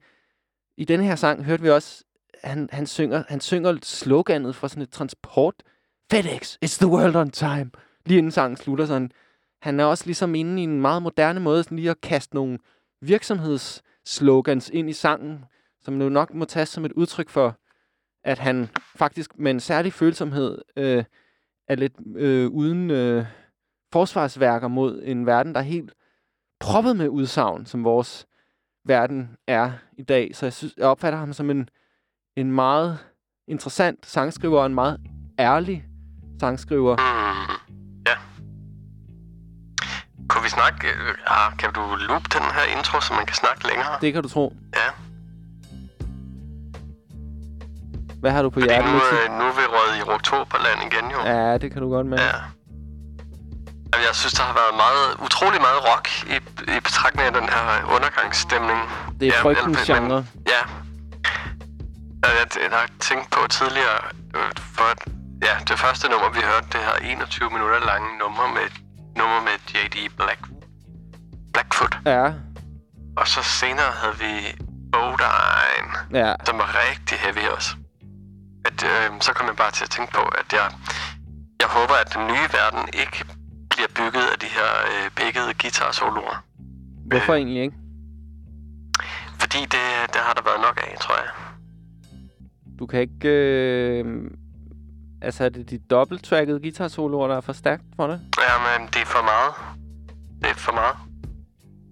i 0.77 0.85
denne 0.85 1.05
her 1.05 1.15
sang 1.15 1.43
hørte 1.43 1.63
vi 1.63 1.69
også, 1.69 2.03
han, 2.43 2.69
han, 2.71 2.87
synger, 2.87 3.23
han 3.27 3.41
synger 3.41 3.77
sloganet 3.81 4.55
fra 4.55 4.67
sådan 4.67 4.83
et 4.83 4.89
transport. 4.89 5.55
FedEx, 6.11 6.57
it's 6.65 6.77
the 6.79 6.87
world 6.87 7.15
on 7.15 7.31
time. 7.31 7.71
Lige 8.05 8.17
inden 8.17 8.31
sangen 8.31 8.57
slutter 8.57 8.85
sådan. 8.85 9.11
Han 9.61 9.79
er 9.79 9.85
også 9.85 10.05
ligesom 10.05 10.35
inde 10.35 10.61
i 10.61 10.63
en 10.63 10.81
meget 10.81 11.01
moderne 11.01 11.39
måde 11.39 11.63
sådan 11.63 11.75
lige 11.75 11.89
at 11.89 12.01
kaste 12.01 12.35
nogle 12.35 12.59
virksomhedsslogans 13.01 14.69
ind 14.69 14.89
i 14.89 14.93
sangen, 14.93 15.45
som 15.81 15.93
nu 15.93 16.09
nok 16.09 16.33
må 16.33 16.45
tages 16.45 16.69
som 16.69 16.85
et 16.85 16.93
udtryk 16.93 17.29
for, 17.29 17.57
at 18.23 18.39
han 18.39 18.69
faktisk 18.95 19.39
med 19.39 19.51
en 19.51 19.59
særlig 19.59 19.93
følsomhed 19.93 20.61
øh, 20.77 21.03
er 21.67 21.75
lidt 21.75 21.93
øh, 22.15 22.47
uden 22.47 22.91
øh, 22.91 23.25
forsvarsværker 23.91 24.67
mod 24.67 25.01
en 25.03 25.25
verden, 25.25 25.53
der 25.53 25.59
er 25.59 25.65
helt 25.65 25.93
proppet 26.63 26.95
med 26.95 27.07
udsagn, 27.07 27.65
som 27.65 27.83
vores 27.83 28.25
verden 28.85 29.29
er 29.47 29.71
i 29.97 30.03
dag. 30.03 30.31
Så 30.33 30.45
jeg, 30.45 30.53
synes, 30.53 30.73
jeg 30.77 30.85
opfatter 30.85 31.19
ham 31.19 31.33
som 31.33 31.49
en, 31.49 31.69
en 32.37 32.51
meget 32.51 32.97
interessant 33.47 34.05
sangskriver 34.05 34.59
og 34.59 34.65
en 34.65 34.75
meget 34.75 34.97
ærlig 35.39 35.85
sangskriver. 36.39 36.95
Kunne 40.29 40.43
vi 40.43 40.49
snakke... 40.49 40.87
Øh, 40.87 41.15
ah, 41.27 41.57
kan 41.57 41.73
du 41.73 41.81
loop 42.07 42.23
den 42.23 42.41
her 42.55 42.77
intro, 42.77 43.01
så 43.01 43.13
man 43.13 43.25
kan 43.25 43.35
snakke 43.35 43.67
længere? 43.67 43.97
Det 44.01 44.13
kan 44.13 44.23
du 44.23 44.29
tro. 44.29 44.53
Ja. 44.75 44.89
Hvad 48.19 48.31
har 48.31 48.41
du 48.41 48.49
på 48.49 48.59
Fordi 48.59 48.65
hjertet? 48.73 48.91
nu, 48.91 48.97
øh, 48.97 49.39
nu 49.39 49.43
er 49.51 49.55
vi 49.59 49.65
røget 49.75 49.99
i 49.99 50.03
oktoberland 50.15 50.79
igen, 50.87 51.11
jo. 51.11 51.19
Ja, 51.25 51.57
det 51.57 51.71
kan 51.71 51.81
du 51.81 51.89
godt 51.89 52.07
med. 52.07 52.17
Ja. 52.17 52.31
Jeg 54.07 54.15
synes, 54.15 54.33
der 54.33 54.43
har 54.43 54.53
været 54.53 54.75
meget, 54.85 55.05
utrolig 55.25 55.61
meget 55.61 55.79
rock 55.91 56.07
i, 56.33 56.35
i 56.77 56.79
betragtning 56.79 57.25
af 57.27 57.33
den 57.33 57.49
her 57.49 57.65
undergangsstemning. 57.95 58.79
Det 59.19 59.27
er 59.27 59.41
frygtens 59.41 59.77
men- 59.89 59.97
genre. 59.97 60.25
Ja. 60.53 60.61
Jeg, 62.23 62.31
jeg, 62.39 62.47
jeg 62.71 62.79
har 62.79 62.87
tænkt 62.99 63.29
på 63.31 63.47
tidligere, 63.47 63.99
øh, 64.35 64.51
for 64.77 64.89
ja, 65.47 65.53
det 65.67 65.79
første 65.79 66.09
nummer, 66.09 66.29
vi 66.29 66.39
hørte, 66.51 66.67
det 66.73 66.79
her 66.87 66.95
21 67.11 67.49
minutter 67.49 67.79
lange 67.85 68.17
nummer 68.17 68.47
med, 68.47 68.67
nummer 69.17 69.41
med 69.41 69.55
J.D. 69.73 69.97
Black, 70.17 70.39
Blackfoot. 71.53 71.97
Ja, 72.05 72.23
Og 73.17 73.27
så 73.27 73.43
senere 73.43 73.91
havde 74.01 74.17
vi 74.19 74.33
Bodine, 74.93 75.91
ja. 76.13 76.33
som 76.45 76.57
var 76.57 76.69
rigtig 76.89 77.17
heavy 77.19 77.47
også. 77.55 77.69
At, 78.65 78.83
øh, 78.83 79.11
så 79.21 79.33
kom 79.33 79.47
jeg 79.47 79.55
bare 79.55 79.71
til 79.71 79.83
at 79.83 79.89
tænke 79.89 80.11
på, 80.13 80.21
at 80.21 80.53
jeg, 80.53 80.67
jeg 81.61 81.67
håber, 81.67 81.93
at 81.93 82.13
den 82.13 82.27
nye 82.27 82.47
verden 82.57 82.89
ikke 82.93 83.25
bliver 83.75 83.87
bygget 83.99 84.25
af 84.33 84.39
de 84.39 84.45
her 84.45 84.69
øh, 84.91 85.11
pikkede 85.11 85.53
guitar-soloer. 85.61 86.43
Hvorfor 87.05 87.33
egentlig 87.33 87.61
ikke? 87.61 87.75
Fordi 89.39 89.59
det, 89.59 89.85
det 90.13 90.21
har 90.25 90.33
der 90.33 90.43
været 90.49 90.61
nok 90.61 90.79
af, 90.87 90.97
tror 90.99 91.15
jeg. 91.15 91.31
Du 92.79 92.85
kan 92.85 92.99
ikke... 93.01 93.27
Øh... 93.27 94.31
Altså, 95.21 95.43
er 95.43 95.49
det 95.49 95.69
de 95.69 95.77
dobbelttrackede 95.77 96.59
guitar-soloer, 96.59 97.27
der 97.27 97.37
er 97.37 97.41
for 97.41 97.53
stærkt 97.53 97.83
for 97.95 98.07
det? 98.07 98.21
Jamen, 98.39 98.87
det 98.87 99.01
er 99.01 99.05
for 99.05 99.23
meget. 99.23 99.53
Det 100.41 100.49
er 100.49 100.55
for 100.55 100.71
meget. 100.71 100.95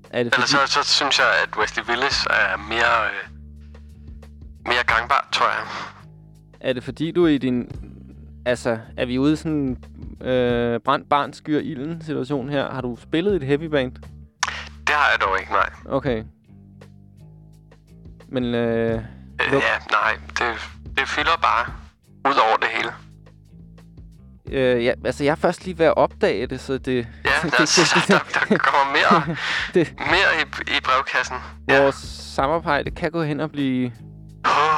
Er 0.10 0.24
det 0.24 0.36
fordi... 0.36 0.48
så, 0.48 0.58
så 0.68 0.84
synes 0.84 1.20
jeg, 1.20 1.28
at 1.44 1.58
Wesley 1.58 1.84
Willis 1.90 2.26
er 2.26 2.58
mere, 2.58 3.06
øh, 3.06 3.30
mere 4.66 4.84
gangbar, 4.88 5.30
tror 5.32 5.46
jeg. 5.46 5.68
Er 6.60 6.74
det 6.74 6.84
fordi, 6.84 7.12
du 7.12 7.26
i 7.26 7.38
din... 7.38 7.72
Altså, 8.46 8.80
er 8.98 9.06
vi 9.06 9.18
ude 9.20 9.34
i 9.34 9.36
sådan 9.36 9.52
en 10.22 10.28
øh, 10.28 10.80
brændt 10.80 11.10
barn 11.10 11.34
skyr 11.34 11.60
ilden 11.60 12.02
situation 12.04 12.50
her? 12.50 12.72
Har 12.72 12.82
du 12.82 12.98
spillet 13.02 13.34
i 13.34 13.36
et 13.36 13.44
heavy 13.44 13.64
band? 13.66 13.92
Det 14.88 14.96
har 14.96 15.12
jeg 15.12 15.22
dog 15.22 15.40
ikke, 15.40 15.52
nej. 15.52 15.70
Okay. 15.86 16.24
Men 18.30 18.44
øh, 18.56 18.94
Øh, 19.48 19.54
ja, 19.54 19.58
nej. 19.92 20.18
Det, 20.40 20.70
det 20.98 21.08
fylder 21.08 21.38
bare 21.42 21.66
ud 22.32 22.36
over 22.48 22.58
det 22.58 22.68
hele. 22.76 22.92
øh, 24.52 24.86
ja, 24.86 24.94
altså, 25.06 25.24
jeg 25.24 25.32
er 25.32 25.36
først 25.36 25.66
lige 25.66 25.78
ved 25.80 25.86
at 25.86 25.98
opdage 25.98 26.48
det, 26.48 26.60
så 26.60 26.78
det... 26.78 27.08
Ja, 27.26 27.30
der, 27.50 27.58
der, 28.08 28.46
der 28.50 28.58
kommer 28.58 28.92
mere, 28.92 29.36
det, 29.74 29.94
mere 30.00 30.30
i, 30.42 30.78
i 30.78 30.82
brevkassen. 30.84 31.36
vores 31.68 31.96
samarbejde 32.36 32.92
kan 32.92 33.12
gå 33.12 33.24
hen 33.24 33.40
og 33.40 33.52
blive 33.52 33.92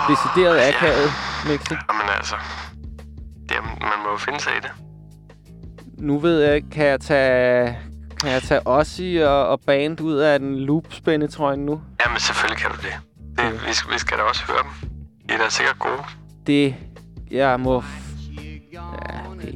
decideret 0.10 0.60
akavet, 0.68 1.10
Mixi. 1.48 1.73
Jamen 1.73 2.10
altså, 2.18 2.35
det, 2.35 2.72
man 3.84 4.03
må 4.03 4.11
jo 4.11 4.18
finde 4.18 4.39
sig 4.39 4.51
i 4.57 4.60
det. 4.61 4.72
Nu 5.97 6.19
ved 6.19 6.41
jeg 6.41 6.55
ikke, 6.55 6.69
kan 6.69 6.85
jeg 6.85 6.99
tage... 6.99 7.77
Kan 8.22 8.31
jeg 8.31 8.41
tage 8.41 8.68
Ossi 8.68 9.18
og, 9.18 9.47
og 9.47 9.61
band 9.61 10.01
ud 10.01 10.15
af 10.15 10.39
den 10.39 10.60
loopspændetrøjen 10.60 11.65
nu? 11.65 11.81
Jamen 12.05 12.19
selvfølgelig 12.19 12.57
kan 12.57 12.72
du 12.72 12.77
det. 12.77 12.93
det 13.38 13.68
vi, 13.68 13.73
skal, 13.73 13.93
vi 13.93 13.99
skal 13.99 14.18
da 14.18 14.23
også 14.23 14.43
høre 14.47 14.64
dem. 14.64 14.89
I 15.30 15.34
er 15.34 15.38
da 15.38 15.49
sikkert 15.49 15.80
gode. 15.80 16.03
Det, 16.47 16.76
jeg 17.31 17.60
må... 17.60 17.84
Ja, 18.73 19.31
okay. 19.31 19.53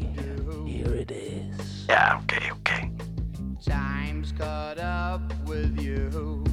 Here 0.67 1.01
it 1.01 1.11
is. 1.11 1.85
Ja, 1.89 2.17
okay, 2.17 2.51
okay. 2.51 2.83
Time's 3.69 4.31
caught 4.37 4.79
up 4.79 5.21
with 5.49 5.81
you. 5.81 6.43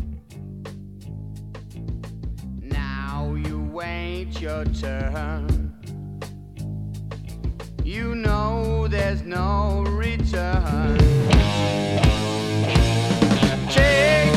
Now 2.62 3.34
you 3.34 3.58
wait 3.72 4.40
your 4.40 4.64
turn. 4.64 5.63
You 7.84 8.14
know 8.14 8.88
there's 8.88 9.22
no 9.24 9.84
return. 9.86 10.98
Take 13.68 14.33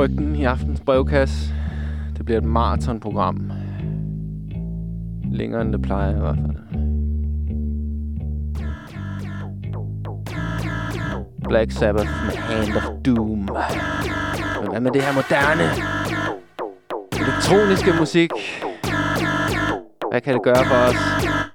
frygten 0.00 0.36
i 0.36 0.44
aftens 0.44 0.80
brevkasse. 0.80 1.54
Det 2.16 2.24
bliver 2.24 2.38
et 2.38 2.44
maratonprogram. 2.44 3.52
Længere 5.32 5.62
end 5.62 5.72
det 5.72 5.82
plejer 5.82 6.16
i 6.16 6.20
hvert 6.20 6.36
fald. 6.36 6.56
Black 11.48 11.72
Sabbath 11.72 12.10
med 12.24 12.36
Hand 12.36 12.76
of 12.76 12.82
Doom. 13.04 13.38
Men 14.60 14.70
hvad 14.70 14.80
med 14.80 14.90
det 14.90 15.02
her 15.02 15.12
moderne? 15.12 15.64
Elektroniske 17.12 17.92
musik. 17.98 18.30
Hvad 20.10 20.20
kan 20.20 20.34
det 20.34 20.42
gøre 20.42 20.64
for 20.64 20.74
os? 20.74 21.49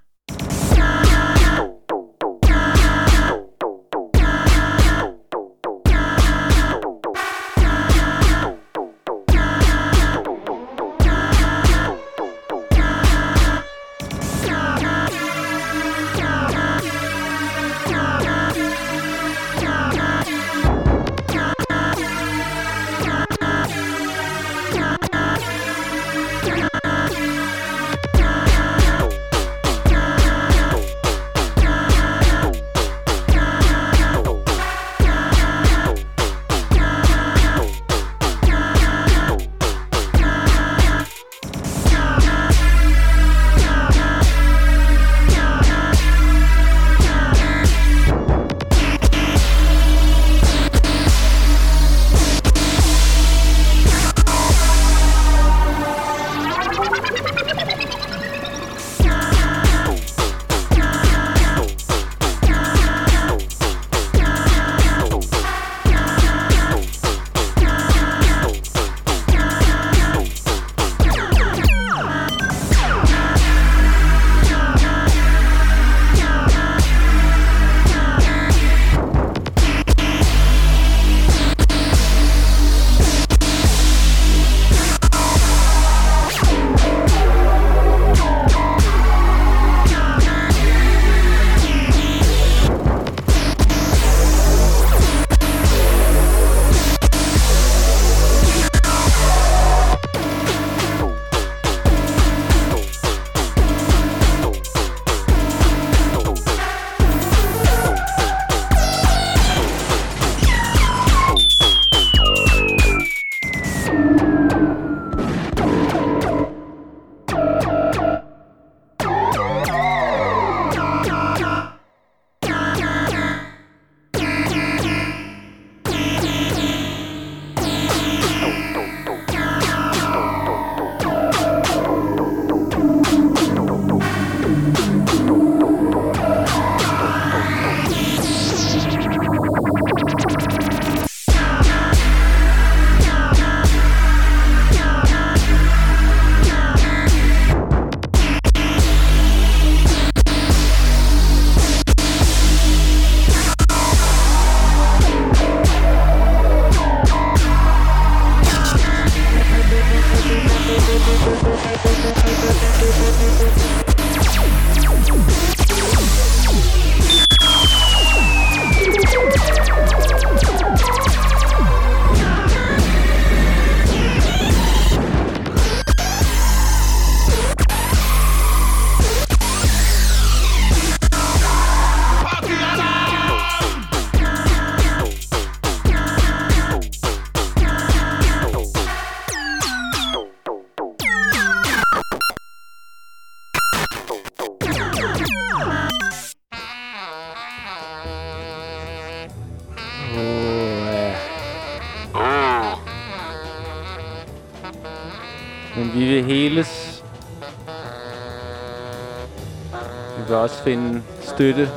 Finde 210.65 211.03
støtte 211.21 211.71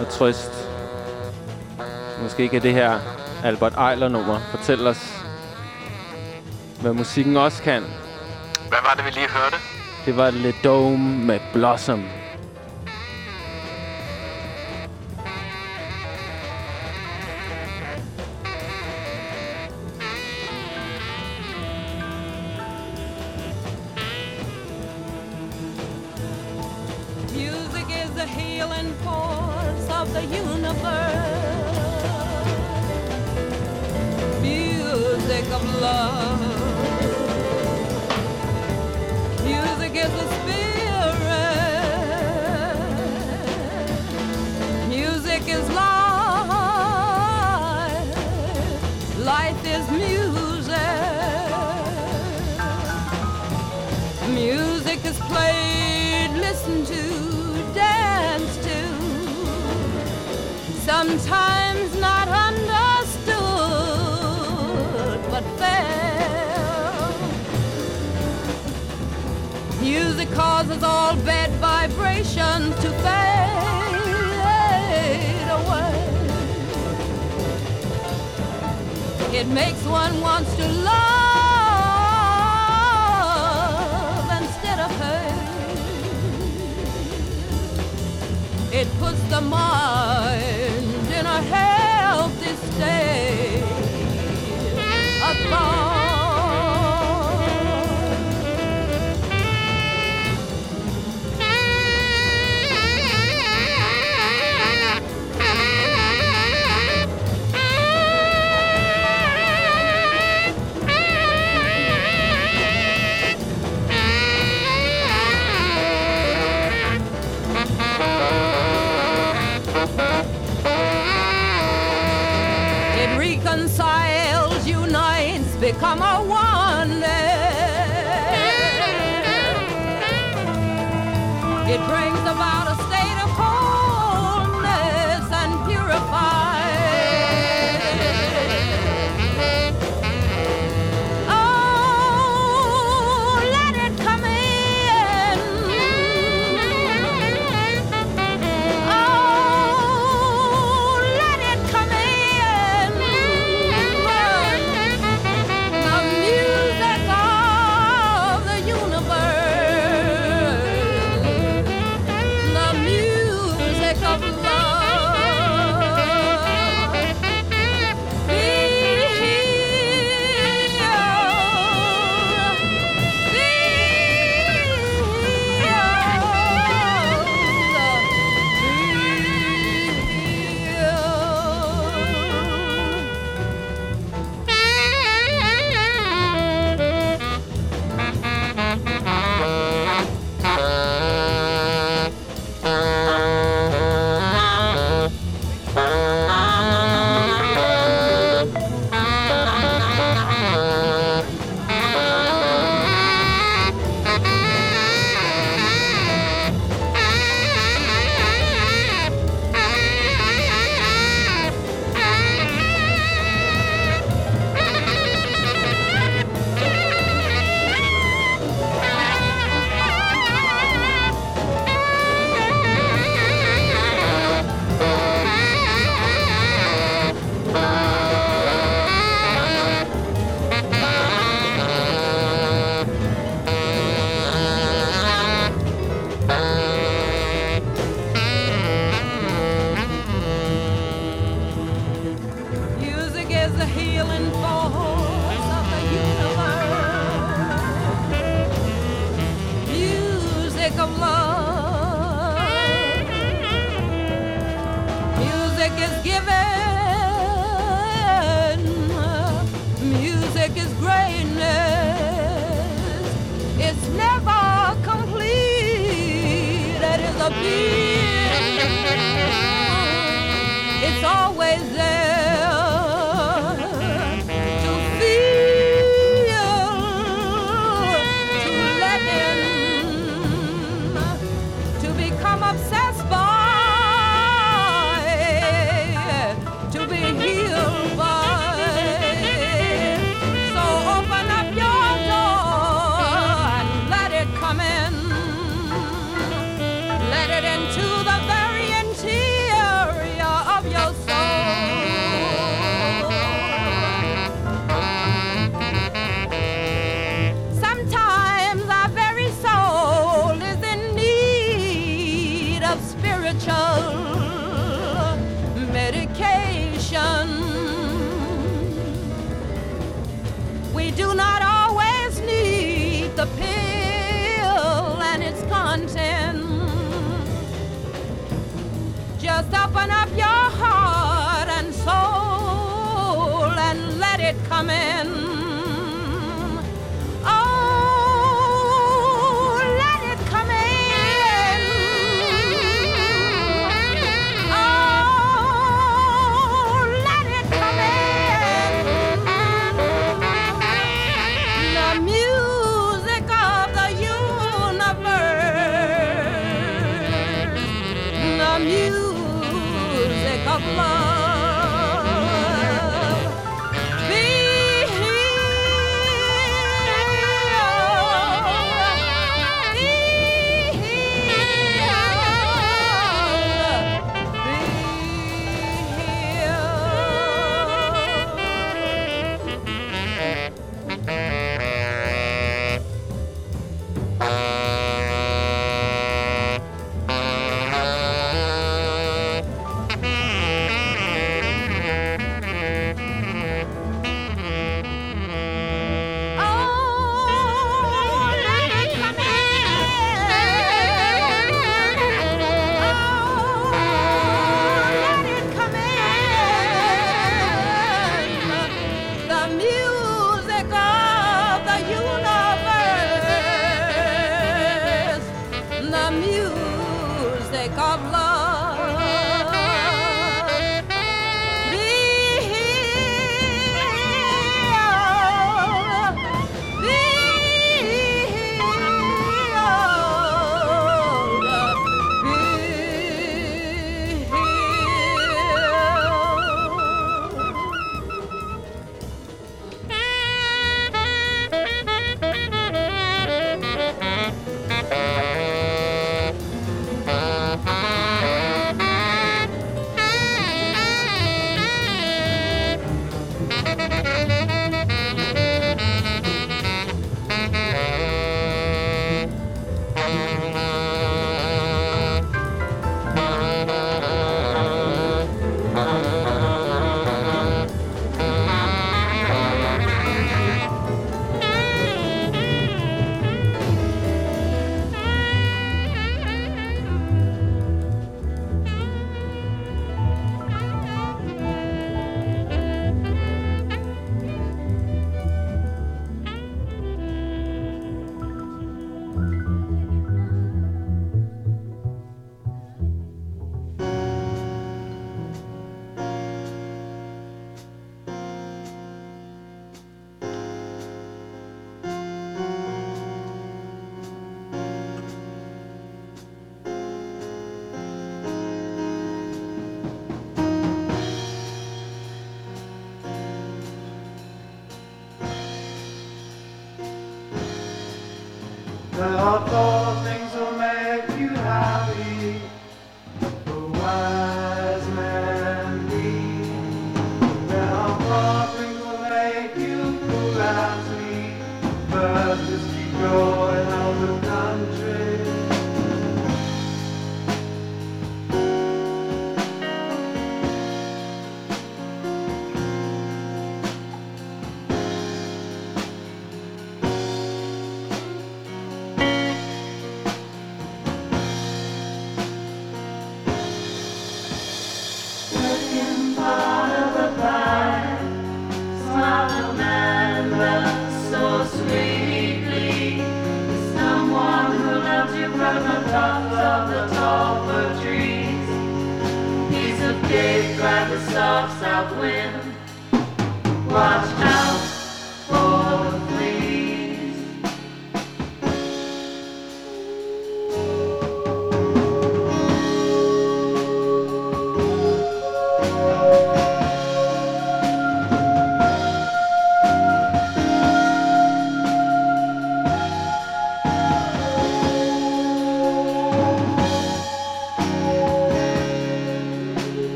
og 0.00 0.08
trøst. 0.08 0.68
Måske 2.22 2.48
kan 2.48 2.62
det 2.62 2.72
her 2.72 2.98
Albert 3.44 3.72
Eiler-nummer 3.72 4.40
fortælle 4.50 4.88
os, 4.88 5.24
hvad 6.80 6.92
musikken 6.92 7.36
også 7.36 7.62
kan. 7.62 7.82
Hvad 8.68 8.78
var 8.82 8.94
det, 8.96 9.04
vi 9.04 9.10
lige 9.10 9.28
hørte? 9.28 9.56
Det 10.06 10.16
var 10.16 10.30
Le 10.30 10.54
Dome 10.64 11.24
med 11.26 11.40
Blossom. 11.52 12.04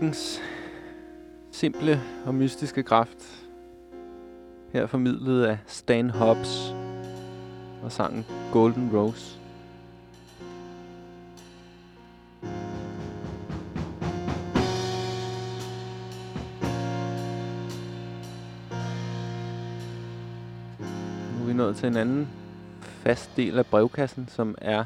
Musikkens 0.00 0.40
simple 1.50 2.00
og 2.26 2.34
mystiske 2.34 2.82
kraft. 2.82 3.46
Her 4.72 4.86
formidlet 4.86 5.44
af 5.44 5.58
Stan 5.66 6.10
Hobbs 6.10 6.70
og 7.82 7.92
sangen 7.92 8.24
Golden 8.52 8.90
Rose. 8.96 9.38
Nu 21.32 21.42
er 21.42 21.46
vi 21.46 21.52
nået 21.52 21.76
til 21.76 21.86
en 21.86 21.96
anden 21.96 22.28
fast 22.84 23.30
del 23.36 23.58
af 23.58 23.66
brevkassen, 23.66 24.28
som 24.28 24.54
er 24.58 24.84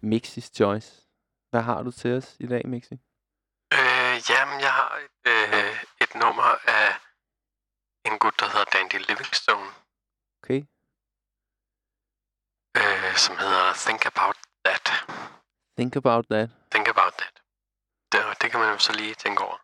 Mixis 0.00 0.50
Choice. 0.54 1.02
Hvad 1.50 1.60
har 1.60 1.82
du 1.82 1.90
til 1.90 2.12
os 2.12 2.36
i 2.40 2.46
dag, 2.46 2.68
Mixi? 2.68 2.98
Øh, 3.78 4.14
jamen, 4.30 4.58
jeg 4.66 4.72
har 4.80 4.90
et, 5.06 5.22
øh, 5.34 5.76
et 6.00 6.14
nummer 6.14 6.50
af 6.78 6.88
en 8.06 8.18
gut, 8.18 8.40
der 8.40 8.46
hedder 8.46 8.64
Dandy 8.74 8.98
Livingstone, 9.08 9.70
Okay. 10.42 10.60
øh, 12.80 13.14
som 13.24 13.34
hedder 13.38 13.64
Think 13.86 14.06
About 14.06 14.36
That. 14.64 14.86
Think 15.78 15.96
about 15.96 16.24
that. 16.30 16.48
Think 16.74 16.88
About 16.88 17.12
That. 17.20 17.34
Det, 18.12 18.20
det 18.42 18.50
kan 18.50 18.60
man 18.60 18.72
jo 18.72 18.78
så 18.78 18.92
lige 18.92 19.14
tænke 19.14 19.42
over. 19.42 19.56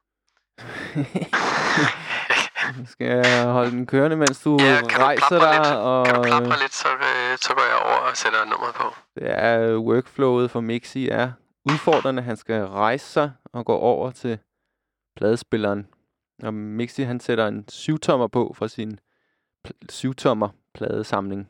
Skal 2.93 3.07
jeg 3.07 3.45
holde 3.47 3.71
den 3.71 3.87
kørende, 3.87 4.17
mens 4.17 4.41
du 4.41 4.57
Ja, 4.61 4.81
kan 4.91 4.99
du 5.01 5.05
rejser 5.05 5.29
plapre 5.29 5.47
dig? 5.53 5.61
lidt? 5.65 5.77
Og 5.77 6.07
Kan 6.07 6.15
du 6.15 6.23
plapre 6.23 6.59
lidt, 6.59 6.75
så, 6.75 6.89
øh, 6.89 7.39
så 7.39 7.55
går 7.55 7.63
jeg 7.63 7.77
over 7.77 7.97
og 8.11 8.17
sætter 8.17 8.45
nummeret 8.45 8.75
på. 8.75 8.95
det 9.15 9.31
er 9.31 9.61
øh, 9.61 9.79
workflowet 9.79 10.51
for 10.51 10.61
Mixi 10.61 11.09
er 11.09 11.33
udfordrende. 11.71 12.23
Han 12.23 12.37
skal 12.37 12.65
rejse 12.67 13.07
sig 13.07 13.33
og 13.53 13.67
går 13.67 13.79
over 13.79 14.11
til 14.11 14.39
pladespilleren. 15.17 15.87
Og 16.43 16.55
Mixi 16.55 17.03
han 17.03 17.21
sætter 17.21 17.47
en 17.47 17.69
syvtommer 17.69 18.27
på 18.27 18.53
fra 18.57 18.69
sin 18.69 19.01
pl- 19.69 19.87
syvtommer 19.89 20.49
pladesamling. 20.75 21.49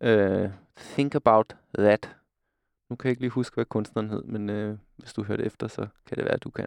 Uh, 0.00 0.50
think 0.76 1.14
about 1.14 1.56
that. 1.78 2.16
Nu 2.90 2.96
kan 2.96 3.08
jeg 3.08 3.10
ikke 3.12 3.22
lige 3.22 3.30
huske, 3.30 3.54
hvad 3.54 3.64
kunstneren 3.64 4.10
hed, 4.10 4.22
men 4.22 4.50
uh, 4.50 4.78
hvis 4.96 5.12
du 5.12 5.22
hørte 5.22 5.44
efter, 5.44 5.68
så 5.68 5.86
kan 6.06 6.16
det 6.16 6.24
være, 6.24 6.34
at 6.34 6.44
du 6.44 6.50
kan. 6.50 6.66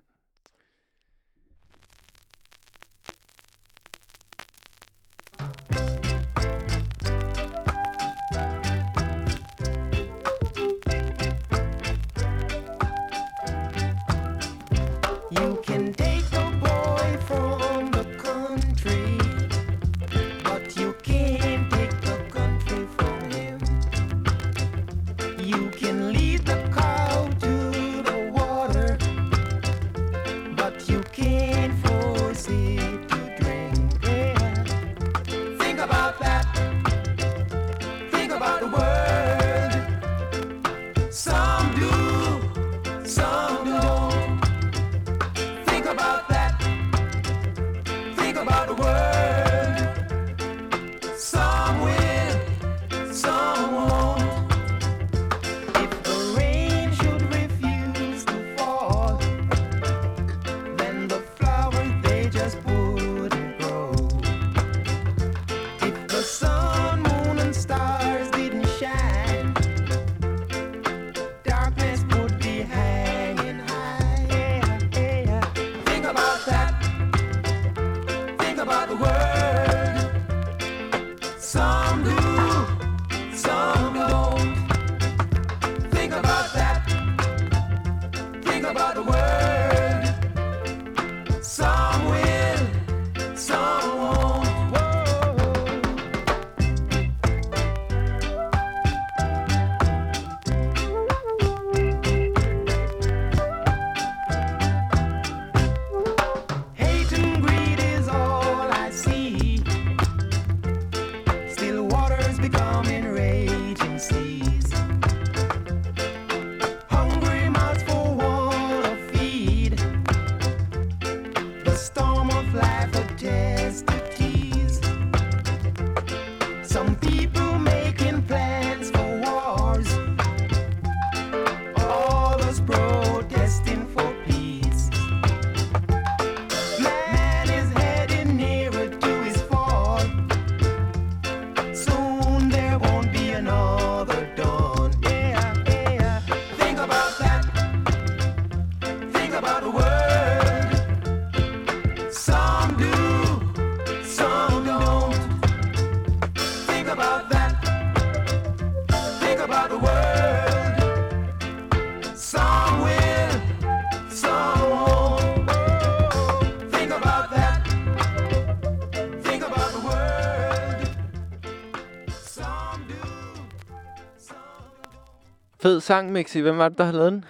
Fed 175.68 175.82
sang, 175.82 176.12
Mixi. 176.12 176.40
Hvem 176.40 176.58
var 176.58 176.70
det, 176.70 176.78
der 176.78 176.84
havde 176.84 176.98
lavet 176.98 177.12
den? 177.12 177.26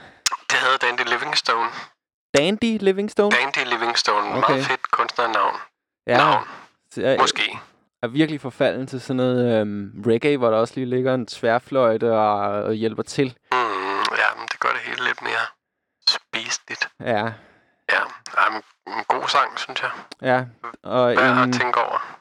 Det 0.49 0.57
havde 0.57 0.77
Dandy 0.77 1.09
Livingstone. 1.09 1.69
Dandy 2.38 2.77
Livingstone? 2.80 3.31
Dandy 3.38 3.69
Livingstone. 3.69 4.27
Okay. 4.38 4.49
Meget 4.53 4.65
fedt 4.65 4.91
kunstnernavn. 4.91 5.55
Ja. 6.07 6.18
Navn. 6.18 6.43
Jeg, 6.97 7.18
Måske. 7.19 7.59
er 8.03 8.07
virkelig 8.07 8.41
forfalden 8.41 8.88
til 8.88 9.01
sådan 9.01 9.15
noget 9.15 9.61
øhm, 9.61 10.03
reggae, 10.07 10.38
hvor 10.38 10.49
der 10.49 10.57
også 10.57 10.73
lige 10.76 10.85
ligger 10.85 11.14
en 11.14 11.26
tværfløjte 11.27 12.11
og, 12.18 12.39
og 12.64 12.73
hjælper 12.73 13.03
til. 13.03 13.26
Mm, 13.51 13.57
ja, 14.22 14.30
men 14.38 14.47
det 14.51 14.59
gør 14.59 14.69
det 14.69 14.80
hele 14.80 15.03
lidt 15.05 15.22
mere 15.22 15.43
spiseligt. 16.09 16.89
Ja, 16.99 17.34
Ja, 17.93 18.49
men 18.51 18.61
en 18.97 19.03
god 19.07 19.27
sang, 19.27 19.59
synes 19.59 19.81
jeg. 19.81 19.91
ja. 20.22 20.45
Og 20.84 21.07
Værd 21.09 21.38
en, 21.43 21.49
at 21.53 21.59
tænke 21.61 21.80
over. 21.81 22.18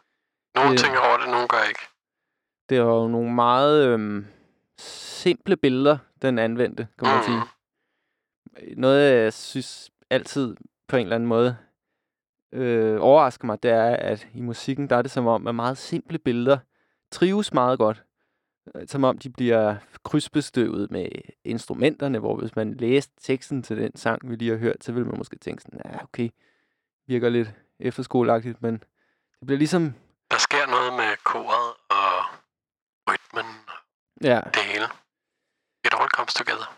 Nogle 0.55 0.71
det- 0.71 0.81
tænker 0.81 1.01
over 1.01 1.17
det, 1.19 1.29
nogle 1.29 1.49
gør 1.49 1.63
ikke. 1.69 1.81
det 2.69 2.81
var 2.83 2.87
jo 2.95 3.09
nogle 3.09 3.33
meget 3.35 3.87
øhm, 3.87 4.27
simple 5.27 5.57
billeder, 5.57 5.99
den 6.23 6.39
anvendte, 6.39 6.89
kan 6.99 7.09
man 7.09 7.17
Mm. 7.17 7.23
sige. 7.25 8.77
Noget, 8.77 9.23
jeg 9.25 9.33
synes 9.33 9.91
altid 10.11 10.57
på 10.89 10.97
en 10.97 11.03
eller 11.03 11.15
anden 11.17 11.29
måde 11.29 11.57
øh, 12.53 12.97
overrasker 13.01 13.47
mig, 13.47 13.63
det 13.63 13.71
er, 13.71 13.97
at 13.97 14.29
i 14.35 14.41
musikken, 14.41 14.91
der 14.91 14.97
er 14.97 15.03
det 15.03 15.11
som 15.11 15.27
om, 15.27 15.47
at 15.47 15.55
meget 15.55 15.79
simple 15.79 16.19
billeder 16.19 16.59
trives 17.11 17.53
meget 17.53 17.79
godt. 17.79 18.03
øh, 18.75 18.89
som 18.89 19.05
om 19.05 19.19
de 19.19 19.31
bliver 19.31 19.77
krydsbestøvet 20.05 20.91
med 20.91 21.09
instrumenterne, 21.45 22.19
hvor 22.19 22.37
hvis 22.37 22.57
man 22.57 22.75
læste 22.75 23.13
teksten 23.21 23.63
til 23.63 23.77
den 23.77 23.97
sang, 23.97 24.31
vi 24.31 24.37
lige 24.37 24.51
har 24.51 24.59
hørt, 24.59 24.85
så 24.85 24.93
vil 24.93 25.07
man 25.07 25.19
måske 25.19 25.39
tænke 25.39 25.63
sådan, 25.63 25.81
ja, 25.85 26.03
okay, 26.03 26.29
virker 27.07 27.29
lidt 27.29 27.49
efterskoleagtigt, 27.81 28.63
men 28.63 28.75
det 29.41 29.47
bliver 29.47 29.59
ligesom, 29.59 29.95
Der 30.31 30.39
sker 30.39 30.67
noget 30.71 30.93
med 30.93 31.17
koret 31.25 31.75
og 31.91 32.25
rytmen 33.11 33.47
ja, 34.23 34.41
det 34.55 34.63
hele. 34.73 34.85
All 36.01 36.09
comes 36.09 36.35
together. 36.35 36.77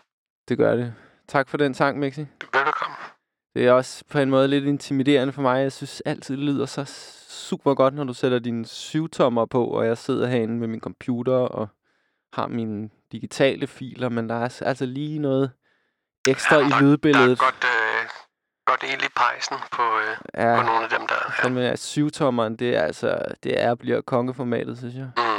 det 0.49 0.57
gør 0.57 0.75
det. 0.75 0.93
Tak 1.27 1.49
for 1.49 1.57
den 1.57 1.73
sang, 1.73 1.99
Mixi. 1.99 2.21
Velbekomme. 2.53 2.95
Det 3.55 3.67
er 3.67 3.71
også 3.71 4.03
på 4.11 4.19
en 4.19 4.29
måde 4.29 4.47
lidt 4.47 4.65
intimiderende 4.65 5.33
for 5.33 5.41
mig. 5.41 5.61
Jeg 5.61 5.71
synes 5.71 6.01
altid, 6.05 6.37
det 6.37 6.43
lyder 6.43 6.65
så 6.65 6.85
super 7.29 7.73
godt, 7.73 7.93
når 7.93 8.03
du 8.03 8.13
sætter 8.13 8.39
dine 8.39 8.65
syvtommer 8.65 9.45
på, 9.45 9.65
og 9.65 9.85
jeg 9.85 9.97
sidder 9.97 10.27
herinde 10.27 10.53
med 10.53 10.67
min 10.67 10.79
computer 10.79 11.33
og 11.33 11.67
har 12.33 12.47
mine 12.47 12.89
digitale 13.11 13.67
filer, 13.67 14.09
men 14.09 14.29
der 14.29 14.35
er 14.35 14.61
altså- 14.61 14.85
lige 14.85 15.19
noget 15.19 15.51
ekstra 16.27 16.57
i 16.57 16.63
Der 16.63 16.75
er 16.75 16.81
lydbilledet. 16.81 17.39
godt, 17.39 17.65
øh, 17.65 18.09
godt 18.65 18.83
el 18.83 19.03
i 19.03 19.09
pejsen 19.15 19.57
på, 19.71 19.81
øh, 19.81 20.17
Ja. 20.43 20.55
på 20.61 20.65
nogle 20.65 20.83
af 20.83 20.89
dem 20.89 21.07
der. 21.07 21.33
Ja. 21.43 21.49
med 21.49 21.77
syvtommeren, 21.77 22.55
det 22.55 22.75
er 22.75 22.81
altså, 22.81 23.25
det 23.43 23.61
er 23.63 23.75
bliver 23.75 24.01
kongeformatet, 24.01 24.77
synes 24.77 24.95
jeg. 24.95 25.09
Mm. 25.17 25.38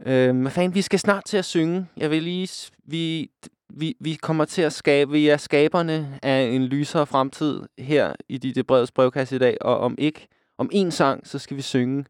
Øhm, 0.00 0.40
hvad 0.40 0.50
fanden, 0.50 0.74
vi 0.74 0.82
skal 0.82 0.98
snart 0.98 1.24
til 1.24 1.36
at 1.36 1.44
synge. 1.44 1.86
Jeg 1.96 2.10
vil 2.10 2.22
lige, 2.22 2.70
vi, 2.84 3.30
vi, 3.68 3.96
vi 4.00 4.14
kommer 4.14 4.44
til 4.44 4.62
at 4.62 4.72
skabe, 4.72 5.12
vi 5.12 5.28
er 5.28 5.36
skaberne 5.36 6.18
af 6.22 6.42
en 6.42 6.64
lysere 6.64 7.06
fremtid 7.06 7.62
her 7.78 8.14
i 8.28 8.38
de, 8.38 8.62
brevets 8.62 8.92
brevkasse 8.92 9.36
i 9.36 9.38
dag, 9.38 9.56
og 9.60 9.78
om 9.78 9.94
ikke, 9.98 10.28
om 10.58 10.68
en 10.72 10.90
sang, 10.90 11.26
så 11.26 11.38
skal 11.38 11.56
vi 11.56 11.62
synge 11.62 12.04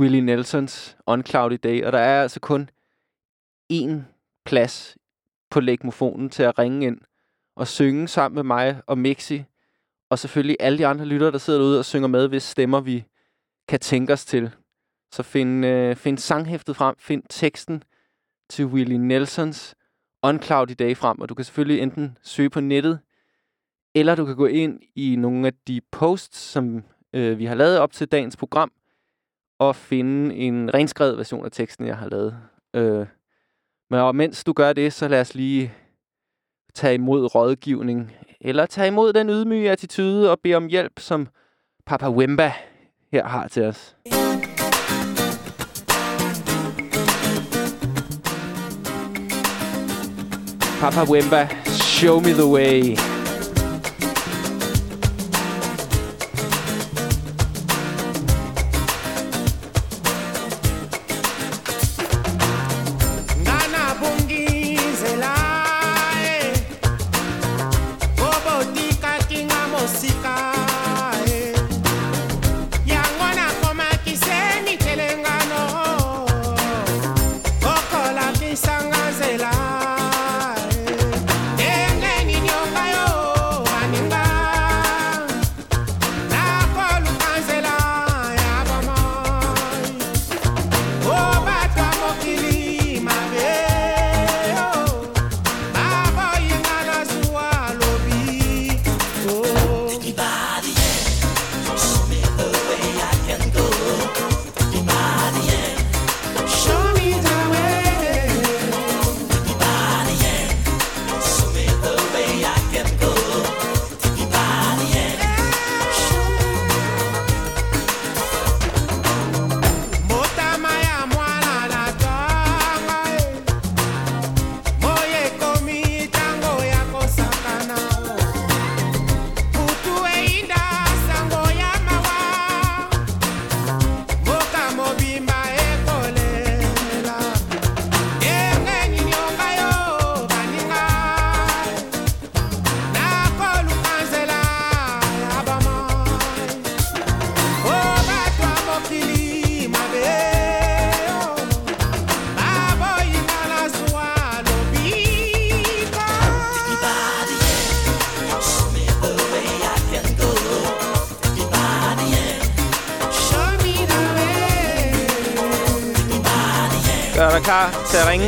Willie 0.00 0.20
Nelsons 0.20 0.96
On 1.06 1.26
Cloudy 1.26 1.58
Day, 1.62 1.84
og 1.84 1.92
der 1.92 1.98
er 1.98 2.22
altså 2.22 2.40
kun 2.40 2.70
én 3.72 3.92
plads 4.44 4.96
på 5.50 5.60
lægmofonen 5.60 6.30
til 6.30 6.42
at 6.42 6.58
ringe 6.58 6.86
ind 6.86 7.00
og 7.56 7.68
synge 7.68 8.08
sammen 8.08 8.34
med 8.34 8.42
mig 8.42 8.80
og 8.86 8.98
Mixi, 8.98 9.44
og 10.10 10.18
selvfølgelig 10.18 10.56
alle 10.60 10.78
de 10.78 10.86
andre 10.86 11.04
lyttere, 11.04 11.32
der 11.32 11.38
sidder 11.38 11.58
derude 11.58 11.78
og 11.78 11.84
synger 11.84 12.08
med, 12.08 12.28
hvis 12.28 12.42
stemmer 12.42 12.80
vi 12.80 13.04
kan 13.68 13.80
tænke 13.80 14.12
os 14.12 14.24
til. 14.24 14.50
Så 15.12 15.22
find, 15.22 15.66
øh, 15.66 15.96
find 15.96 16.18
sanghæftet 16.18 16.76
frem, 16.76 16.94
find 16.98 17.22
teksten 17.28 17.82
til 18.50 18.66
Willie 18.66 18.98
Nelsons 18.98 19.74
On 20.22 20.36
i 20.68 20.74
Day 20.74 20.96
frem, 20.96 21.20
og 21.20 21.28
du 21.28 21.34
kan 21.34 21.44
selvfølgelig 21.44 21.80
enten 21.80 22.18
søge 22.22 22.50
på 22.50 22.60
nettet, 22.60 23.00
eller 23.94 24.14
du 24.14 24.24
kan 24.24 24.36
gå 24.36 24.46
ind 24.46 24.80
i 24.94 25.16
nogle 25.16 25.46
af 25.46 25.52
de 25.66 25.80
posts, 25.90 26.38
som 26.38 26.84
øh, 27.12 27.38
vi 27.38 27.44
har 27.44 27.54
lavet 27.54 27.78
op 27.78 27.92
til 27.92 28.08
dagens 28.08 28.36
program, 28.36 28.72
og 29.58 29.76
finde 29.76 30.34
en 30.34 30.74
renskrevet 30.74 31.18
version 31.18 31.44
af 31.44 31.52
teksten, 31.52 31.86
jeg 31.86 31.96
har 31.96 32.08
lavet. 32.08 32.38
Øh, 32.74 33.06
men 33.90 34.00
og 34.00 34.16
mens 34.16 34.44
du 34.44 34.52
gør 34.52 34.72
det, 34.72 34.92
så 34.92 35.08
lad 35.08 35.20
os 35.20 35.34
lige 35.34 35.74
tage 36.74 36.94
imod 36.94 37.34
rådgivning, 37.34 38.12
eller 38.40 38.66
tage 38.66 38.88
imod 38.88 39.12
den 39.12 39.30
ydmyge 39.30 39.70
attitude 39.70 40.30
og 40.30 40.40
bede 40.40 40.54
om 40.54 40.66
hjælp, 40.66 41.00
som 41.00 41.28
Papa 41.86 42.10
Wemba 42.10 42.52
her 43.12 43.26
har 43.26 43.48
til 43.48 43.62
os. 43.62 43.96
Papa 50.82 51.06
Wemba, 51.06 51.48
show 51.80 52.20
me 52.20 52.32
the 52.32 52.44
way. 52.44 52.96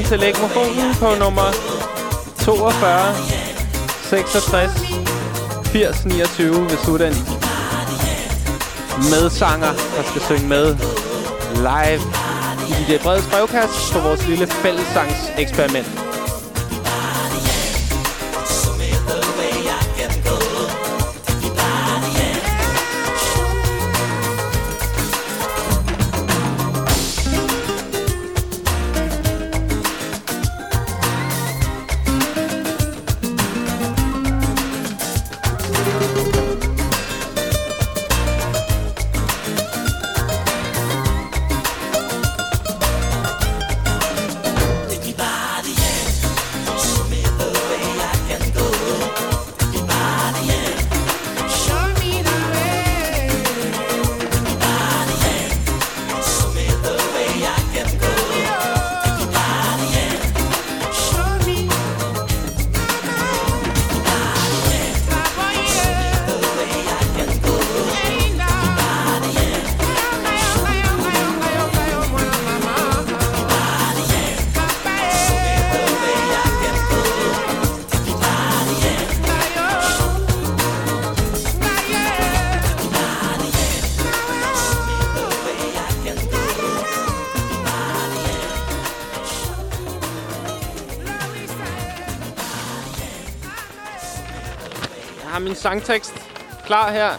Lige 0.04 0.10
til 0.10 0.20
lægmofonen 0.20 0.94
på 0.94 1.14
nummer 1.18 1.48
42 2.44 3.14
66 4.02 4.70
80 5.64 6.04
29, 6.04 6.60
ved 6.70 6.78
Sudan. 6.84 7.14
medsanger, 9.10 9.72
der 9.96 10.02
skal 10.10 10.20
synge 10.20 10.48
med 10.48 10.76
live 11.56 12.02
i 12.68 12.92
det 12.92 13.00
brede 13.00 13.22
brevkast 13.30 13.92
på 13.92 13.98
vores 13.98 14.28
lille 14.28 14.46
fællessangseksperiment. 14.46 16.03
Sangtekst 95.64 96.14
klar 96.66 96.92
her. 96.92 97.10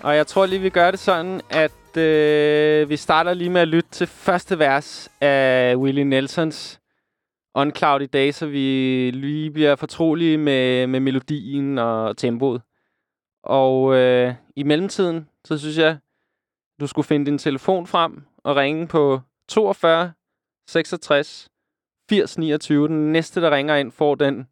Og 0.00 0.16
jeg 0.16 0.26
tror 0.26 0.46
lige, 0.46 0.60
vi 0.60 0.70
gør 0.70 0.90
det 0.90 1.00
sådan, 1.00 1.40
at 1.50 1.96
øh, 1.96 2.88
vi 2.88 2.96
starter 2.96 3.34
lige 3.34 3.50
med 3.50 3.60
at 3.60 3.68
lytte 3.68 3.90
til 3.90 4.06
første 4.06 4.58
vers 4.58 5.10
af 5.20 5.76
Willie 5.76 6.04
Nelsons 6.04 6.80
On 7.54 7.74
Cloudy 7.74 8.08
Day, 8.12 8.30
så 8.30 8.46
vi 8.46 9.10
lige 9.14 9.50
bliver 9.50 9.76
fortrolige 9.76 10.38
med, 10.38 10.86
med 10.86 11.00
melodien 11.00 11.78
og 11.78 12.16
tempoet. 12.16 12.62
Og 13.42 13.94
øh, 13.94 14.34
i 14.56 14.62
mellemtiden, 14.62 15.28
så 15.44 15.58
synes 15.58 15.78
jeg, 15.78 15.98
du 16.80 16.86
skulle 16.86 17.06
finde 17.06 17.26
din 17.26 17.38
telefon 17.38 17.86
frem 17.86 18.24
og 18.44 18.56
ringe 18.56 18.88
på 18.88 19.20
42 19.48 20.12
66 20.68 21.48
80 22.08 22.38
29. 22.38 22.88
Den 22.88 23.12
næste, 23.12 23.40
der 23.40 23.50
ringer 23.50 23.76
ind, 23.76 23.92
får 23.92 24.14
den 24.14 24.48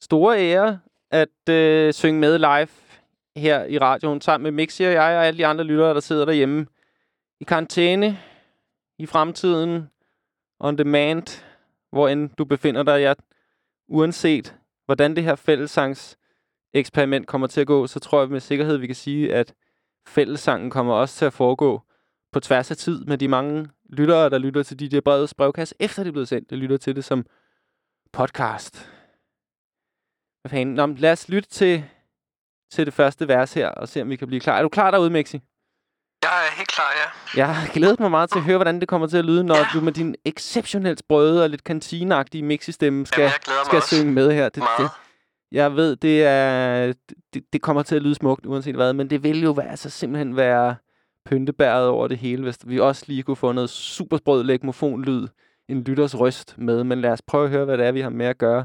store 0.00 0.38
ære 0.38 0.78
at 1.12 1.48
øh, 1.50 1.92
synge 1.92 2.20
med 2.20 2.38
live 2.38 2.68
her 3.36 3.64
i 3.64 3.78
radioen, 3.78 4.20
sammen 4.20 4.42
med 4.42 4.50
Mixi 4.50 4.84
og 4.84 4.92
jeg 4.92 5.16
og 5.16 5.26
alle 5.26 5.38
de 5.38 5.46
andre 5.46 5.64
lyttere, 5.64 5.94
der 5.94 6.00
sidder 6.00 6.24
derhjemme 6.24 6.66
i 7.40 7.44
karantæne, 7.44 8.18
i 8.98 9.06
fremtiden, 9.06 9.90
on 10.60 10.78
demand, 10.78 11.44
hvor 11.90 12.08
end 12.08 12.30
du 12.38 12.44
befinder 12.44 12.82
dig. 12.82 13.00
Ja, 13.00 13.14
uanset 13.88 14.56
hvordan 14.84 15.16
det 15.16 15.24
her 15.24 15.34
fællesangs 15.34 16.18
eksperiment 16.72 17.26
kommer 17.26 17.46
til 17.46 17.60
at 17.60 17.66
gå, 17.66 17.86
så 17.86 18.00
tror 18.00 18.20
jeg 18.20 18.28
med 18.28 18.40
sikkerhed, 18.40 18.76
vi 18.76 18.86
kan 18.86 18.96
sige, 18.96 19.34
at 19.34 19.54
fællessangen 20.06 20.70
kommer 20.70 20.94
også 20.94 21.16
til 21.16 21.24
at 21.24 21.32
foregå 21.32 21.82
på 22.32 22.40
tværs 22.40 22.70
af 22.70 22.76
tid 22.76 23.04
med 23.04 23.18
de 23.18 23.28
mange 23.28 23.68
lyttere, 23.90 24.30
der 24.30 24.38
lytter 24.38 24.62
til 24.62 24.80
DJ 24.80 25.00
Breds 25.00 25.34
brevkasse, 25.34 25.74
efter 25.80 26.02
det 26.02 26.08
er 26.08 26.12
blevet 26.12 26.28
sendt. 26.28 26.50
Der 26.50 26.56
lytter 26.56 26.76
til 26.76 26.96
det 26.96 27.04
som 27.04 27.26
podcast. 28.12 28.88
Hvad 30.42 30.50
fanden? 30.50 30.74
Nå, 30.74 30.86
lad 30.86 31.12
os 31.12 31.28
lytte 31.28 31.48
til, 31.48 31.84
til 32.72 32.86
det 32.86 32.94
første 32.94 33.28
vers 33.28 33.54
her, 33.54 33.68
og 33.68 33.88
se 33.88 34.02
om 34.02 34.10
vi 34.10 34.16
kan 34.16 34.28
blive 34.28 34.40
klar. 34.40 34.58
Er 34.58 34.62
du 34.62 34.68
klar 34.68 34.90
derude, 34.90 35.10
Mexi? 35.10 35.40
Jeg 36.22 36.46
er 36.46 36.56
helt 36.56 36.68
klar, 36.68 36.92
ja. 36.92 37.40
Jeg 37.40 37.56
har 37.56 37.72
glædet 37.72 38.00
mig 38.00 38.10
meget 38.10 38.30
til 38.30 38.38
at 38.38 38.44
høre, 38.44 38.56
hvordan 38.56 38.80
det 38.80 38.88
kommer 38.88 39.06
til 39.06 39.16
at 39.16 39.24
lyde, 39.24 39.44
når 39.44 39.56
ja. 39.56 39.66
du 39.72 39.80
med 39.80 39.92
din 39.92 40.14
exceptionelt 40.24 40.98
sprøde 40.98 41.42
og 41.42 41.50
lidt 41.50 41.64
kantineagtige 41.64 42.42
mixi-stemme 42.42 43.06
skal, 43.06 43.22
Jamen, 43.22 43.64
skal 43.64 43.76
også 43.76 43.96
synge 43.96 44.12
med 44.12 44.32
her. 44.32 44.48
Det, 44.48 44.56
meget. 44.56 44.78
det, 44.78 44.90
jeg 45.52 45.76
ved, 45.76 45.96
det 45.96 46.24
er 46.24 46.92
det, 47.34 47.44
det 47.52 47.62
kommer 47.62 47.82
til 47.82 47.96
at 47.96 48.02
lyde 48.02 48.14
smukt, 48.14 48.46
uanset 48.46 48.74
hvad, 48.74 48.92
men 48.92 49.10
det 49.10 49.22
vil 49.22 49.42
jo 49.42 49.50
være, 49.50 49.70
altså, 49.70 49.90
simpelthen 49.90 50.36
være 50.36 50.76
pyntebæret 51.26 51.88
over 51.88 52.08
det 52.08 52.18
hele, 52.18 52.42
hvis 52.42 52.58
vi 52.64 52.80
også 52.80 53.04
lige 53.06 53.22
kunne 53.22 53.36
få 53.36 53.52
noget 53.52 53.70
supersprød 53.70 54.44
legmofonlyd, 54.44 55.28
en 55.68 55.82
lytters 55.82 56.20
røst 56.20 56.58
med. 56.58 56.84
Men 56.84 57.00
lad 57.00 57.10
os 57.10 57.22
prøve 57.22 57.44
at 57.44 57.50
høre, 57.50 57.64
hvad 57.64 57.78
det 57.78 57.86
er, 57.86 57.92
vi 57.92 58.00
har 58.00 58.10
med 58.10 58.26
at 58.26 58.38
gøre. 58.38 58.64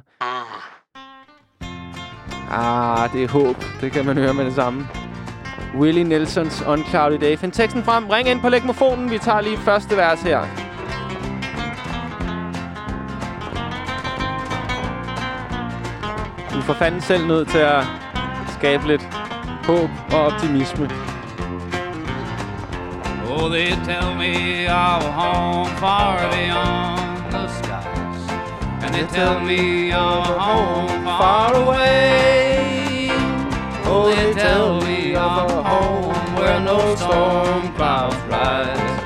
Ah, 2.51 3.13
det 3.13 3.23
er 3.23 3.27
håb. 3.27 3.55
Det 3.81 3.91
kan 3.91 4.05
man 4.05 4.17
høre 4.17 4.33
med 4.33 4.45
det 4.45 4.55
samme. 4.55 4.87
Willie 5.79 6.03
Nelsons 6.03 6.63
On 6.67 6.83
Cloudy 6.83 7.17
Day. 7.21 7.37
Find 7.37 7.51
teksten 7.51 7.83
frem. 7.83 8.07
Ring 8.07 8.29
ind 8.29 8.41
på 8.41 8.49
legmofonen. 8.49 9.11
Vi 9.11 9.17
tager 9.17 9.41
lige 9.41 9.57
første 9.57 9.97
vers 9.97 10.21
her. 10.21 10.41
Du 16.53 16.57
er 16.57 16.63
for 16.63 16.73
fanden 16.73 17.01
selv 17.01 17.27
nødt 17.27 17.49
til 17.49 17.57
at 17.57 17.83
skabe 18.59 18.87
lidt 18.87 19.07
håb 19.63 19.89
og 20.11 20.25
optimisme. 20.25 20.89
Oh, 23.29 23.49
they 23.51 23.69
tell 23.69 24.15
me 24.17 24.65
a 24.67 24.99
home 24.99 25.67
far 25.67 26.17
beyond 26.31 27.31
the 27.31 27.47
skies. 27.47 28.31
And 28.83 28.93
they 28.93 29.05
tell 29.17 29.39
me 29.41 29.91
a 29.91 30.21
home 30.39 31.03
far 31.03 31.53
away. 31.55 32.36
Oh, 33.89 34.03
they 34.11 34.33
tell 34.33 34.69
me 34.87 35.15
of 35.15 35.51
a 35.51 35.61
home 35.71 36.13
where 36.37 36.59
no 36.69 36.95
storm 36.95 37.63
clouds 37.77 38.21
rise. 38.33 38.97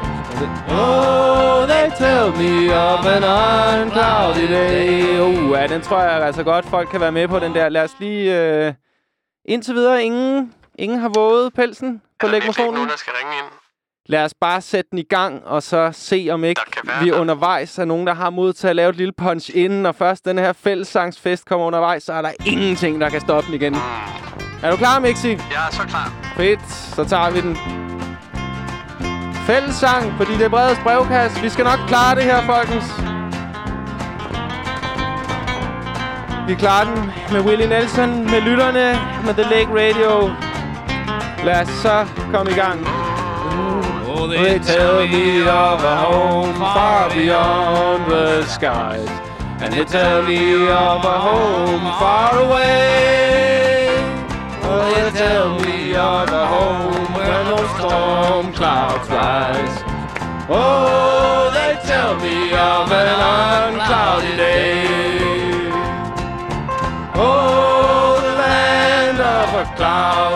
Oh, 0.70 1.66
they 1.68 1.90
tell 2.04 2.28
me 2.42 2.54
of 2.74 3.06
an 3.06 3.24
uncloudy 3.24 4.48
day. 4.48 5.20
Uh, 5.20 5.52
ja, 5.52 5.68
den 5.68 5.82
tror 5.82 6.00
jeg 6.00 6.24
altså 6.24 6.44
godt, 6.44 6.66
folk 6.66 6.90
kan 6.90 7.00
være 7.00 7.12
med 7.12 7.28
på, 7.28 7.40
den 7.40 7.54
der. 7.56 7.70
Lad 7.70 7.84
os 7.84 7.96
lige... 8.00 8.42
Øh... 8.42 8.74
Indtil 9.46 9.76
videre, 9.76 10.04
ingen, 10.04 10.54
ingen 10.80 11.00
har 11.00 11.10
våget 11.10 11.54
pelsen 11.54 12.02
på 12.20 12.28
legmofonen. 12.28 12.74
nogen, 12.74 12.90
der 12.90 12.98
skal 12.98 13.14
ringe 13.14 13.34
ind. 13.38 13.46
Lad 14.06 14.24
os 14.26 14.34
bare 14.34 14.62
sætte 14.62 14.90
den 14.92 15.00
i 15.00 15.04
gang, 15.04 15.46
og 15.46 15.64
så 15.64 15.90
se, 15.94 16.28
om 16.32 16.44
ikke 16.44 16.62
vi 17.04 17.12
undervejs 17.12 17.80
er 17.80 17.86
nogen, 17.86 18.08
der 18.08 18.14
har 18.14 18.30
mod 18.30 18.54
til 18.54 18.68
at 18.68 18.76
lave 18.76 18.90
et 18.90 18.96
lille 18.96 19.14
punch 19.18 19.52
inden. 19.54 19.82
Når 19.82 19.92
først 19.92 20.26
den 20.26 20.38
her 20.38 20.54
fællessangsfest 20.54 21.46
kommer 21.46 21.66
undervejs, 21.66 22.04
så 22.04 22.14
er 22.14 22.22
der 22.22 22.32
ingenting, 22.46 23.02
der 23.02 23.10
kan 23.10 23.22
stoppe 23.22 23.48
den 23.48 23.56
igen. 23.56 23.76
Er 24.64 24.72
du 24.72 24.78
klar, 24.78 25.00
Mixi? 25.00 25.30
Jeg 25.30 25.38
er 25.68 25.72
så 25.72 25.82
klar. 25.88 26.12
Fedt, 26.38 26.72
så 26.72 27.04
tager 27.04 27.30
vi 27.30 27.42
den. 27.42 27.58
Fællessang, 29.46 30.14
fordi 30.18 30.34
det 30.34 30.42
er 30.46 30.50
bredes 30.50 30.80
brevkast. 30.84 31.44
Vi 31.44 31.50
skal 31.50 31.66
nok 31.66 31.80
klare 31.88 32.16
det 32.16 32.24
her, 32.24 32.42
folkens. 32.42 32.86
Vi 36.48 36.56
klarer 36.56 36.86
den 36.96 37.12
med 37.32 37.42
Willie 37.42 37.68
Nelson, 37.68 38.32
med 38.32 38.42
lytterne, 38.42 39.00
med 39.26 39.34
The 39.34 39.44
Lake 39.44 39.72
Radio. 39.72 40.32
Lad 41.46 41.62
os 41.62 41.68
så 41.68 42.06
komme 42.34 42.52
i 42.52 42.56
gang. 42.56 42.88
Oh, 44.08 44.28
they 44.34 44.60
tell 44.60 45.08
me 45.08 45.52
of 45.52 45.84
a 45.84 45.96
home 45.96 46.54
far 46.54 47.10
beyond 47.10 48.02
the 48.12 48.44
skies. 48.50 49.10
And 49.62 49.74
they 49.74 49.86
tell 49.86 50.22
me 50.24 50.72
of 50.72 51.06
a 51.06 51.18
home 51.28 51.82
far 52.00 52.32
away. 52.46 53.21
Oh, 56.04 56.22
they 56.24 56.26
tell 56.26 56.26
me 56.26 56.32
of 56.32 56.34
a 56.34 56.48
home 56.48 57.14
where 57.14 57.44
no 57.44 57.58
storm 57.78 58.54
clouds 58.54 59.10
rise. 59.10 59.84
Oh, 60.50 61.52
they 61.54 61.78
tell 61.88 62.16
me 62.20 62.38
of 62.54 62.92
an 62.92 63.20
uncloudy 63.38 64.36
day. 64.36 64.88
Oh, 67.14 68.20
the 68.20 68.34
land 68.34 69.20
of 69.20 69.50
a 69.62 69.66
cloudless 69.76 70.31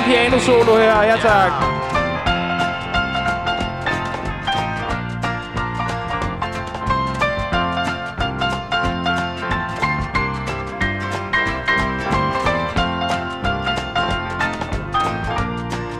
en 0.00 0.12
piano-solo 0.12 0.76
her? 0.76 1.02
Ja, 1.02 1.16
tak. 1.16 1.52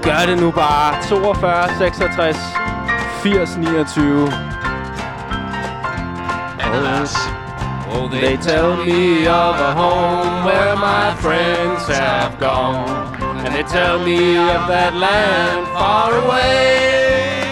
Gør 0.02 0.26
det 0.26 0.40
nu 0.40 0.50
bare. 0.50 0.94
42, 1.02 1.68
66, 1.78 2.36
80, 3.22 3.56
29. 3.56 4.32
Oh, 7.92 8.08
they 8.08 8.36
tell 8.36 8.76
me 8.76 9.26
of 9.26 9.56
a 9.60 9.72
home 9.74 10.44
where 10.44 10.76
my 10.76 11.14
friends 11.20 11.88
have 11.88 12.38
gone. 12.38 13.09
And 13.44 13.54
they 13.54 13.62
tell 13.62 13.98
me 13.98 14.36
of 14.36 14.66
that 14.68 14.92
land 14.94 15.66
far 15.76 16.10
away. 16.24 17.50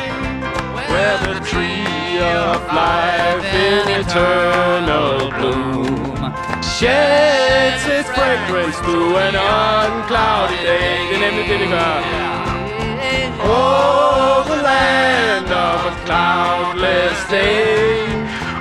Where 0.90 1.18
the 1.28 1.40
tree 1.50 2.18
of 2.20 2.58
life 2.72 3.48
in 3.68 3.84
eternal 4.02 5.30
bloom 5.36 6.16
sheds 6.62 7.84
its 7.96 8.08
fragrance 8.16 8.76
through 8.84 9.16
an 9.16 9.34
uncloudy 9.34 10.60
day. 10.62 10.98
Oh, 13.40 14.44
the 14.46 14.60
land 14.62 15.46
of 15.46 15.78
a 15.90 15.94
cloudless 16.04 17.18
day. 17.30 18.04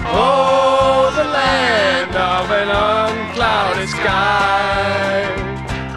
Oh, 0.06 1.12
the 1.16 1.28
land 1.40 2.16
of 2.16 2.45
an 2.62 2.70
unclouded 2.70 3.90
sky. 3.90 5.26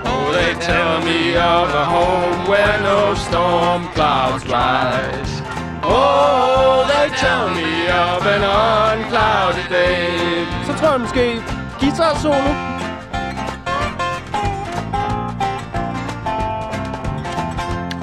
Oh, 0.05 0.32
they 0.32 0.55
tell 0.61 1.01
me 1.09 1.19
of 1.36 1.74
a 1.74 1.85
home 1.85 2.48
where 2.48 2.81
no 2.81 3.15
storm 3.15 3.89
clouds 3.94 4.44
rise. 4.47 5.43
Oh, 5.82 6.85
they 6.89 7.09
tell 7.16 7.48
me 7.51 7.89
of 7.89 8.27
an 8.27 8.43
unclouded 8.43 9.69
day. 9.69 10.47
Så 10.66 10.73
tror 10.78 10.90
jeg 10.90 11.01
måske 11.01 11.43
guitar 11.81 12.15
solo. 12.15 12.52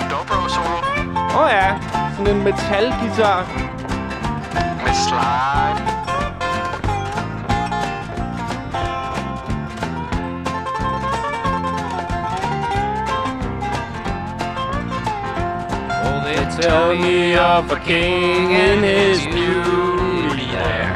Dobro 0.10 0.50
solo. 0.50 0.78
Åh 1.36 1.44
oh, 1.44 1.50
ja, 1.52 1.80
sådan 2.18 2.36
en 2.36 2.44
metalguitar. 2.44 3.46
Med 4.84 4.94
slide. 4.94 6.07
Tell 16.62 16.96
me 16.96 17.36
of 17.36 17.72
a 17.72 17.80
king 17.80 18.52
in 18.52 18.82
his 18.82 19.20
beauty 19.26 20.46
there. 20.52 20.94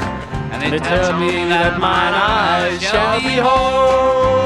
And 0.52 0.74
they 0.74 0.80
tell 0.80 1.18
me 1.20 1.46
that 1.54 1.80
mine 1.80 2.14
eyes 2.14 2.82
shall 2.82 3.22
behold 3.22 4.42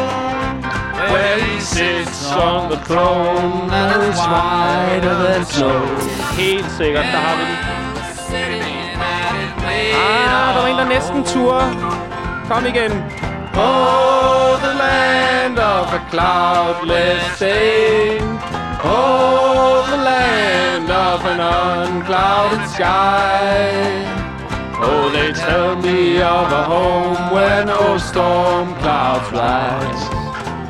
where 1.12 1.40
he 1.40 1.60
sits 1.60 2.32
on 2.32 2.70
the 2.70 2.78
throne 2.88 3.68
that 3.70 4.00
is 4.10 4.20
whiter 4.34 5.16
than 5.24 5.46
snow. 5.46 5.80
Helt 6.36 6.72
sikkert, 6.78 7.06
der 7.14 7.22
har 7.28 7.36
vi 7.36 7.44
den. 7.44 7.76
Ah, 9.96 10.54
der 10.56 10.62
var 10.62 10.68
en, 10.68 10.78
der 10.78 10.86
næsten 10.86 11.24
turde. 11.24 11.76
Kom 12.50 12.66
igen. 12.66 12.92
Oh, 13.58 14.58
the 14.62 14.74
land 14.78 15.60
of 15.60 15.94
a 15.94 16.02
cloudless 16.12 17.40
day. 17.40 18.20
Oh, 18.88 19.84
the 19.90 19.98
land 19.98 20.92
of 20.92 21.26
an 21.26 21.40
unclouded 21.40 22.70
sky. 22.70 24.06
Oh, 24.78 25.10
they 25.10 25.34
tell 25.34 25.76
me 25.76 26.22
of 26.22 26.52
a 26.52 26.64
home 26.66 27.34
where 27.34 27.66
no 27.66 27.98
storm 27.98 28.76
clouds 28.76 29.32
rise. 29.32 30.04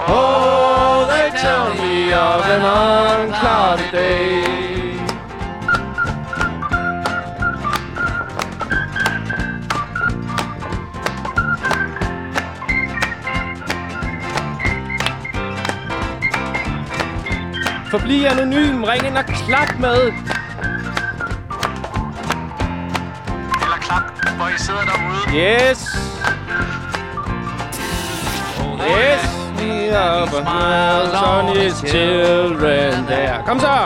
Oh, 0.08 1.06
they 1.10 1.30
tell 1.38 1.74
me 1.76 2.14
of 2.14 2.42
an 2.46 2.62
unclouded 2.62 3.92
day. 3.92 4.55
Forbliv 17.96 18.26
anonym. 18.26 18.84
Ring 18.84 19.06
ind 19.08 19.18
og 19.18 19.26
klap 19.26 19.80
med. 19.80 20.02
Eller 23.62 23.80
klap, 23.82 24.04
hvor 24.38 24.48
I 24.48 24.58
sidder 24.58 24.86
derude. 24.92 25.38
Yes. 25.38 25.80
Yes. 28.90 29.22
Me 29.60 29.98
of 29.98 30.34
a 30.34 30.42
smiles 30.42 31.14
on 31.14 31.56
his 31.58 31.76
children 31.92 33.06
there. 33.08 33.44
Kom 33.48 33.60
så. 33.60 33.78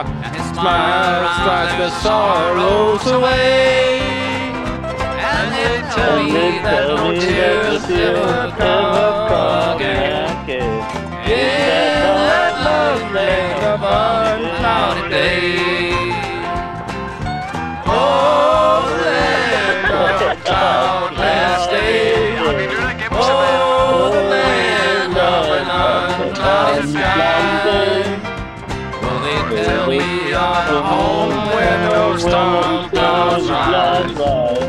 Smile 0.53 1.27
strikes 1.40 1.76
the 1.84 1.90
sorrows 2.03 3.06
away. 3.18 4.02
And 5.31 5.48
they 5.56 5.76
tell 5.95 6.23
me 6.23 6.45
that 6.64 6.88
no 6.98 7.11
tears 7.22 7.84
ever 7.90 8.53
come 8.57 9.76
again. 9.76 10.10
Land 13.14 13.64
of 13.64 13.81
unclouded 13.81 15.10
day. 15.10 15.91
Oh, 17.88 18.86
land 19.03 19.86
of 19.91 20.44
cloudless 20.45 21.68
day. 21.68 22.38
Oh, 23.11 24.11
the 24.14 24.22
land 24.30 25.18
of 25.18 25.45
an 25.57 25.69
unclouded 26.27 26.90
sky. 26.90 28.19
Well, 29.02 29.19
they 29.23 29.64
tell 29.64 29.88
me 29.90 30.31
a 30.31 30.81
home 30.81 31.48
where 31.48 31.77
no 31.90 32.18
storm 32.18 32.90
clouds 32.90 33.49
rise. 33.49 34.69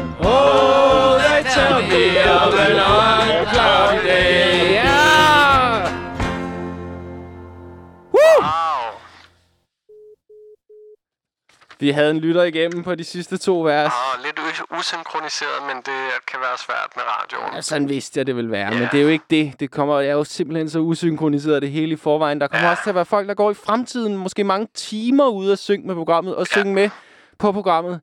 Vi 11.80 11.90
havde 11.90 12.10
en 12.10 12.18
lytter 12.18 12.42
igennem 12.42 12.82
på 12.82 12.94
de 12.94 13.04
sidste 13.04 13.36
to 13.38 13.60
vers. 13.62 13.92
Og 13.92 14.20
lidt 14.24 14.38
us- 14.38 14.78
usynkroniseret, 14.78 15.62
men 15.66 15.76
det 15.76 16.26
kan 16.30 16.40
være 16.40 16.58
svært 16.58 16.88
med 16.96 17.02
radioen. 17.06 17.54
Ja, 17.54 17.60
sådan 17.60 17.88
vidste 17.88 18.18
jeg, 18.18 18.26
det 18.26 18.36
ville 18.36 18.50
være. 18.50 18.72
Ja. 18.72 18.78
Men 18.78 18.88
det 18.92 18.98
er 18.98 19.02
jo 19.02 19.08
ikke 19.08 19.24
det. 19.30 19.60
Det 19.60 19.70
kommer, 19.70 20.00
jeg 20.00 20.10
er 20.10 20.14
jo 20.14 20.24
simpelthen 20.24 20.70
så 20.70 20.78
usynkroniseret 20.78 21.62
det 21.62 21.70
hele 21.70 21.92
i 21.92 21.96
forvejen. 21.96 22.40
Der 22.40 22.46
kommer 22.46 22.66
ja. 22.66 22.70
også 22.70 22.82
til 22.82 22.90
at 22.90 22.94
være 22.94 23.04
folk, 23.04 23.28
der 23.28 23.34
går 23.34 23.50
i 23.50 23.54
fremtiden, 23.54 24.16
måske 24.16 24.44
mange 24.44 24.68
timer 24.74 25.26
ude 25.28 25.52
og 25.52 25.58
synge 25.58 25.86
med 25.86 25.94
programmet, 25.94 26.36
og 26.36 26.46
synge 26.46 26.74
med 26.74 26.90
på 27.38 27.52
programmet. 27.52 28.00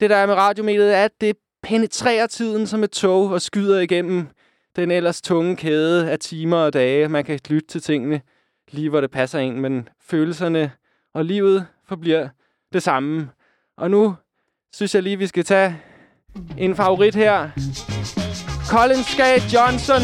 Det, 0.00 0.10
der 0.10 0.16
er 0.16 0.26
med 0.26 0.34
radiomediet, 0.34 0.94
er, 0.96 1.04
at 1.04 1.20
det 1.20 1.36
penetrerer 1.62 2.26
tiden 2.26 2.66
som 2.66 2.84
et 2.84 2.90
tog 2.90 3.30
og 3.30 3.42
skyder 3.42 3.80
igennem 3.80 4.26
den 4.76 4.90
ellers 4.90 5.22
tunge 5.22 5.56
kæde 5.56 6.10
af 6.10 6.18
timer 6.18 6.56
og 6.56 6.72
dage. 6.72 7.08
Man 7.08 7.24
kan 7.24 7.40
lytte 7.48 7.68
til 7.68 7.82
tingene 7.82 8.20
lige, 8.72 8.90
hvor 8.90 9.00
det 9.00 9.10
passer 9.10 9.38
en, 9.38 9.60
men 9.60 9.88
følelserne 10.08 10.70
og 11.14 11.24
livet 11.24 11.66
forbliver 11.88 12.28
det 12.74 12.82
samme. 12.82 13.28
Og 13.76 13.90
nu 13.90 14.16
synes 14.72 14.94
jeg 14.94 15.02
lige, 15.02 15.18
vi 15.18 15.26
skal 15.26 15.44
tage 15.44 15.76
en 16.58 16.76
favorit 16.76 17.14
her. 17.14 17.50
Colin 18.68 19.04
Skate 19.04 19.44
Johnson. 19.54 20.02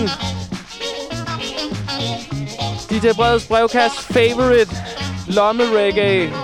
DJ 2.91 3.07
Breds 3.17 3.49
brevkast 3.49 4.01
favorite. 4.01 4.71
Lomme 5.29 5.63
reggae. 5.79 6.40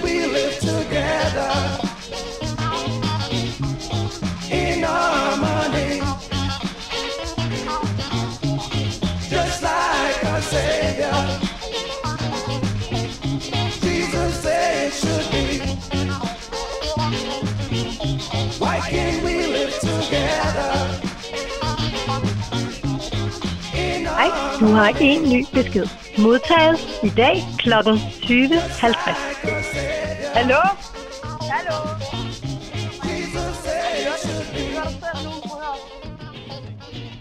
We 0.00 0.26
live 0.26 0.58
together 0.58 1.52
in 4.50 4.82
harmony? 4.82 6.00
Just 9.28 9.62
like 9.62 10.24
our 10.24 10.40
Savior. 10.40 11.12
Jesus 13.80 14.34
said 14.42 14.86
it 14.86 14.92
should 14.94 15.26
be. 15.30 15.46
Why 18.58 18.80
can't 18.80 19.22
we 19.24 19.34
live 19.46 19.74
together? 19.80 20.72
Hej, 24.18 24.30
du 24.60 24.66
har 24.66 24.96
en 25.00 25.22
ny 25.22 25.46
besked. 25.52 25.88
Modtaget 26.18 26.80
i 27.02 27.08
dag 27.08 27.44
kl. 27.58 27.72
20.50. 27.72 29.31
Hallo? 30.34 30.60
Hallo? 31.40 31.76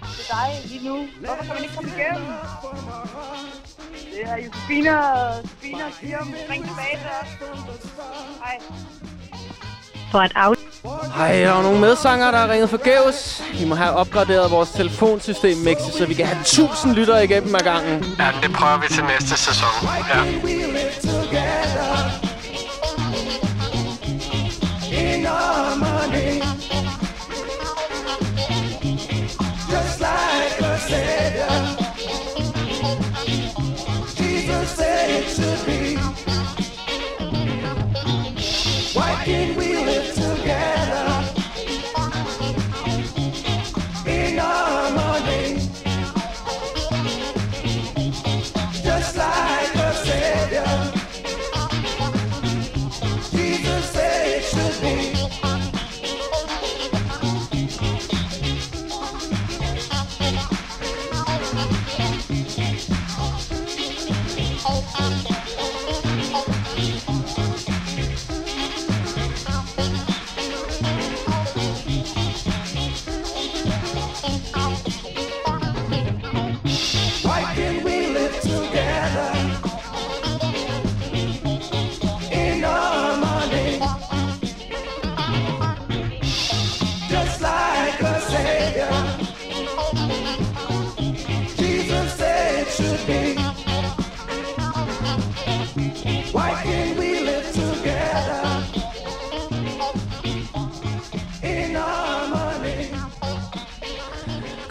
Det 0.01 0.19
er 0.19 0.23
dig 0.29 0.61
lige 0.65 0.87
nu. 0.87 1.05
Hvorfor 1.19 1.43
kan 1.43 1.53
man 1.53 1.63
ikke 1.63 1.75
komme 1.75 1.91
igennem? 1.97 2.27
Det 4.11 4.21
er 4.23 4.37
Josefina 4.37 4.97
og 4.97 5.35
Josefina 5.37 5.83
og 5.85 5.91
Kim. 5.99 6.33
Ring 6.49 6.67
tilbage 6.67 6.97
til 6.97 7.09
os. 7.21 7.27
Hej. 8.43 8.57
For 10.11 10.19
at 10.19 10.31
af... 10.35 10.53
Hej, 11.15 11.31
der 11.31 11.51
er 11.51 11.61
nogle 11.61 11.79
medsanger, 11.79 12.31
der 12.31 12.37
har 12.37 12.49
ringet 12.49 12.69
forgæves. 12.69 13.43
Vi 13.59 13.65
må 13.65 13.75
have 13.75 13.91
opgraderet 13.91 14.51
vores 14.51 14.71
telefonsystem, 14.71 15.57
Mixi, 15.57 15.91
så 15.97 16.05
vi 16.05 16.13
kan 16.13 16.25
have 16.25 16.39
1000 16.41 16.93
lyttere 16.93 17.23
igennem 17.23 17.55
ad 17.55 17.59
gangen. 17.59 18.15
Ja, 18.19 18.31
det 18.41 18.53
prøver 18.53 18.77
vi 18.77 18.87
til 18.93 19.03
næste 19.03 19.37
sæson. 19.37 19.69
Ja. 20.09 20.23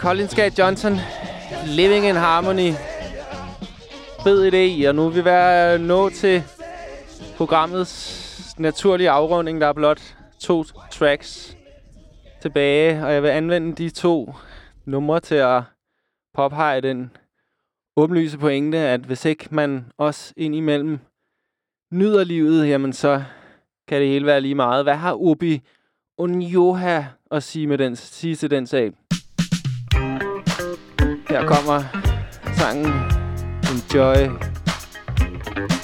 Collinsgate 0.01 0.55
Johnson, 0.57 0.93
Living 1.65 2.05
in 2.05 2.15
Harmony. 2.15 2.73
bed 4.23 4.43
i 4.43 4.49
det 4.49 4.89
og 4.89 4.95
nu 4.95 5.05
er 5.05 5.09
vi 5.09 5.25
ved 5.25 5.31
at 5.31 5.81
nå 5.81 6.09
til 6.09 6.43
programmets 7.37 8.55
naturlige 8.59 9.09
afrunding. 9.09 9.61
Der 9.61 9.67
er 9.67 9.73
blot 9.73 10.15
to 10.39 10.63
tracks 10.91 11.57
tilbage, 12.41 13.05
og 13.05 13.13
jeg 13.13 13.23
vil 13.23 13.29
anvende 13.29 13.75
de 13.75 13.89
to 13.89 14.33
numre 14.85 15.19
til 15.19 15.35
at 15.35 15.63
påpege 16.33 16.81
den 16.81 17.11
åbenlyse 17.97 18.37
pointe, 18.37 18.77
at 18.77 19.01
hvis 19.01 19.25
ikke 19.25 19.47
man 19.51 19.85
også 19.97 20.33
indimellem 20.37 20.99
nyder 21.91 22.23
livet, 22.23 22.67
jamen 22.67 22.93
så 22.93 23.23
kan 23.87 24.01
det 24.01 24.09
hele 24.09 24.25
være 24.25 24.41
lige 24.41 24.55
meget. 24.55 24.85
Hvad 24.85 24.95
har 24.95 25.13
Ubi 25.13 25.61
Onjoha 26.17 27.03
at 27.31 27.43
sige, 27.43 27.67
med 27.67 27.77
den, 27.77 27.95
sige 27.95 28.35
til 28.35 28.51
den 28.51 28.67
sag? 28.67 28.93
Dạ 31.31 31.41
con 31.47 31.67
ờ, 31.67 31.83
sẵn 32.55 32.83
enjoy 33.63 34.27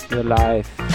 the 0.10 0.24
life. 0.24 0.87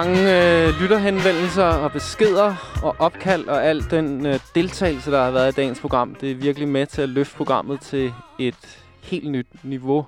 Mange 0.00 0.20
øh, 0.20 0.80
lytterhenvendelser 0.80 1.64
og 1.64 1.92
beskeder 1.92 2.54
og 2.82 2.96
opkald 2.98 3.48
og 3.48 3.64
al 3.64 3.90
den 3.90 4.26
øh, 4.26 4.40
deltagelse, 4.54 5.10
der 5.10 5.24
har 5.24 5.30
været 5.30 5.52
i 5.52 5.56
dagens 5.56 5.80
program. 5.80 6.14
Det 6.14 6.30
er 6.30 6.34
virkelig 6.34 6.68
med 6.68 6.86
til 6.86 7.02
at 7.02 7.08
løfte 7.08 7.36
programmet 7.36 7.80
til 7.80 8.12
et 8.38 8.84
helt 9.02 9.30
nyt 9.30 9.64
niveau, 9.64 10.06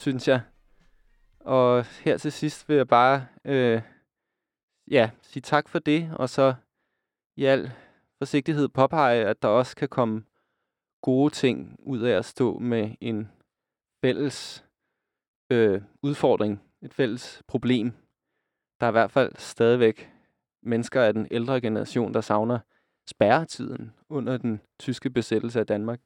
synes 0.00 0.28
jeg. 0.28 0.40
Og 1.40 1.84
her 1.84 2.16
til 2.16 2.32
sidst 2.32 2.68
vil 2.68 2.76
jeg 2.76 2.88
bare 2.88 3.26
øh, 3.44 3.82
ja, 4.90 5.10
sige 5.22 5.40
tak 5.40 5.68
for 5.68 5.78
det, 5.78 6.10
og 6.16 6.28
så 6.28 6.54
i 7.36 7.44
al 7.44 7.72
forsigtighed 8.18 8.68
påpege, 8.68 9.24
at 9.24 9.42
der 9.42 9.48
også 9.48 9.76
kan 9.76 9.88
komme 9.88 10.22
gode 11.02 11.34
ting 11.34 11.76
ud 11.78 12.00
af 12.00 12.18
at 12.18 12.24
stå 12.24 12.58
med 12.58 12.90
en 13.00 13.28
fælles 14.04 14.64
øh, 15.50 15.82
udfordring, 16.02 16.62
et 16.82 16.94
fælles 16.94 17.42
problem. 17.48 17.99
Der 18.80 18.86
er 18.86 18.90
i 18.90 18.92
hvert 18.92 19.10
fald 19.10 19.32
stadigvæk 19.36 20.10
mennesker 20.62 21.02
af 21.02 21.12
den 21.12 21.28
ældre 21.30 21.60
generation, 21.60 22.14
der 22.14 22.20
savner 22.20 22.58
spærretiden 23.06 23.92
under 24.08 24.36
den 24.36 24.60
tyske 24.78 25.10
besættelse 25.10 25.60
af 25.60 25.66
Danmark. 25.66 26.00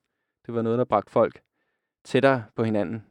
Det 0.47 0.55
var 0.55 0.63
noget, 0.63 0.79
der 0.79 0.85
bragte 0.85 1.13
folk 1.13 1.41
tættere 2.05 2.45
på 2.55 2.65
hinanden. 2.65 3.07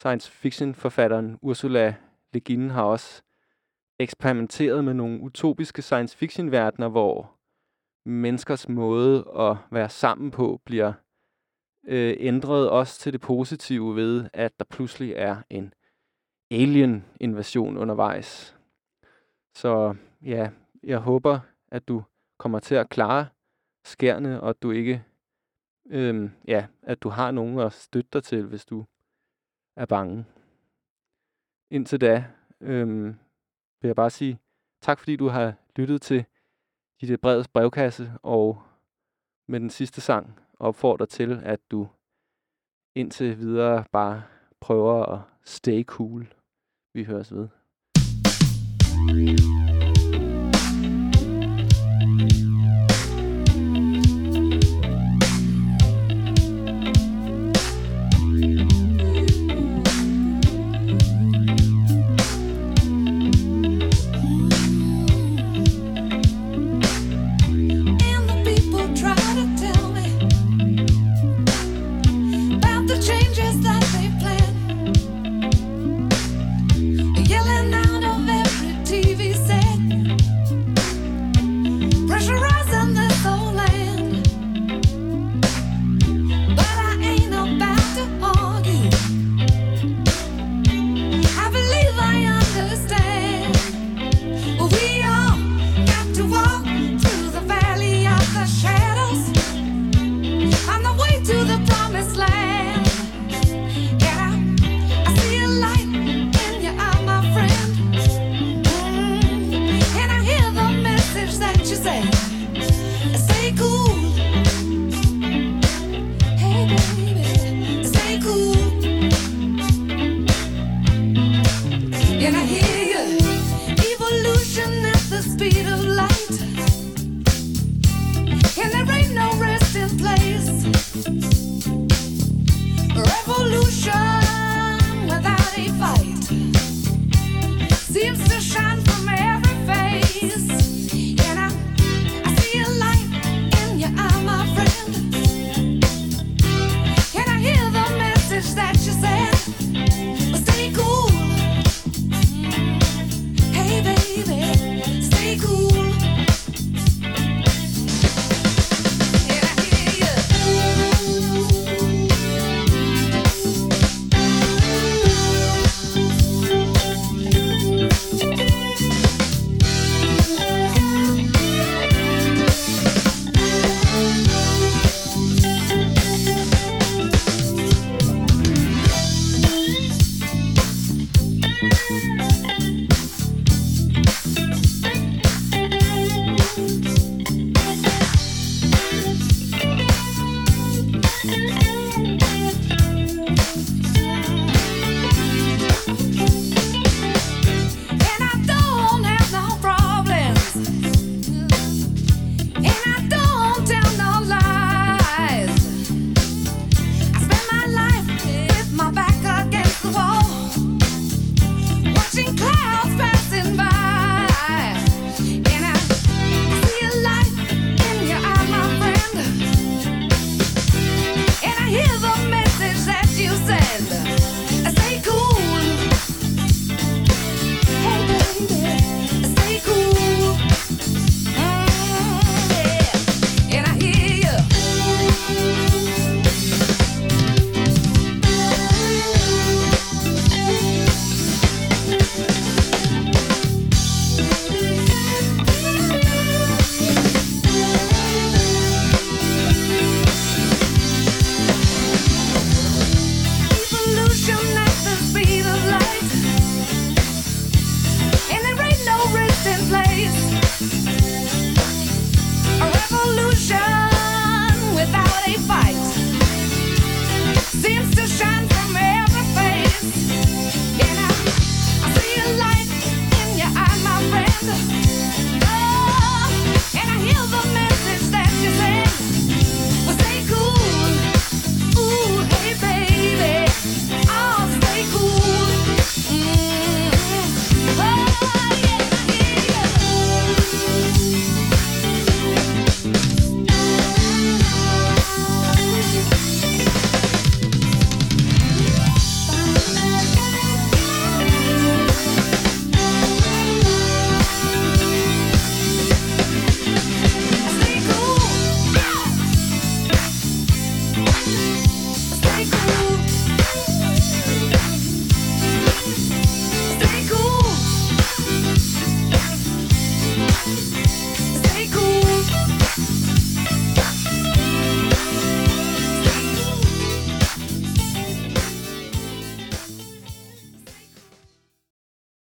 Science 0.00 0.30
fiction-forfatteren 0.30 1.38
Ursula 1.42 1.94
Le 2.32 2.40
Guin 2.40 2.70
har 2.70 2.82
også 2.82 3.22
eksperimenteret 3.98 4.84
med 4.84 4.94
nogle 4.94 5.20
utopiske 5.20 5.82
science 5.82 6.16
fiction-verdener, 6.16 6.88
hvor 6.88 7.38
menneskers 8.06 8.68
måde 8.68 9.24
at 9.38 9.56
være 9.70 9.88
sammen 9.88 10.30
på 10.30 10.60
bliver 10.64 10.92
øh, 11.86 12.16
ændret 12.18 12.70
også 12.70 13.00
til 13.00 13.12
det 13.12 13.20
positive 13.20 13.96
ved, 13.96 14.28
at 14.32 14.52
der 14.58 14.64
pludselig 14.64 15.12
er 15.16 15.36
en 15.50 15.74
alien-invasion 16.50 17.76
undervejs. 17.76 18.56
Så 19.54 19.96
ja, 20.22 20.50
jeg 20.82 20.98
håber, 20.98 21.40
at 21.70 21.88
du 21.88 22.02
kommer 22.38 22.58
til 22.58 22.74
at 22.74 22.88
klare 22.88 23.28
skærne, 23.84 24.40
og 24.40 24.48
at 24.48 24.62
du 24.62 24.70
ikke, 24.70 25.04
øhm, 25.86 26.30
ja, 26.48 26.66
at 26.82 27.02
du 27.02 27.08
har 27.08 27.30
nogen 27.30 27.58
at 27.58 27.72
støtte 27.72 28.10
dig 28.12 28.24
til, 28.24 28.46
hvis 28.46 28.64
du 28.64 28.84
er 29.76 29.86
bange. 29.86 30.24
Indtil 31.70 32.00
da 32.00 32.24
øhm, 32.60 33.18
vil 33.80 33.88
jeg 33.88 33.96
bare 33.96 34.10
sige 34.10 34.38
tak, 34.80 34.98
fordi 34.98 35.16
du 35.16 35.28
har 35.28 35.54
lyttet 35.76 36.02
til 36.02 36.24
dit 37.00 37.20
brevets 37.20 37.48
brevkasse, 37.48 38.12
og 38.22 38.62
med 39.48 39.60
den 39.60 39.70
sidste 39.70 40.00
sang 40.00 40.40
opfordrer 40.58 41.06
til, 41.06 41.40
at 41.44 41.60
du 41.70 41.88
indtil 42.94 43.38
videre 43.38 43.84
bare 43.92 44.22
prøver 44.60 45.06
at 45.06 45.20
stay 45.44 45.84
cool. 45.84 46.34
Vi 46.94 47.04
høres 47.04 47.34
ved. 47.34 47.48
Thank 49.06 49.40
you. 49.40 49.71